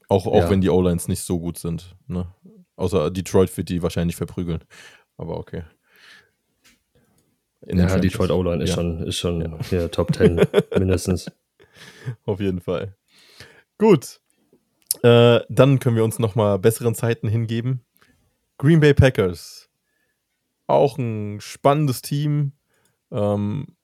[0.08, 0.50] Auch, auch ja.
[0.50, 1.96] wenn die O-Lines nicht so gut sind.
[2.08, 2.28] Ne?
[2.76, 4.64] Außer Detroit wird die wahrscheinlich verprügeln.
[5.18, 5.64] Aber okay.
[7.62, 8.76] In ja, Detroit O-Line ist ja.
[8.76, 9.58] schon, ist schon ja.
[9.70, 10.42] hier Top 10
[10.78, 11.32] mindestens.
[12.26, 12.96] Auf jeden Fall.
[13.78, 14.22] Gut.
[15.04, 17.82] Äh, dann können wir uns nochmal besseren Zeiten hingeben.
[18.58, 19.59] Green Bay Packers.
[20.70, 22.52] Auch ein spannendes Team.
[23.12, 23.76] Ähm,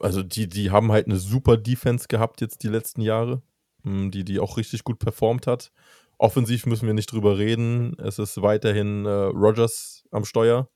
[0.00, 3.40] also die, die haben halt eine super Defense gehabt jetzt die letzten Jahre,
[3.84, 5.72] hm, die, die auch richtig gut performt hat.
[6.18, 7.98] Offensiv müssen wir nicht drüber reden.
[7.98, 10.68] Es ist weiterhin äh, Rogers am Steuer.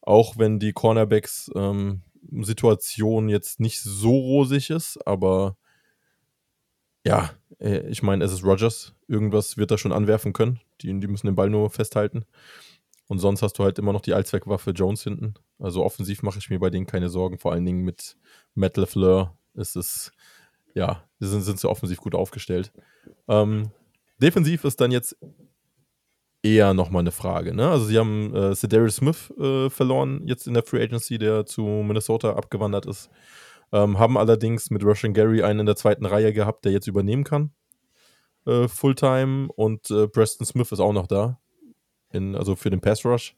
[0.00, 2.02] Auch wenn die Cornerbacks ähm,
[2.42, 5.56] Situation jetzt nicht so rosig ist, aber
[7.04, 8.94] ja, äh, ich meine, es ist Rogers.
[9.08, 10.60] Irgendwas wird er schon anwerfen können.
[10.82, 12.24] Die, die müssen den Ball nur festhalten.
[13.08, 15.34] Und sonst hast du halt immer noch die Allzweckwaffe Jones hinten.
[15.58, 17.38] Also offensiv mache ich mir bei denen keine Sorgen.
[17.38, 18.16] Vor allen Dingen mit
[18.54, 20.12] Matt LeFleur ist es,
[20.74, 22.72] ja, sind, sind sie offensiv gut aufgestellt.
[23.28, 23.70] Ähm,
[24.18, 25.16] Defensiv ist dann jetzt
[26.42, 27.54] eher nochmal eine Frage.
[27.54, 27.68] Ne?
[27.68, 31.62] Also sie haben äh, Cedarius Smith äh, verloren, jetzt in der Free Agency, der zu
[31.62, 33.10] Minnesota abgewandert ist.
[33.72, 37.24] Ähm, haben allerdings mit Russian Gary einen in der zweiten Reihe gehabt, der jetzt übernehmen
[37.24, 37.52] kann.
[38.46, 41.40] Äh, Fulltime und äh, Preston Smith ist auch noch da.
[42.16, 43.34] In, also für den Pass Rush.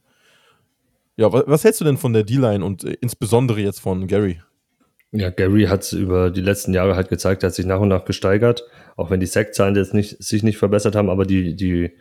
[1.17, 4.41] Ja, was, was hältst du denn von der D-Line und äh, insbesondere jetzt von Gary?
[5.11, 8.05] Ja, Gary hat es über die letzten Jahre halt gezeigt, hat sich nach und nach
[8.05, 8.65] gesteigert,
[8.97, 11.93] auch wenn die Sackzahlen jetzt nicht, sich nicht verbessert haben, aber die, die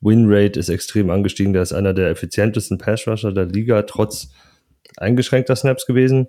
[0.00, 1.52] Winrate ist extrem angestiegen.
[1.52, 4.30] Der ist einer der effizientesten Pass-Rusher der Liga, trotz
[4.96, 6.28] eingeschränkter Snaps gewesen.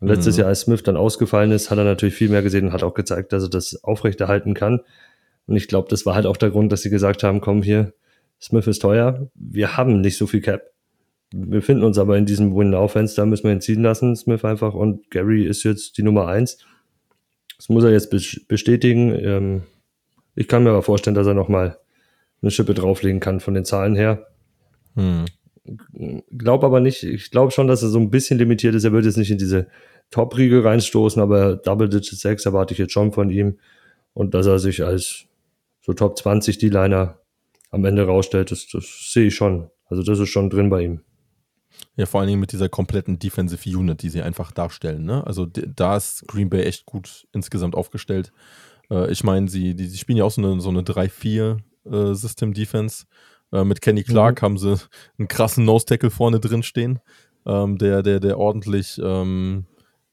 [0.00, 0.40] Und letztes mhm.
[0.40, 2.94] Jahr, als Smith dann ausgefallen ist, hat er natürlich viel mehr gesehen und hat auch
[2.94, 4.80] gezeigt, dass er das aufrechterhalten kann.
[5.46, 7.92] Und ich glaube, das war halt auch der Grund, dass sie gesagt haben, komm hier,
[8.40, 10.62] Smith ist teuer, wir haben nicht so viel Cap
[11.32, 14.74] wir finden uns aber in diesem Win-Now-Fenster, müssen wir ihn ziehen lassen, Smith einfach.
[14.74, 16.58] Und Gary ist jetzt die Nummer eins.
[17.56, 18.10] Das muss er jetzt
[18.48, 19.12] bestätigen.
[19.12, 19.62] Ähm,
[20.34, 21.78] ich kann mir aber vorstellen, dass er nochmal
[22.42, 24.26] eine Schippe drauflegen kann von den Zahlen her.
[24.94, 25.24] Hm.
[26.30, 28.84] Glaub aber nicht, ich glaube schon, dass er so ein bisschen limitiert ist.
[28.84, 29.66] Er wird jetzt nicht in diese
[30.10, 33.58] Top-Riege reinstoßen, aber Double-Digit 6 erwarte ich jetzt schon von ihm.
[34.12, 35.24] Und dass er sich als
[35.80, 37.18] so Top 20 D-Liner
[37.76, 39.70] am Ende rausstellt, das, das sehe ich schon.
[39.86, 41.02] Also das ist schon drin bei ihm.
[41.94, 45.04] Ja, vor allen Dingen mit dieser kompletten Defensive Unit, die sie einfach darstellen.
[45.04, 45.26] Ne?
[45.26, 48.32] Also da ist Green Bay echt gut insgesamt aufgestellt.
[48.90, 53.04] Äh, ich meine, sie, die, sie spielen ja auch so eine, so eine 3-4-System-Defense.
[53.52, 54.44] Äh, äh, mit Kenny Clark mhm.
[54.44, 54.76] haben sie
[55.18, 56.98] einen krassen Nose-Tackle vorne drin stehen,
[57.46, 59.66] ähm, der, der, der ordentlich ähm,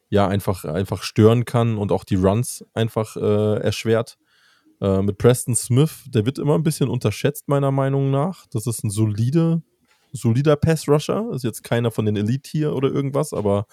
[0.09, 4.17] ja, einfach, einfach stören kann und auch die Runs einfach äh, erschwert.
[4.83, 8.45] Äh, mit Preston Smith, der wird immer ein bisschen unterschätzt, meiner Meinung nach.
[8.51, 9.63] Das ist ein solide
[10.11, 11.31] solider Pass-Rusher.
[11.33, 13.65] Ist jetzt keiner von den Elite hier oder irgendwas, aber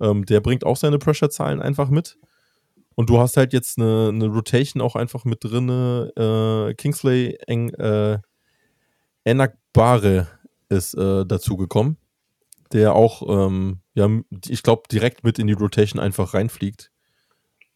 [0.00, 2.16] ähm, der bringt auch seine Pressure-Zahlen einfach mit.
[2.94, 5.68] Und du hast halt jetzt eine, eine Rotation auch einfach mit drin.
[5.68, 8.18] Äh, Kingsley Eng, äh,
[9.24, 10.28] Enakbare
[10.70, 11.98] ist äh, dazugekommen,
[12.72, 14.08] der auch, ähm, ja,
[14.48, 16.90] ich glaube, direkt mit in die Rotation einfach reinfliegt.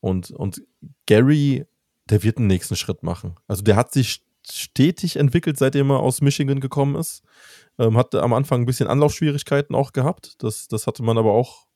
[0.00, 0.62] Und, und
[1.06, 1.66] Gary,
[2.10, 3.36] der wird einen nächsten Schritt machen.
[3.46, 7.22] Also der hat sich stetig entwickelt, seitdem er aus Michigan gekommen ist.
[7.78, 10.42] Ähm, hatte am Anfang ein bisschen Anlaufschwierigkeiten auch gehabt.
[10.42, 11.66] Das, das hatte man aber auch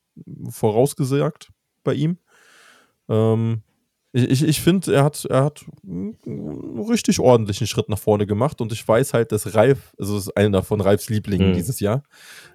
[0.48, 1.50] vorausgesagt
[1.84, 2.18] bei ihm.
[3.08, 3.62] Ähm,
[4.12, 8.60] ich ich, ich finde, er hat, er hat einen richtig ordentlichen Schritt nach vorne gemacht
[8.60, 11.54] und ich weiß halt, dass Ralf, also das ist einer von Ralfs Lieblingen mhm.
[11.54, 12.02] dieses Jahr.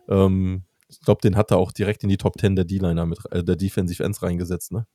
[0.07, 3.19] Ähm, ich glaube, den hat er auch direkt in die Top 10 der D-Liner mit
[3.31, 4.85] äh, der Defensive Ends reingesetzt, ne?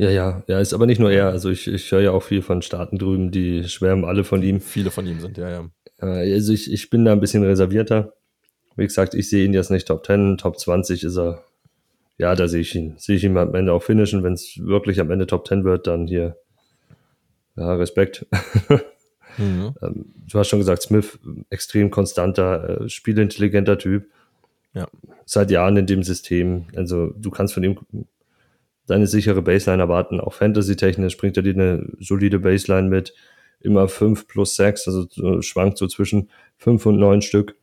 [0.00, 1.28] Ja, ja, ja, ist aber nicht nur er.
[1.28, 4.62] Also ich, ich höre ja auch viel von Staaten drüben, die schwärmen alle von ihm.
[4.62, 5.70] Viele von ihm sind, ja, ja.
[5.98, 8.14] Also ich, ich bin da ein bisschen reservierter.
[8.76, 11.44] Wie gesagt, ich sehe ihn jetzt nicht Top 10, Top 20 ist er.
[12.16, 12.94] Ja, da sehe ich ihn.
[12.96, 14.22] Sehe ich ihn am Ende auch finishen.
[14.22, 16.38] Wenn es wirklich am Ende Top 10 wird, dann hier,
[17.56, 18.26] ja, Respekt.
[18.70, 18.80] Mhm.
[19.38, 21.18] Ähm, du hast schon gesagt, Smith,
[21.50, 24.06] extrem konstanter, äh, spielintelligenter Typ.
[24.74, 24.88] Ja.
[25.24, 26.66] Seit Jahren in dem System.
[26.74, 27.78] Also du kannst von ihm
[28.90, 30.20] deine sichere Baseline erwarten.
[30.20, 33.14] Auch Fantasy-technisch bringt er dir eine solide Baseline mit
[33.60, 35.06] immer fünf plus sechs, also
[35.42, 37.54] schwankt so zwischen fünf und neun Stück.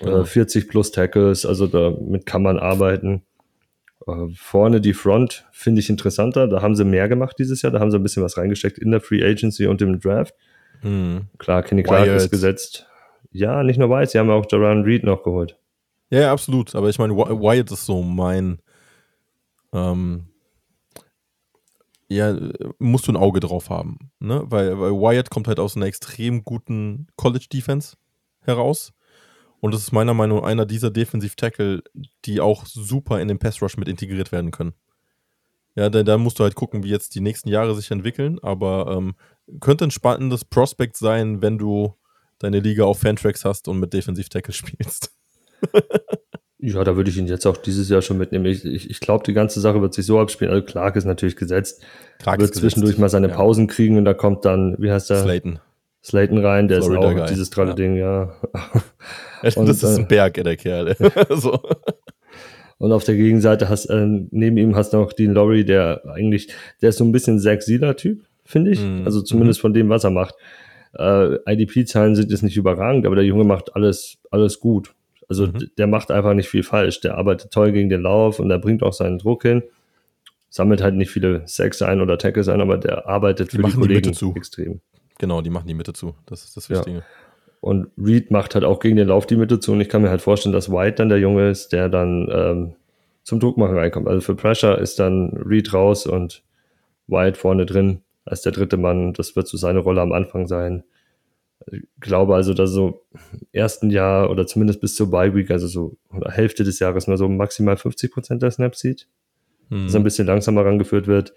[0.00, 0.20] Ja.
[0.20, 3.22] Äh, 40 plus Tackles, also damit kann man arbeiten.
[4.06, 6.48] Äh, vorne die Front finde ich interessanter.
[6.48, 7.72] Da haben sie mehr gemacht dieses Jahr.
[7.72, 10.34] Da haben sie ein bisschen was reingesteckt in der Free Agency und im Draft.
[10.82, 11.26] Mhm.
[11.38, 12.16] Klar, Kenny Clark Wyatt.
[12.16, 12.86] ist gesetzt.
[13.30, 15.56] Ja, nicht nur Wyatt, sie haben auch Jaron Reed noch geholt.
[16.10, 16.74] Ja, ja, absolut.
[16.74, 18.58] Aber ich meine, Wyatt ist so mein,
[19.72, 20.28] ähm,
[22.08, 22.36] ja,
[22.78, 24.10] musst du ein Auge drauf haben.
[24.18, 24.42] Ne?
[24.46, 27.96] Weil, weil Wyatt kommt halt aus einer extrem guten College-Defense
[28.40, 28.92] heraus.
[29.60, 31.82] Und das ist meiner Meinung nach einer dieser Defensiv-Tackle,
[32.24, 34.72] die auch super in den Pass-Rush mit integriert werden können.
[35.74, 38.38] Ja, da, da, musst du halt gucken, wie jetzt die nächsten Jahre sich entwickeln.
[38.40, 39.14] Aber ähm,
[39.60, 41.94] könnte ein spannendes Prospekt sein, wenn du
[42.38, 45.12] deine Liga auf Fantracks hast und mit Defensiv-Tackle spielst.
[46.60, 48.44] Ja, da würde ich ihn jetzt auch dieses Jahr schon mitnehmen.
[48.46, 50.52] Ich, ich, ich glaube, die ganze Sache wird sich so abspielen.
[50.52, 51.82] Also Clark ist natürlich gesetzt.
[52.18, 53.00] Clark wird zwischendurch gesetzt.
[53.00, 55.22] mal seine Pausen kriegen und da kommt dann, wie heißt der?
[55.22, 55.60] Slayton.
[56.02, 57.28] Slayton rein, der Florida ist auch Guy.
[57.28, 57.74] dieses tolle ja.
[57.74, 58.32] Ding, ja.
[59.56, 60.96] und, das ist ein Berg, der Kerl.
[61.30, 61.60] so.
[62.78, 66.48] Und auf der Gegenseite hast äh, neben ihm hast du noch Dean Laurie, der eigentlich,
[66.80, 68.80] der ist so ein bisschen Zack Sealer-Typ, finde ich.
[68.80, 69.02] Mm.
[69.04, 69.62] Also zumindest mm.
[69.62, 70.34] von dem, was er macht.
[70.96, 74.94] Äh, IDP-Zahlen sind jetzt nicht überragend, aber der Junge macht alles, alles gut.
[75.28, 75.70] Also mhm.
[75.76, 77.00] der macht einfach nicht viel falsch.
[77.00, 79.62] Der arbeitet toll gegen den Lauf und der bringt auch seinen Druck hin.
[80.50, 83.72] Sammelt halt nicht viele Sacks ein oder Tackles ein, aber der arbeitet die für die
[83.72, 84.80] Kollegen die extrem.
[85.18, 86.14] Genau, die machen die Mitte zu.
[86.26, 86.98] Das ist das Wichtige.
[86.98, 87.04] Ja.
[87.60, 89.72] Und Reed macht halt auch gegen den Lauf die Mitte zu.
[89.72, 92.74] Und ich kann mir halt vorstellen, dass White dann der Junge ist, der dann ähm,
[93.24, 94.08] zum Druckmachen reinkommt.
[94.08, 96.42] Also für Pressure ist dann Reed raus und
[97.08, 99.12] White vorne drin als der dritte Mann.
[99.12, 100.84] Das wird so seine Rolle am Anfang sein.
[101.66, 105.66] Ich glaube also, dass so im ersten Jahr oder zumindest bis zur Bye Week, also
[105.66, 109.08] so Hälfte des Jahres nur so maximal 50 Prozent der Snaps sieht.
[109.70, 109.84] Hm.
[109.84, 111.34] Dass er ein bisschen langsamer rangeführt wird,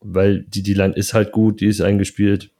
[0.00, 2.50] weil die D-Line ist halt gut, die ist eingespielt.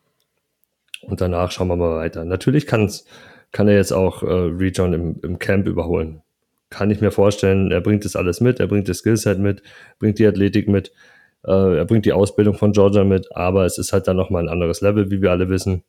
[1.03, 2.25] Und danach schauen wir mal weiter.
[2.25, 3.05] Natürlich kann's,
[3.53, 6.23] kann er jetzt auch äh, Rejoin im, im Camp überholen.
[6.71, 9.63] Kann ich mir vorstellen, er bringt das alles mit, er bringt das Skillset mit,
[9.99, 10.93] bringt die Athletik mit,
[11.45, 14.49] äh, er bringt die Ausbildung von Georgia mit, aber es ist halt dann nochmal ein
[14.49, 15.85] anderes Level, wie wir alle wissen.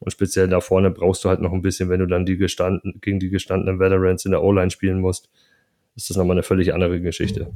[0.00, 2.98] Und speziell da vorne brauchst du halt noch ein bisschen, wenn du dann die gestanden,
[3.00, 5.30] gegen die gestandenen Veterans in der O-Line spielen musst,
[5.94, 7.52] ist das nochmal eine völlig andere Geschichte.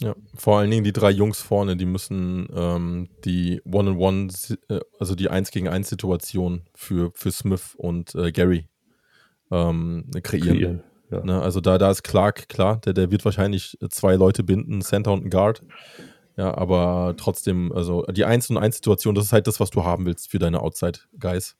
[0.00, 4.28] Ja, vor allen Dingen die drei Jungs vorne, die müssen ähm, die One-on-One,
[4.68, 8.68] äh, also die 1 gegen 1 Situation für, für Smith und äh, Gary
[9.50, 10.56] ähm, kreieren.
[10.56, 11.24] kreieren ja.
[11.24, 15.12] ne, also da, da ist Clark, klar, der, der wird wahrscheinlich zwei Leute binden, Center
[15.12, 15.62] und ein Guard.
[16.36, 19.84] Ja, aber trotzdem, also die 1 und 1 Situation, das ist halt das, was du
[19.84, 21.56] haben willst für deine Outside-Guys.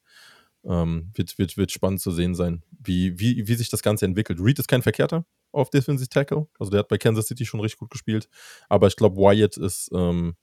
[0.64, 4.40] Ähm, wird, wird, wird spannend zu sehen sein, wie, wie, wie sich das Ganze entwickelt.
[4.40, 6.48] Reed ist kein Verkehrter auf Defensive Tackle.
[6.58, 8.28] Also der hat bei Kansas City schon richtig gut gespielt.
[8.68, 10.36] Aber ich glaube, Wyatt ist, ähm,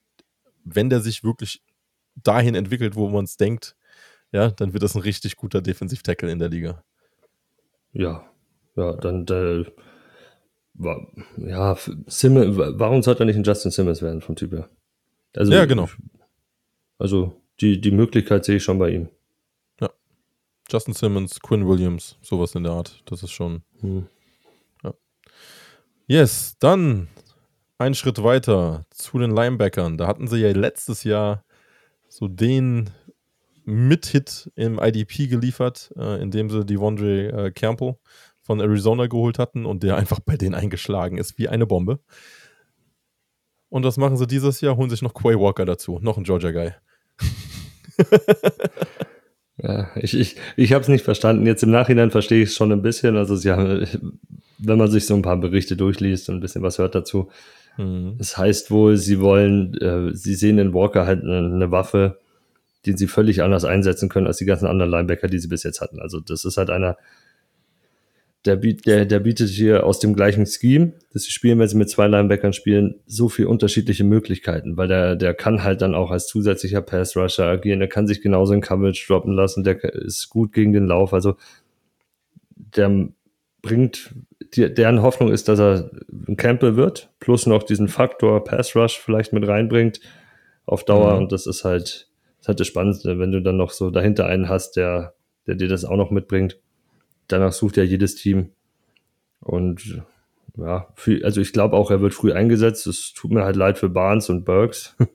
[0.64, 1.62] wenn der sich wirklich
[2.16, 3.76] dahin entwickelt, wo man es denkt,
[4.32, 6.84] ja, dann wird das ein richtig guter Defensive Tackle in der Liga.
[7.94, 8.30] Ja,
[8.76, 9.66] ja, dann äh,
[11.38, 11.76] ja,
[12.06, 14.70] Simmons, warum sollte er nicht ein Justin Simmons werden vom Typ her?
[15.36, 15.90] Also, ja, genau.
[17.00, 19.10] Also die, die Möglichkeit sehe ich schon bei ihm.
[20.70, 23.02] Justin Simmons, Quinn Williams, sowas in der Art.
[23.06, 23.64] Das ist schon.
[23.80, 24.08] Hm.
[24.84, 24.94] Ja.
[26.08, 27.08] Yes, dann
[27.78, 29.98] ein Schritt weiter zu den Linebackern.
[29.98, 31.44] Da hatten sie ja letztes Jahr
[32.10, 32.90] so den
[33.66, 37.98] Mit-Hit im IDP geliefert, äh, indem sie die Vondre äh, Campbell
[38.42, 42.00] von Arizona geholt hatten und der einfach bei denen eingeschlagen ist wie eine Bombe.
[43.70, 44.78] Und was machen sie dieses Jahr?
[44.78, 46.72] Holen sich noch Quay Walker dazu, noch ein Georgia Guy.
[49.58, 51.46] Ja, ich, ich, ich habe es nicht verstanden.
[51.46, 53.18] Jetzt im Nachhinein verstehe ich es schon ein bisschen.
[53.18, 53.88] Also sie haben,
[54.60, 57.30] wenn man sich so ein paar Berichte durchliest und ein bisschen was hört dazu,
[57.78, 58.16] mhm.
[58.18, 62.20] das heißt wohl, sie wollen, äh, sie sehen in Walker halt eine, eine, Waffe,
[62.86, 65.82] die sie völlig anders einsetzen können als die ganzen anderen Linebacker, die sie bis jetzt
[65.82, 66.00] hatten.
[66.00, 66.98] Also das ist halt einer,
[68.48, 71.90] der, der, der bietet hier aus dem gleichen Scheme, dass sie spielen, wenn sie mit
[71.90, 76.28] zwei Linebackern spielen, so viel unterschiedliche Möglichkeiten, weil der, der kann halt dann auch als
[76.28, 80.74] zusätzlicher Pass-Rusher agieren, der kann sich genauso in Coverage droppen lassen, der ist gut gegen
[80.74, 81.36] den Lauf, also
[82.56, 83.10] der
[83.62, 84.16] bringt,
[84.56, 85.92] die, deren Hoffnung ist, dass er
[86.28, 90.00] ein Campbell wird, plus noch diesen Faktor Pass-Rush vielleicht mit reinbringt
[90.66, 91.24] auf Dauer mhm.
[91.24, 94.26] und das ist halt, das ist halt das Spannendste, wenn du dann noch so dahinter
[94.26, 95.16] einen hast, der,
[95.48, 96.58] der dir das auch noch mitbringt
[97.28, 98.52] danach sucht ja jedes Team.
[99.40, 100.04] Und
[100.58, 102.88] ja, für, also ich glaube auch, er wird früh eingesetzt.
[102.88, 104.96] Es tut mir halt leid für Barnes und Burks.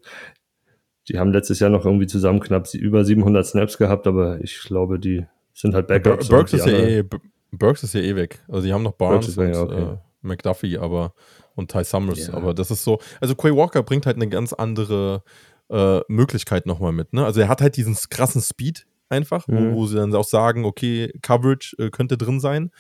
[1.09, 5.01] Die haben letztes Jahr noch irgendwie zusammen knapp über 700 Snaps gehabt, aber ich glaube,
[5.01, 6.29] die sind halt Backups.
[6.29, 7.05] Burks ist, ja eh,
[7.51, 8.41] Burks ist ja eh weg.
[8.47, 9.83] Also die haben noch Barnes und ja, okay.
[9.83, 11.13] äh, McDuffie aber,
[11.57, 12.29] und Ty Summers.
[12.29, 12.35] Ja.
[12.35, 15.25] Aber das ist so, also Quay Walker bringt halt eine ganz andere
[15.71, 17.13] äh, Möglichkeit nochmal mit.
[17.13, 17.25] Ne?
[17.25, 19.73] Also er hat halt diesen krassen Speed, einfach, mhm.
[19.73, 22.73] wo, wo, sie dann auch sagen, okay, Coverage äh, könnte drin sein.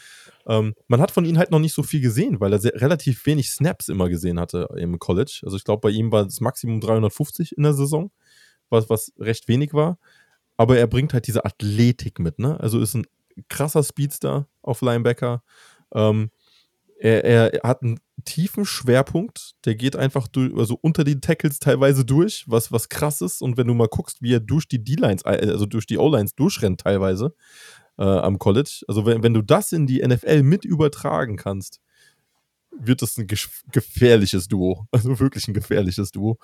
[0.47, 3.25] Ähm, man hat von ihm halt noch nicht so viel gesehen, weil er sehr, relativ
[3.27, 5.43] wenig Snaps immer gesehen hatte im College.
[5.45, 8.11] Also ich glaube, bei ihm war das Maximum 350 in der Saison,
[8.71, 9.99] was, was recht wenig war.
[10.57, 12.59] Aber er bringt halt diese Athletik mit, ne?
[12.59, 13.07] Also ist ein
[13.49, 15.43] krasser Speedster auf Linebacker.
[15.95, 16.31] Ähm,
[17.03, 22.05] er, er, hat einen tiefen Schwerpunkt, der geht einfach durch, also unter den Tackles teilweise
[22.05, 23.43] durch, was, was krass ist.
[23.43, 26.37] Und wenn du mal guckst, wie er durch die D-Lines, äh, also durch die O-Lines
[26.37, 27.35] durchrennt teilweise
[27.99, 31.81] äh, am College, also wenn, wenn du das in die NFL mit übertragen kannst,
[32.71, 34.87] wird das ein gefährliches Duo.
[34.93, 36.39] Also wirklich ein gefährliches Duo.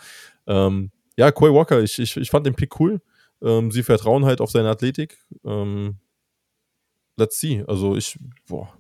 [0.49, 3.01] Ähm, ja, Coy Walker, ich, ich, ich fand den Pick cool.
[3.41, 5.19] Ähm, sie vertrauen halt auf seine Athletik.
[5.45, 5.99] Ähm,
[7.19, 7.65] let's see.
[7.67, 8.73] Also ich, boah,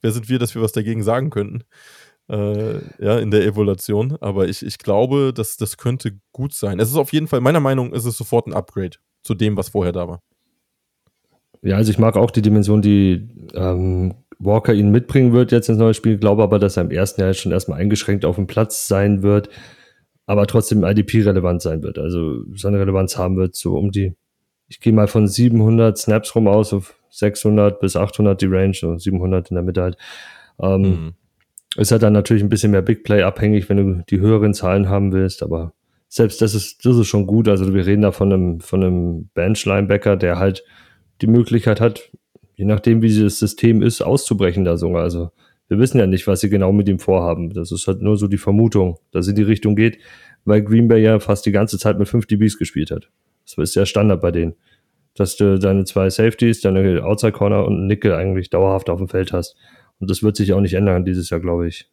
[0.00, 1.64] wer sind wir, dass wir was dagegen sagen könnten?
[2.28, 4.16] Äh, ja, in der Evaluation.
[4.20, 6.80] Aber ich, ich glaube, dass das könnte gut sein.
[6.80, 9.70] Es ist auf jeden Fall, meiner Meinung ist es sofort ein Upgrade zu dem, was
[9.70, 10.22] vorher da war.
[11.62, 15.78] Ja, also ich mag auch die Dimension, die ähm, Walker ihn mitbringen wird jetzt ins
[15.78, 18.88] neue Spiel, glaube aber, dass er im ersten Jahr schon erstmal eingeschränkt auf dem Platz
[18.88, 19.48] sein wird,
[20.26, 21.98] aber trotzdem IDP relevant sein wird.
[21.98, 24.16] Also seine Relevanz haben wird, so um die,
[24.66, 28.96] ich gehe mal von 700 Snaps rum aus, auf 600 bis 800 die Range, so
[28.96, 29.96] 700 in der Mitte halt.
[30.60, 31.12] Ähm, mhm.
[31.76, 34.88] Ist halt dann natürlich ein bisschen mehr Big Play abhängig, wenn du die höheren Zahlen
[34.88, 35.72] haben willst, aber
[36.08, 37.48] selbst das ist, das ist schon gut.
[37.48, 40.64] Also wir reden da von einem, von einem Bench-Linebacker, der halt
[41.22, 42.10] die Möglichkeit hat,
[42.54, 45.02] je nachdem, wie das System ist, auszubrechen da sogar.
[45.02, 45.30] Also
[45.68, 47.50] wir wissen ja nicht, was sie genau mit ihm vorhaben.
[47.50, 49.98] Das ist halt nur so die Vermutung, dass in die Richtung geht,
[50.44, 53.08] weil Green Bay ja fast die ganze Zeit mit 5 DBs gespielt hat.
[53.44, 54.54] Das ist ja Standard bei denen
[55.14, 59.32] dass du deine zwei Safeties, deine Outside Corner und Nickel eigentlich dauerhaft auf dem Feld
[59.32, 59.56] hast.
[59.98, 61.90] Und das wird sich auch nicht ändern dieses Jahr, glaube ich.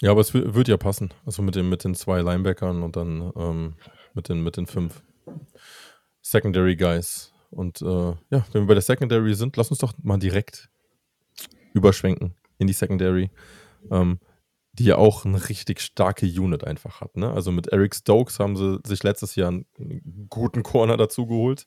[0.00, 1.10] Ja, aber es wird ja passen.
[1.24, 3.74] Also mit den, mit den zwei Linebackern und dann ähm,
[4.14, 5.02] mit, den, mit den fünf
[6.22, 7.32] Secondary Guys.
[7.50, 7.86] Und äh,
[8.30, 10.68] ja, wenn wir bei der Secondary sind, lass uns doch mal direkt
[11.72, 13.30] überschwenken in die Secondary,
[13.90, 14.18] ähm,
[14.78, 17.16] die ja auch eine richtig starke Unit einfach hat.
[17.16, 17.30] Ne?
[17.30, 21.66] Also mit Eric Stokes haben sie sich letztes Jahr einen guten Corner dazu geholt,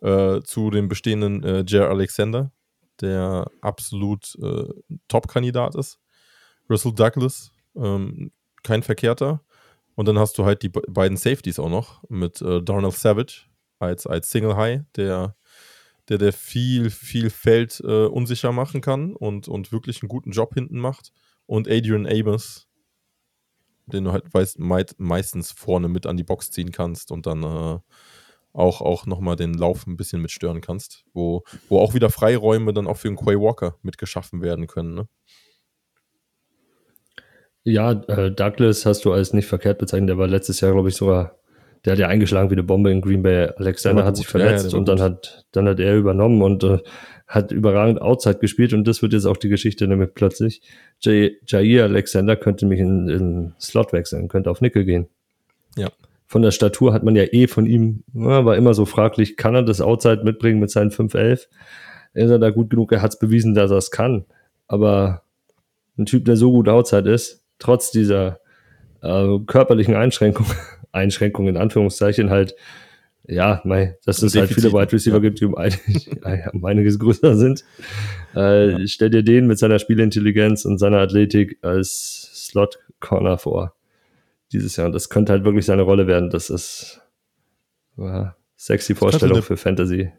[0.00, 2.52] äh, zu dem bestehenden äh, Jer Alexander,
[3.00, 4.68] der absolut äh,
[5.08, 5.98] Top-Kandidat ist.
[6.70, 8.30] Russell Douglas, ähm,
[8.62, 9.40] kein Verkehrter.
[9.96, 13.46] Und dann hast du halt die beiden Safeties auch noch mit äh, Donald Savage
[13.78, 15.36] als, als Single High, der,
[16.08, 20.54] der, der viel, viel Feld äh, unsicher machen kann und, und wirklich einen guten Job
[20.54, 21.12] hinten macht.
[21.46, 22.68] Und Adrian Amos,
[23.86, 27.78] den du halt weißt, meistens vorne mit an die Box ziehen kannst und dann äh,
[28.54, 32.86] auch, auch nochmal den Lauf ein bisschen mitstören kannst, wo, wo auch wieder Freiräume dann
[32.86, 34.94] auch für einen Quay Walker mitgeschaffen werden können.
[34.94, 35.08] Ne?
[37.64, 40.96] Ja, äh, Douglas hast du als nicht verkehrt bezeichnet, der war letztes Jahr, glaube ich,
[40.96, 41.38] sogar,
[41.84, 43.48] der hat ja eingeschlagen wie eine Bombe in Green Bay.
[43.56, 46.78] Alexander hat sich verletzt ja, ja, und dann hat, dann hat er übernommen und äh,
[47.26, 50.60] hat überragend Outside gespielt und das wird jetzt auch die Geschichte damit plötzlich.
[51.02, 55.08] Jair Alexander könnte mich in, in Slot wechseln, könnte auf Nickel gehen.
[55.76, 55.88] Ja.
[56.26, 59.62] Von der Statur hat man ja eh von ihm, war immer so fraglich, kann er
[59.62, 61.46] das Outside mitbringen mit seinen 5'11?
[62.14, 62.92] Ist er da gut genug?
[62.92, 64.24] Er hat es bewiesen, dass er es kann.
[64.66, 65.22] Aber
[65.98, 68.40] ein Typ, der so gut Outside ist, trotz dieser
[69.02, 70.46] äh, körperlichen Einschränkung,
[70.92, 72.54] Einschränkung in Anführungszeichen halt,
[73.26, 75.20] ja, mei, dass es halt viele Wide Receiver ja.
[75.20, 75.74] gibt, die um, ein,
[76.52, 77.64] um einiges größer sind.
[78.34, 78.86] Äh, ja.
[78.86, 83.74] Stell dir den mit seiner Spielintelligenz und seiner Athletik als Slot Corner vor
[84.52, 84.86] dieses Jahr.
[84.86, 86.30] Und das könnte halt wirklich seine Rolle werden.
[86.30, 87.00] Das ist
[87.96, 90.10] ja, sexy Vorstellung für Fantasy.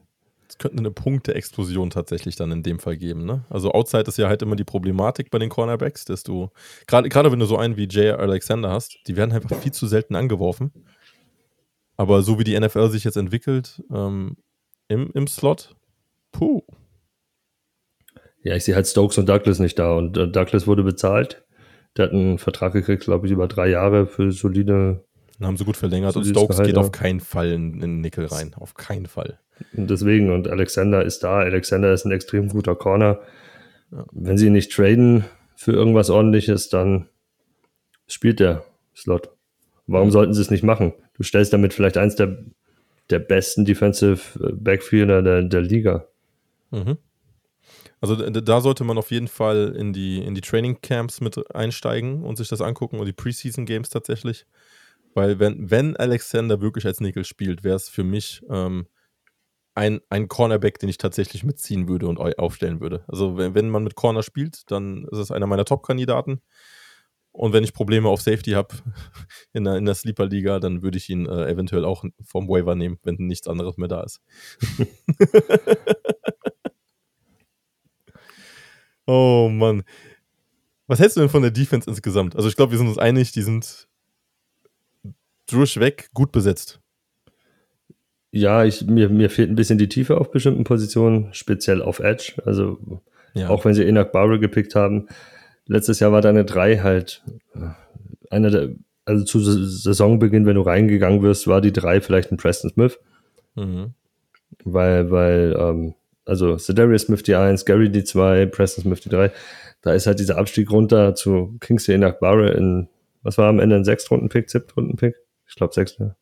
[0.47, 3.25] Es könnte eine Punkte-Explosion tatsächlich dann in dem Fall geben.
[3.25, 3.45] Ne?
[3.49, 6.49] Also Outside ist ja halt immer die Problematik bei den Cornerbacks, dass du,
[6.85, 10.15] gerade wenn du so einen wie Jay Alexander hast, die werden einfach viel zu selten
[10.15, 10.71] angeworfen.
[11.97, 14.37] Aber so wie die NFL sich jetzt entwickelt, ähm,
[14.87, 15.75] im, im Slot,
[16.31, 16.61] puh.
[18.43, 19.93] Ja, ich sehe halt Stokes und Douglas nicht da.
[19.95, 21.43] Und äh, Douglas wurde bezahlt.
[21.97, 25.03] Der hat einen Vertrag gekriegt, glaube ich, über drei Jahre für solide.
[25.39, 26.81] Dann haben sie gut verlängert und Stokes Gehalt, geht ja.
[26.81, 28.53] auf keinen Fall in, in Nickel rein.
[28.55, 29.39] Auf keinen Fall.
[29.73, 31.39] Und deswegen, und Alexander ist da.
[31.39, 33.19] Alexander ist ein extrem guter Corner.
[34.11, 37.07] Wenn sie ihn nicht traden für irgendwas ordentliches, dann
[38.07, 38.65] spielt der
[38.95, 39.34] Slot.
[39.87, 40.93] Warum sollten sie es nicht machen?
[41.13, 42.37] Du stellst damit vielleicht eins der,
[43.09, 44.19] der besten Defensive
[44.53, 46.07] Backfielder der, der Liga.
[46.71, 46.97] Mhm.
[48.01, 52.23] Also da sollte man auf jeden Fall in die, in die Training Camps mit einsteigen
[52.23, 54.45] und sich das angucken und die Preseason Games tatsächlich.
[55.13, 58.87] Weil wenn, wenn Alexander wirklich als Nickel spielt, wäre es für mich ähm,
[59.73, 63.03] ein, ein Cornerback, den ich tatsächlich mitziehen würde und aufstellen würde.
[63.07, 66.41] Also wenn, wenn man mit Corner spielt, dann ist es einer meiner Top-Kandidaten.
[67.35, 68.75] Und wenn ich Probleme auf Safety habe
[69.53, 72.97] in der, in der Sleeper-Liga, dann würde ich ihn äh, eventuell auch vom Waiver nehmen,
[73.03, 74.21] wenn nichts anderes mehr da ist.
[79.05, 79.83] oh Mann.
[80.87, 82.35] Was hältst du denn von der Defense insgesamt?
[82.35, 83.87] Also ich glaube, wir sind uns einig, die sind
[85.47, 86.79] durchweg gut besetzt.
[88.31, 92.33] Ja, ich, mir, mir fehlt ein bisschen die Tiefe auf bestimmten Positionen, speziell auf Edge.
[92.45, 93.01] Also
[93.33, 93.49] ja.
[93.49, 95.07] auch wenn sie Enoch Barber gepickt haben.
[95.67, 97.23] Letztes Jahr war deine drei halt
[97.55, 97.69] äh,
[98.29, 98.69] einer der,
[99.05, 102.99] also zu Saisonbeginn, wenn du reingegangen wirst, war die drei vielleicht ein Preston Smith.
[103.55, 103.93] Mhm.
[104.63, 109.31] Weil, weil, ähm, also Cedarius Smith die 1, Gary die 2, Preston Smith die 3.
[109.81, 112.89] Da ist halt dieser Abstieg runter zu Kingsley Enoch Barber in,
[113.21, 115.15] was war am Ende ein Sechstrunden-Pick, Siebtrunden-Pick?
[115.47, 116.15] Ich glaube sechs, ne?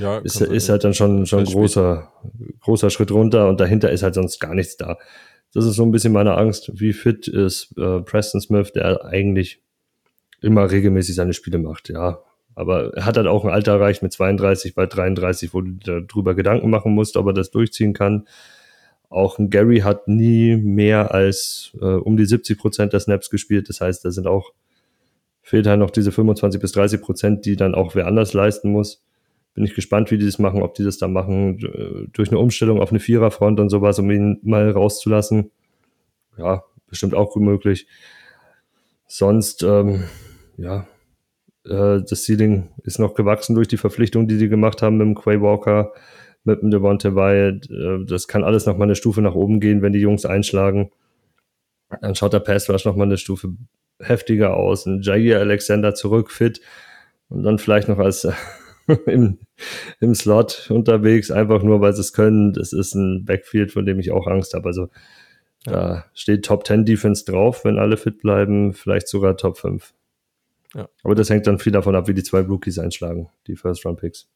[0.00, 2.12] Ja, ist, ist halt dann schon, schon ein großer,
[2.60, 4.98] großer Schritt runter und dahinter ist halt sonst gar nichts da.
[5.54, 6.70] Das ist so ein bisschen meine Angst.
[6.74, 9.62] Wie fit ist äh, Preston Smith, der eigentlich
[10.40, 12.20] immer regelmäßig seine Spiele macht, ja.
[12.54, 16.34] Aber er hat halt auch ein Alter erreicht mit 32, bei 33, wo du darüber
[16.34, 18.26] Gedanken machen musst, ob er das durchziehen kann.
[19.08, 23.68] Auch ein Gary hat nie mehr als äh, um die 70 Prozent der Snaps gespielt.
[23.68, 24.52] Das heißt, da sind auch,
[25.40, 29.02] fehlt halt noch diese 25 bis 30 Prozent, die dann auch wer anders leisten muss
[29.58, 32.38] bin ich gespannt, wie die das machen, ob die das da machen, äh, durch eine
[32.38, 35.50] Umstellung auf eine Viererfront und sowas, um ihn mal rauszulassen.
[36.36, 37.88] Ja, bestimmt auch gut möglich.
[39.08, 40.04] Sonst, ähm,
[40.58, 40.86] ja,
[41.64, 45.16] äh, das Ceiling ist noch gewachsen durch die Verpflichtung, die die gemacht haben mit dem
[45.16, 45.92] Quay Walker,
[46.44, 47.68] mit dem Devonta Wyatt.
[47.68, 50.92] Äh, das kann alles noch mal eine Stufe nach oben gehen, wenn die Jungs einschlagen.
[52.00, 53.56] Dann schaut der Pass Rush noch mal eine Stufe
[53.98, 54.86] heftiger aus.
[54.86, 56.60] Ein Jair Alexander zurück, fit.
[57.28, 58.24] Und dann vielleicht noch als
[59.06, 59.38] im,
[60.00, 62.52] im Slot unterwegs, einfach nur, weil sie es können.
[62.52, 64.68] Das ist ein Backfield, von dem ich auch Angst habe.
[64.68, 64.88] Also
[65.66, 65.72] ja.
[65.72, 69.94] da steht Top 10 Defense drauf, wenn alle fit bleiben, vielleicht sogar Top 5.
[70.74, 70.88] Ja.
[71.02, 74.28] Aber das hängt dann viel davon ab, wie die zwei Rookies einschlagen, die First-Round-Picks.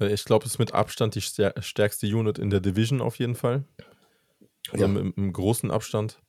[0.00, 3.64] Ich glaube, es ist mit Abstand die stärkste Unit in der Division auf jeden Fall.
[4.72, 4.90] Also ja.
[4.90, 6.20] im, im, großen Abstand.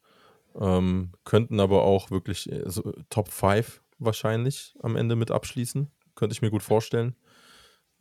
[0.60, 5.90] Ähm, könnten aber auch wirklich äh, so Top 5 wahrscheinlich am Ende mit abschließen.
[6.16, 7.16] Könnte ich mir gut vorstellen.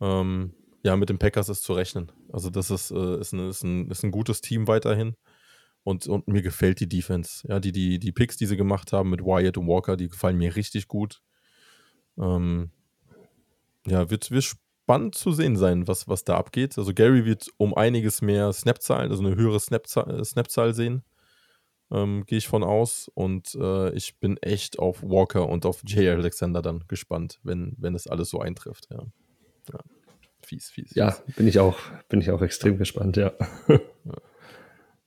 [0.05, 0.53] Ähm,
[0.83, 2.11] ja, mit den Packers ist zu rechnen.
[2.31, 5.15] Also, das ist, äh, ist, ein, ist, ein, ist ein gutes Team weiterhin.
[5.83, 7.47] Und, und mir gefällt die Defense.
[7.47, 10.37] Ja, die, die, die Picks, die sie gemacht haben mit Wyatt und Walker, die gefallen
[10.37, 11.21] mir richtig gut.
[12.17, 12.71] Ähm,
[13.85, 16.77] ja, wird, wird spannend zu sehen sein, was, was da abgeht.
[16.77, 21.03] Also Gary wird um einiges mehr Snapzahlen, also eine höhere Snapzahl, Snapzahl sehen.
[21.91, 23.11] Ähm, Gehe ich von aus.
[23.13, 27.93] Und äh, ich bin echt auf Walker und auf Jay Alexander dann gespannt, wenn, wenn
[27.93, 28.87] es alles so eintrifft.
[28.89, 29.03] Ja.
[29.71, 29.79] ja.
[30.45, 30.93] Fies, fies.
[30.95, 31.77] Ja, bin ich auch,
[32.07, 33.33] bin ich auch extrem gespannt, ja.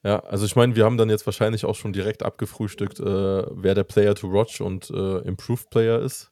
[0.02, 0.18] ja.
[0.20, 3.84] Also ich meine, wir haben dann jetzt wahrscheinlich auch schon direkt abgefrühstückt, äh, wer der
[3.84, 6.30] Player to Watch und äh, Improved Player ist.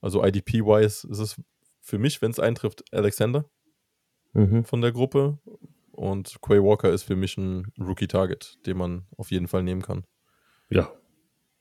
[0.00, 1.36] Also IDP-wise ist es
[1.80, 3.46] für mich, wenn es eintrifft, Alexander
[4.34, 4.64] mhm.
[4.64, 5.38] von der Gruppe.
[5.92, 10.04] Und Quay Walker ist für mich ein Rookie-Target, den man auf jeden Fall nehmen kann.
[10.70, 10.92] Ja,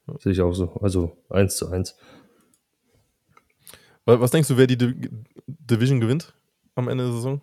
[0.07, 0.19] ja.
[0.19, 0.73] sehe ich auch so.
[0.75, 1.97] Also 1 zu 1.
[4.05, 4.77] Was denkst du, wer die
[5.47, 6.36] Division gewinnt
[6.77, 7.41] am Ende der Saison?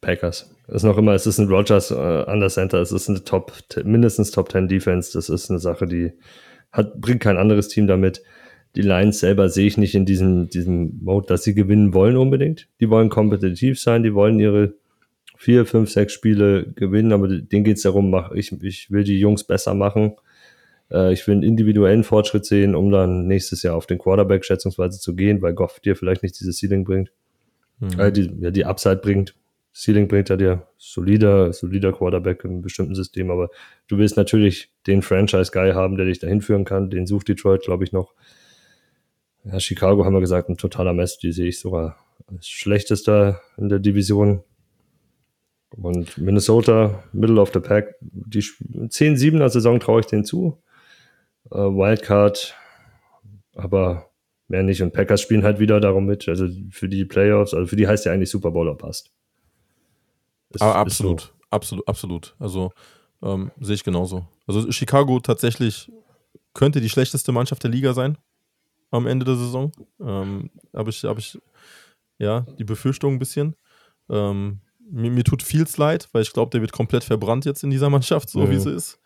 [0.00, 0.54] Packers.
[0.68, 3.52] Ist noch immer, es ist ein Rogers äh, an der Center, es ist eine Top,
[3.84, 5.12] mindestens Top 10 Defense.
[5.12, 6.12] Das ist eine Sache, die
[6.72, 8.22] hat, bringt kein anderes Team damit.
[8.76, 12.68] Die Lions selber sehe ich nicht in diesem, diesem Mode, dass sie gewinnen wollen unbedingt.
[12.80, 14.74] Die wollen kompetitiv sein, die wollen ihre
[15.36, 19.18] vier, fünf, sechs Spiele gewinnen, aber denen geht es darum, mach, ich, ich will die
[19.18, 20.16] Jungs besser machen.
[20.90, 24.98] Äh, ich will einen individuellen Fortschritt sehen, um dann nächstes Jahr auf den Quarterback schätzungsweise
[24.98, 27.12] zu gehen, weil Goff dir vielleicht nicht dieses Ceiling bringt.
[27.78, 28.00] Mhm.
[28.00, 29.34] Äh, die, ja, die Upside bringt.
[29.74, 33.50] Ceiling bringt er dir solider, solider Quarterback einem bestimmten System, aber
[33.88, 36.90] du willst natürlich den Franchise-Guy haben, der dich dahin führen kann.
[36.90, 38.14] Den sucht Detroit, glaube ich, noch.
[39.44, 41.18] Ja, Chicago haben wir gesagt, ein totaler Mess.
[41.18, 41.96] Die sehe ich sogar
[42.28, 44.44] als schlechtester in der Division.
[45.76, 50.62] Und Minnesota, Middle of the Pack, die 10-7er Saison traue ich denen zu.
[51.50, 52.54] Äh, Wildcard,
[53.54, 54.10] aber
[54.48, 54.82] mehr nicht.
[54.82, 56.28] Und Packers spielen halt wieder darum mit.
[56.28, 59.12] Also für die Playoffs, also für die heißt ja eigentlich Super Bowl passt.
[60.50, 61.28] Ist, Aber absolut, so.
[61.50, 62.36] absolut, absolut.
[62.38, 62.72] Also
[63.22, 64.26] ähm, sehe ich genauso.
[64.46, 65.90] Also Chicago tatsächlich
[66.52, 68.18] könnte die schlechteste Mannschaft der Liga sein
[68.90, 69.72] am Ende der Saison.
[70.00, 71.38] Ähm, Habe ich, hab ich
[72.18, 73.56] ja die Befürchtung ein bisschen.
[74.08, 77.70] Ähm, mir, mir, tut Fields leid, weil ich glaube, der wird komplett verbrannt jetzt in
[77.70, 78.50] dieser Mannschaft, so mhm.
[78.50, 79.00] wie sie ist.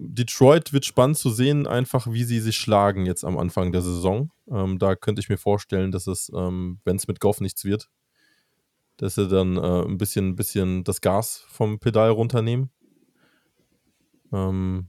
[0.00, 4.30] Detroit wird spannend zu sehen, einfach wie sie sich schlagen jetzt am Anfang der Saison.
[4.48, 7.90] Ähm, da könnte ich mir vorstellen, dass es, ähm, wenn es mit Goff nichts wird,
[8.96, 12.70] dass sie dann äh, ein bisschen, bisschen das Gas vom Pedal runternehmen.
[14.32, 14.86] Ähm,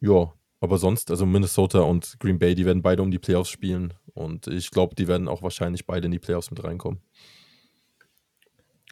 [0.00, 0.30] ja,
[0.60, 3.94] aber sonst, also Minnesota und Green Bay, die werden beide um die Playoffs spielen.
[4.12, 7.00] Und ich glaube, die werden auch wahrscheinlich beide in die Playoffs mit reinkommen.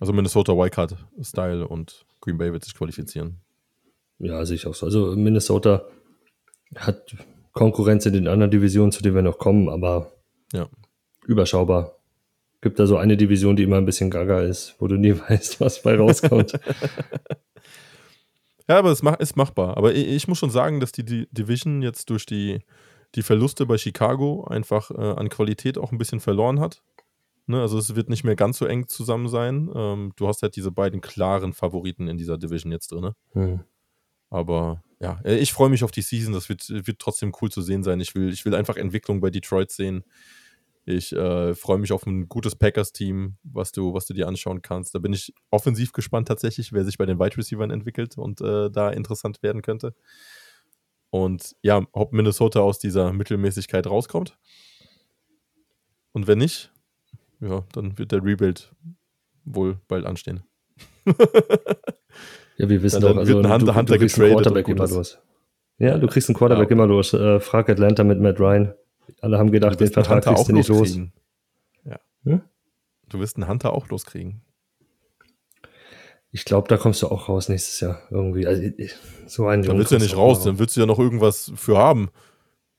[0.00, 3.42] Also Minnesota Wildcard-Style und Green Bay wird sich qualifizieren.
[4.18, 4.86] Ja, sehe ich auch so.
[4.86, 5.84] Also Minnesota
[6.76, 7.16] hat
[7.52, 10.12] Konkurrenz in den anderen Divisionen, zu denen wir noch kommen, aber
[10.52, 10.68] ja.
[11.26, 11.98] überschaubar
[12.60, 15.60] gibt da so eine Division, die immer ein bisschen gaga ist, wo du nie weißt,
[15.60, 16.52] was bei rauskommt.
[18.68, 19.76] ja, aber es ist machbar.
[19.76, 22.60] Aber ich muss schon sagen, dass die Division jetzt durch die,
[23.14, 26.82] die Verluste bei Chicago einfach äh, an Qualität auch ein bisschen verloren hat.
[27.46, 27.60] Ne?
[27.60, 29.70] Also es wird nicht mehr ganz so eng zusammen sein.
[29.74, 33.12] Ähm, du hast halt diese beiden klaren Favoriten in dieser Division jetzt drin.
[33.32, 33.60] Hm.
[34.30, 36.32] Aber ja, ich freue mich auf die Season.
[36.32, 38.00] Das wird, wird trotzdem cool zu sehen sein.
[38.00, 40.04] Ich will, ich will einfach Entwicklung bei Detroit sehen.
[40.84, 44.94] Ich äh, freue mich auf ein gutes Packers-Team, was du, was du dir anschauen kannst.
[44.94, 48.70] Da bin ich offensiv gespannt tatsächlich, wer sich bei den Wide Receivers entwickelt und äh,
[48.70, 49.94] da interessant werden könnte.
[51.10, 54.38] Und ja, ob Minnesota aus dieser Mittelmäßigkeit rauskommt.
[56.12, 56.72] Und wenn nicht,
[57.40, 58.74] ja, dann wird der Rebuild
[59.44, 60.42] wohl bald anstehen.
[62.58, 64.88] ja, wir wissen ja, doch, also ein Hunter, du, Hunter du kriegst einen Quarterback immer
[64.88, 65.18] los.
[65.78, 67.14] Ja, du kriegst einen Quarterback ja, immer los.
[67.14, 68.74] Äh, frag Atlanta mit Matt Ryan.
[69.20, 70.98] Alle haben gedacht, den Vertrag Hunter kriegst du nicht los.
[71.84, 72.00] Ja.
[72.24, 72.42] Hm?
[73.08, 74.42] Du wirst einen Hunter auch loskriegen.
[76.30, 78.46] Ich glaube, da kommst du auch raus nächstes Jahr irgendwie.
[78.46, 78.62] Also,
[79.26, 81.78] so ein Dann willst du ja nicht raus, dann willst du ja noch irgendwas für
[81.78, 82.10] haben.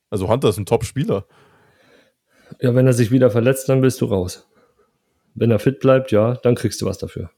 [0.09, 1.25] Also Hunter ist ein Top-Spieler.
[2.59, 4.47] Ja, wenn er sich wieder verletzt, dann bist du raus.
[5.35, 7.31] Wenn er fit bleibt, ja, dann kriegst du was dafür.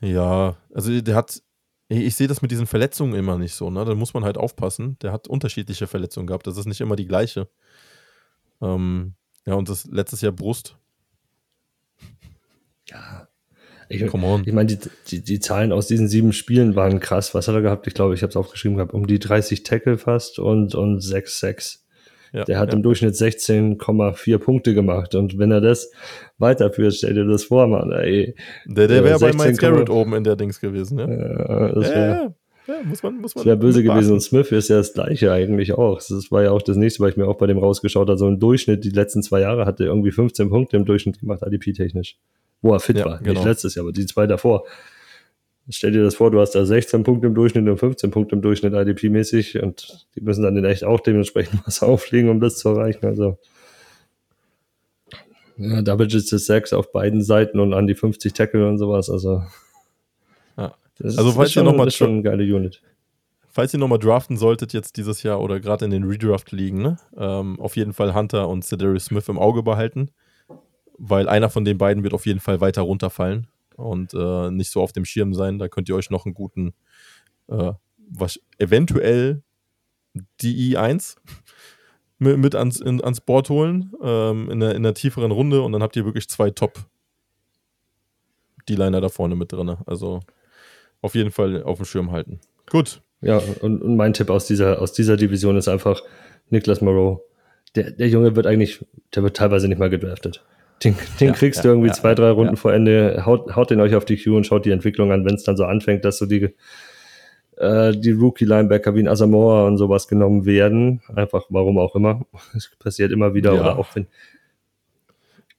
[0.00, 1.42] Ja, also der hat,
[1.88, 3.84] ich sehe das mit diesen Verletzungen immer nicht so, ne?
[3.84, 4.98] Da muss man halt aufpassen.
[5.00, 6.46] Der hat unterschiedliche Verletzungen gehabt.
[6.46, 7.48] Das ist nicht immer die gleiche.
[8.60, 9.14] Ähm,
[9.46, 10.76] Ja, und das letztes Jahr Brust.
[12.90, 13.28] Ja.
[13.90, 14.78] Ich, ich meine, die,
[15.08, 17.34] die, die Zahlen aus diesen sieben Spielen waren krass.
[17.34, 17.86] Was hat er gehabt?
[17.86, 18.92] Ich glaube, ich habe es aufgeschrieben gehabt.
[18.92, 21.86] Um die 30 Tackle fast und, und 6 6
[22.32, 22.76] Ja, Der hat ja.
[22.76, 25.14] im Durchschnitt 16,4 Punkte gemacht.
[25.14, 25.90] Und wenn er das
[26.38, 28.34] weiterführt, stell dir das vor, Mann, ey.
[28.66, 31.04] Der, der Ja, wäre bei 16, Miles Garrett oben in der Dings gewesen, ja.
[31.06, 32.08] Äh, das Ja, wäre
[32.68, 33.40] ja, ja, muss man, muss man.
[33.44, 34.12] das wär böse gewesen.
[34.12, 34.20] Und.
[34.20, 35.96] Smith ist ja das gleiche eigentlich auch.
[35.96, 38.18] Das war ja auch das nächste, weil ich mir auch bei dem rausgeschaut habe.
[38.18, 41.42] So im Durchschnitt, die letzten zwei Jahre hat er irgendwie 15 Punkte im Durchschnitt gemacht,
[41.42, 42.16] ADP-technisch.
[42.60, 43.18] Wo er fit Ja, war.
[43.18, 43.32] genau.
[43.34, 44.64] Nicht letztes Jahr, aber die zwei davor.
[45.70, 48.42] Stell dir das vor, du hast da 16 Punkte im Durchschnitt und 15 Punkte im
[48.42, 52.70] Durchschnitt ADP-mäßig und die müssen dann in echt auch dementsprechend was auflegen, um das zu
[52.70, 53.04] erreichen.
[53.04, 53.38] Also
[55.58, 59.10] ja, Double Digits 6 auf beiden Seiten und an die 50 Tackle und sowas.
[59.10, 59.42] Also,
[60.56, 60.74] Ja.
[60.98, 62.80] das Also, ist, falls ist ihr schon, noch mal ist schon eine geile Unit.
[63.50, 66.98] Falls ihr nochmal draften solltet, jetzt dieses Jahr oder gerade in den Redraft liegen, ne?
[67.16, 70.10] ähm, auf jeden Fall Hunter und Cedarius Smith im Auge behalten,
[70.96, 73.48] weil einer von den beiden wird auf jeden Fall weiter runterfallen
[73.78, 75.58] und äh, nicht so auf dem Schirm sein.
[75.58, 76.74] Da könnt ihr euch noch einen guten,
[77.48, 77.72] äh,
[78.10, 79.42] was eventuell
[80.40, 81.16] die I1
[82.18, 85.72] mit, mit ans, in, ans Board holen ähm, in, der, in der tieferen Runde und
[85.72, 86.78] dann habt ihr wirklich zwei Top
[88.68, 89.76] D-Liner da vorne mit drin.
[89.86, 90.20] Also
[91.00, 92.40] auf jeden Fall auf dem Schirm halten.
[92.70, 93.00] Gut.
[93.20, 96.02] Ja, und, und mein Tipp aus dieser, aus dieser Division ist einfach
[96.50, 97.24] Niklas Moreau.
[97.74, 98.84] Der, der Junge wird eigentlich,
[99.14, 100.44] der wird teilweise nicht mal gedraftet.
[100.84, 102.60] Den, den Ja, kriegst ja, du irgendwie ja, zwei, drei Runden ja.
[102.60, 105.34] vor Ende, haut, haut den euch auf die Queue und schaut die Entwicklung an, wenn
[105.34, 106.54] es dann so anfängt, dass so die,
[107.56, 111.02] äh, die Rookie-Linebacker wie ein Asamoah und sowas genommen werden.
[111.14, 112.24] Einfach, warum auch immer.
[112.56, 113.60] Es passiert immer wieder Ja.
[113.60, 114.06] oder auch wenn.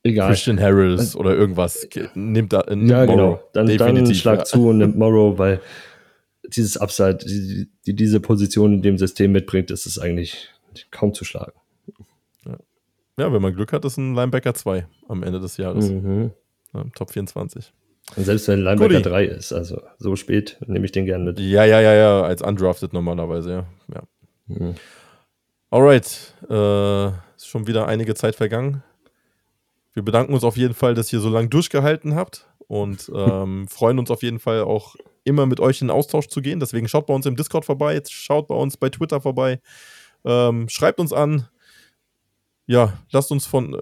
[0.04, 0.30] Egal.
[0.30, 1.86] Christian Harris oder irgendwas.
[2.16, 3.16] Nimmt da, nimmt Ja, Morrow.
[3.16, 3.44] genau.
[3.52, 4.44] Dann, dann Definitiv, schlag ja.
[4.46, 5.60] zu und nimmt Morrow, weil
[6.48, 10.50] dieses Upside, die, die diese Position in dem System mitbringt, ist es eigentlich
[10.92, 11.52] kaum zu schlagen.
[13.20, 15.90] Ja, wenn man Glück hat, ist ein Linebacker 2 am Ende des Jahres.
[15.90, 16.32] Mhm.
[16.74, 17.74] Ja, Top 24.
[18.16, 19.10] Und selbst wenn Linebacker Guti.
[19.10, 21.40] 3 ist, also so spät, nehme ich den gerne mit.
[21.40, 23.66] Ja, ja, ja, ja, als undrafted normalerweise, ja.
[23.94, 24.04] ja.
[24.48, 24.76] Mhm.
[25.70, 26.34] Alright.
[26.50, 28.84] Äh, ist schon wieder einige Zeit vergangen.
[29.94, 34.00] Wir bedanken uns auf jeden Fall, dass ihr so lange durchgehalten habt und ähm, freuen
[34.00, 36.62] uns auf jeden Fall auch immer mit euch in Austausch zu gehen.
[36.62, 39.60] Deswegen schaut bei uns im Discord vorbei, schaut bei uns bei Twitter vorbei,
[40.24, 41.50] ähm, schreibt uns an.
[42.70, 43.76] Ja, lasst uns von,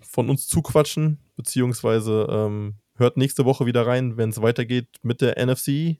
[0.00, 5.36] von uns zuquatschen, beziehungsweise ähm, hört nächste Woche wieder rein, wenn es weitergeht mit der
[5.36, 5.98] NFC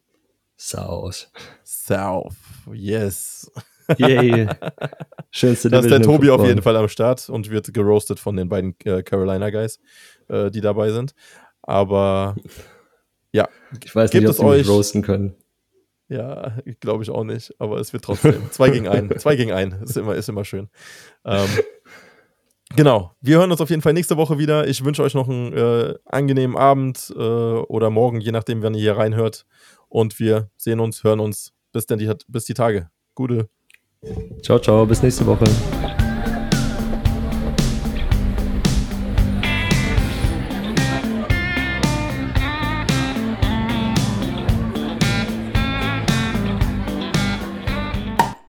[0.57, 1.31] Saus.
[1.63, 2.35] South.
[2.73, 3.53] Yes.
[3.99, 4.49] Yay.
[5.31, 8.49] Schönste Da ist der Tobi auf jeden Fall am Start und wird geroastet von den
[8.49, 9.79] beiden äh, Carolina Guys,
[10.29, 11.15] äh, die dabei sind.
[11.61, 12.37] Aber
[13.33, 13.51] ja,
[13.85, 15.35] Ich weiß nicht, ob es sie mich roasten können.
[16.09, 17.55] ja, glaube ich auch nicht.
[17.59, 18.51] Aber es wird trotzdem.
[18.51, 19.11] zwei gegen ein.
[19.19, 19.73] Zwei gegen ein.
[19.83, 20.71] Ist immer, ist immer schön.
[21.27, 21.47] Ähm,
[22.77, 23.13] genau.
[23.21, 24.67] Wir hören uns auf jeden Fall nächste Woche wieder.
[24.67, 28.81] Ich wünsche euch noch einen äh, angenehmen Abend äh, oder morgen, je nachdem, wann ihr
[28.81, 29.47] hier reinhört.
[29.89, 31.53] Und wir sehen uns, hören uns.
[31.73, 32.91] Bis, denn die, bis die Tage.
[33.15, 33.49] Gute.
[34.43, 35.45] Ciao, ciao, bis nächste Woche.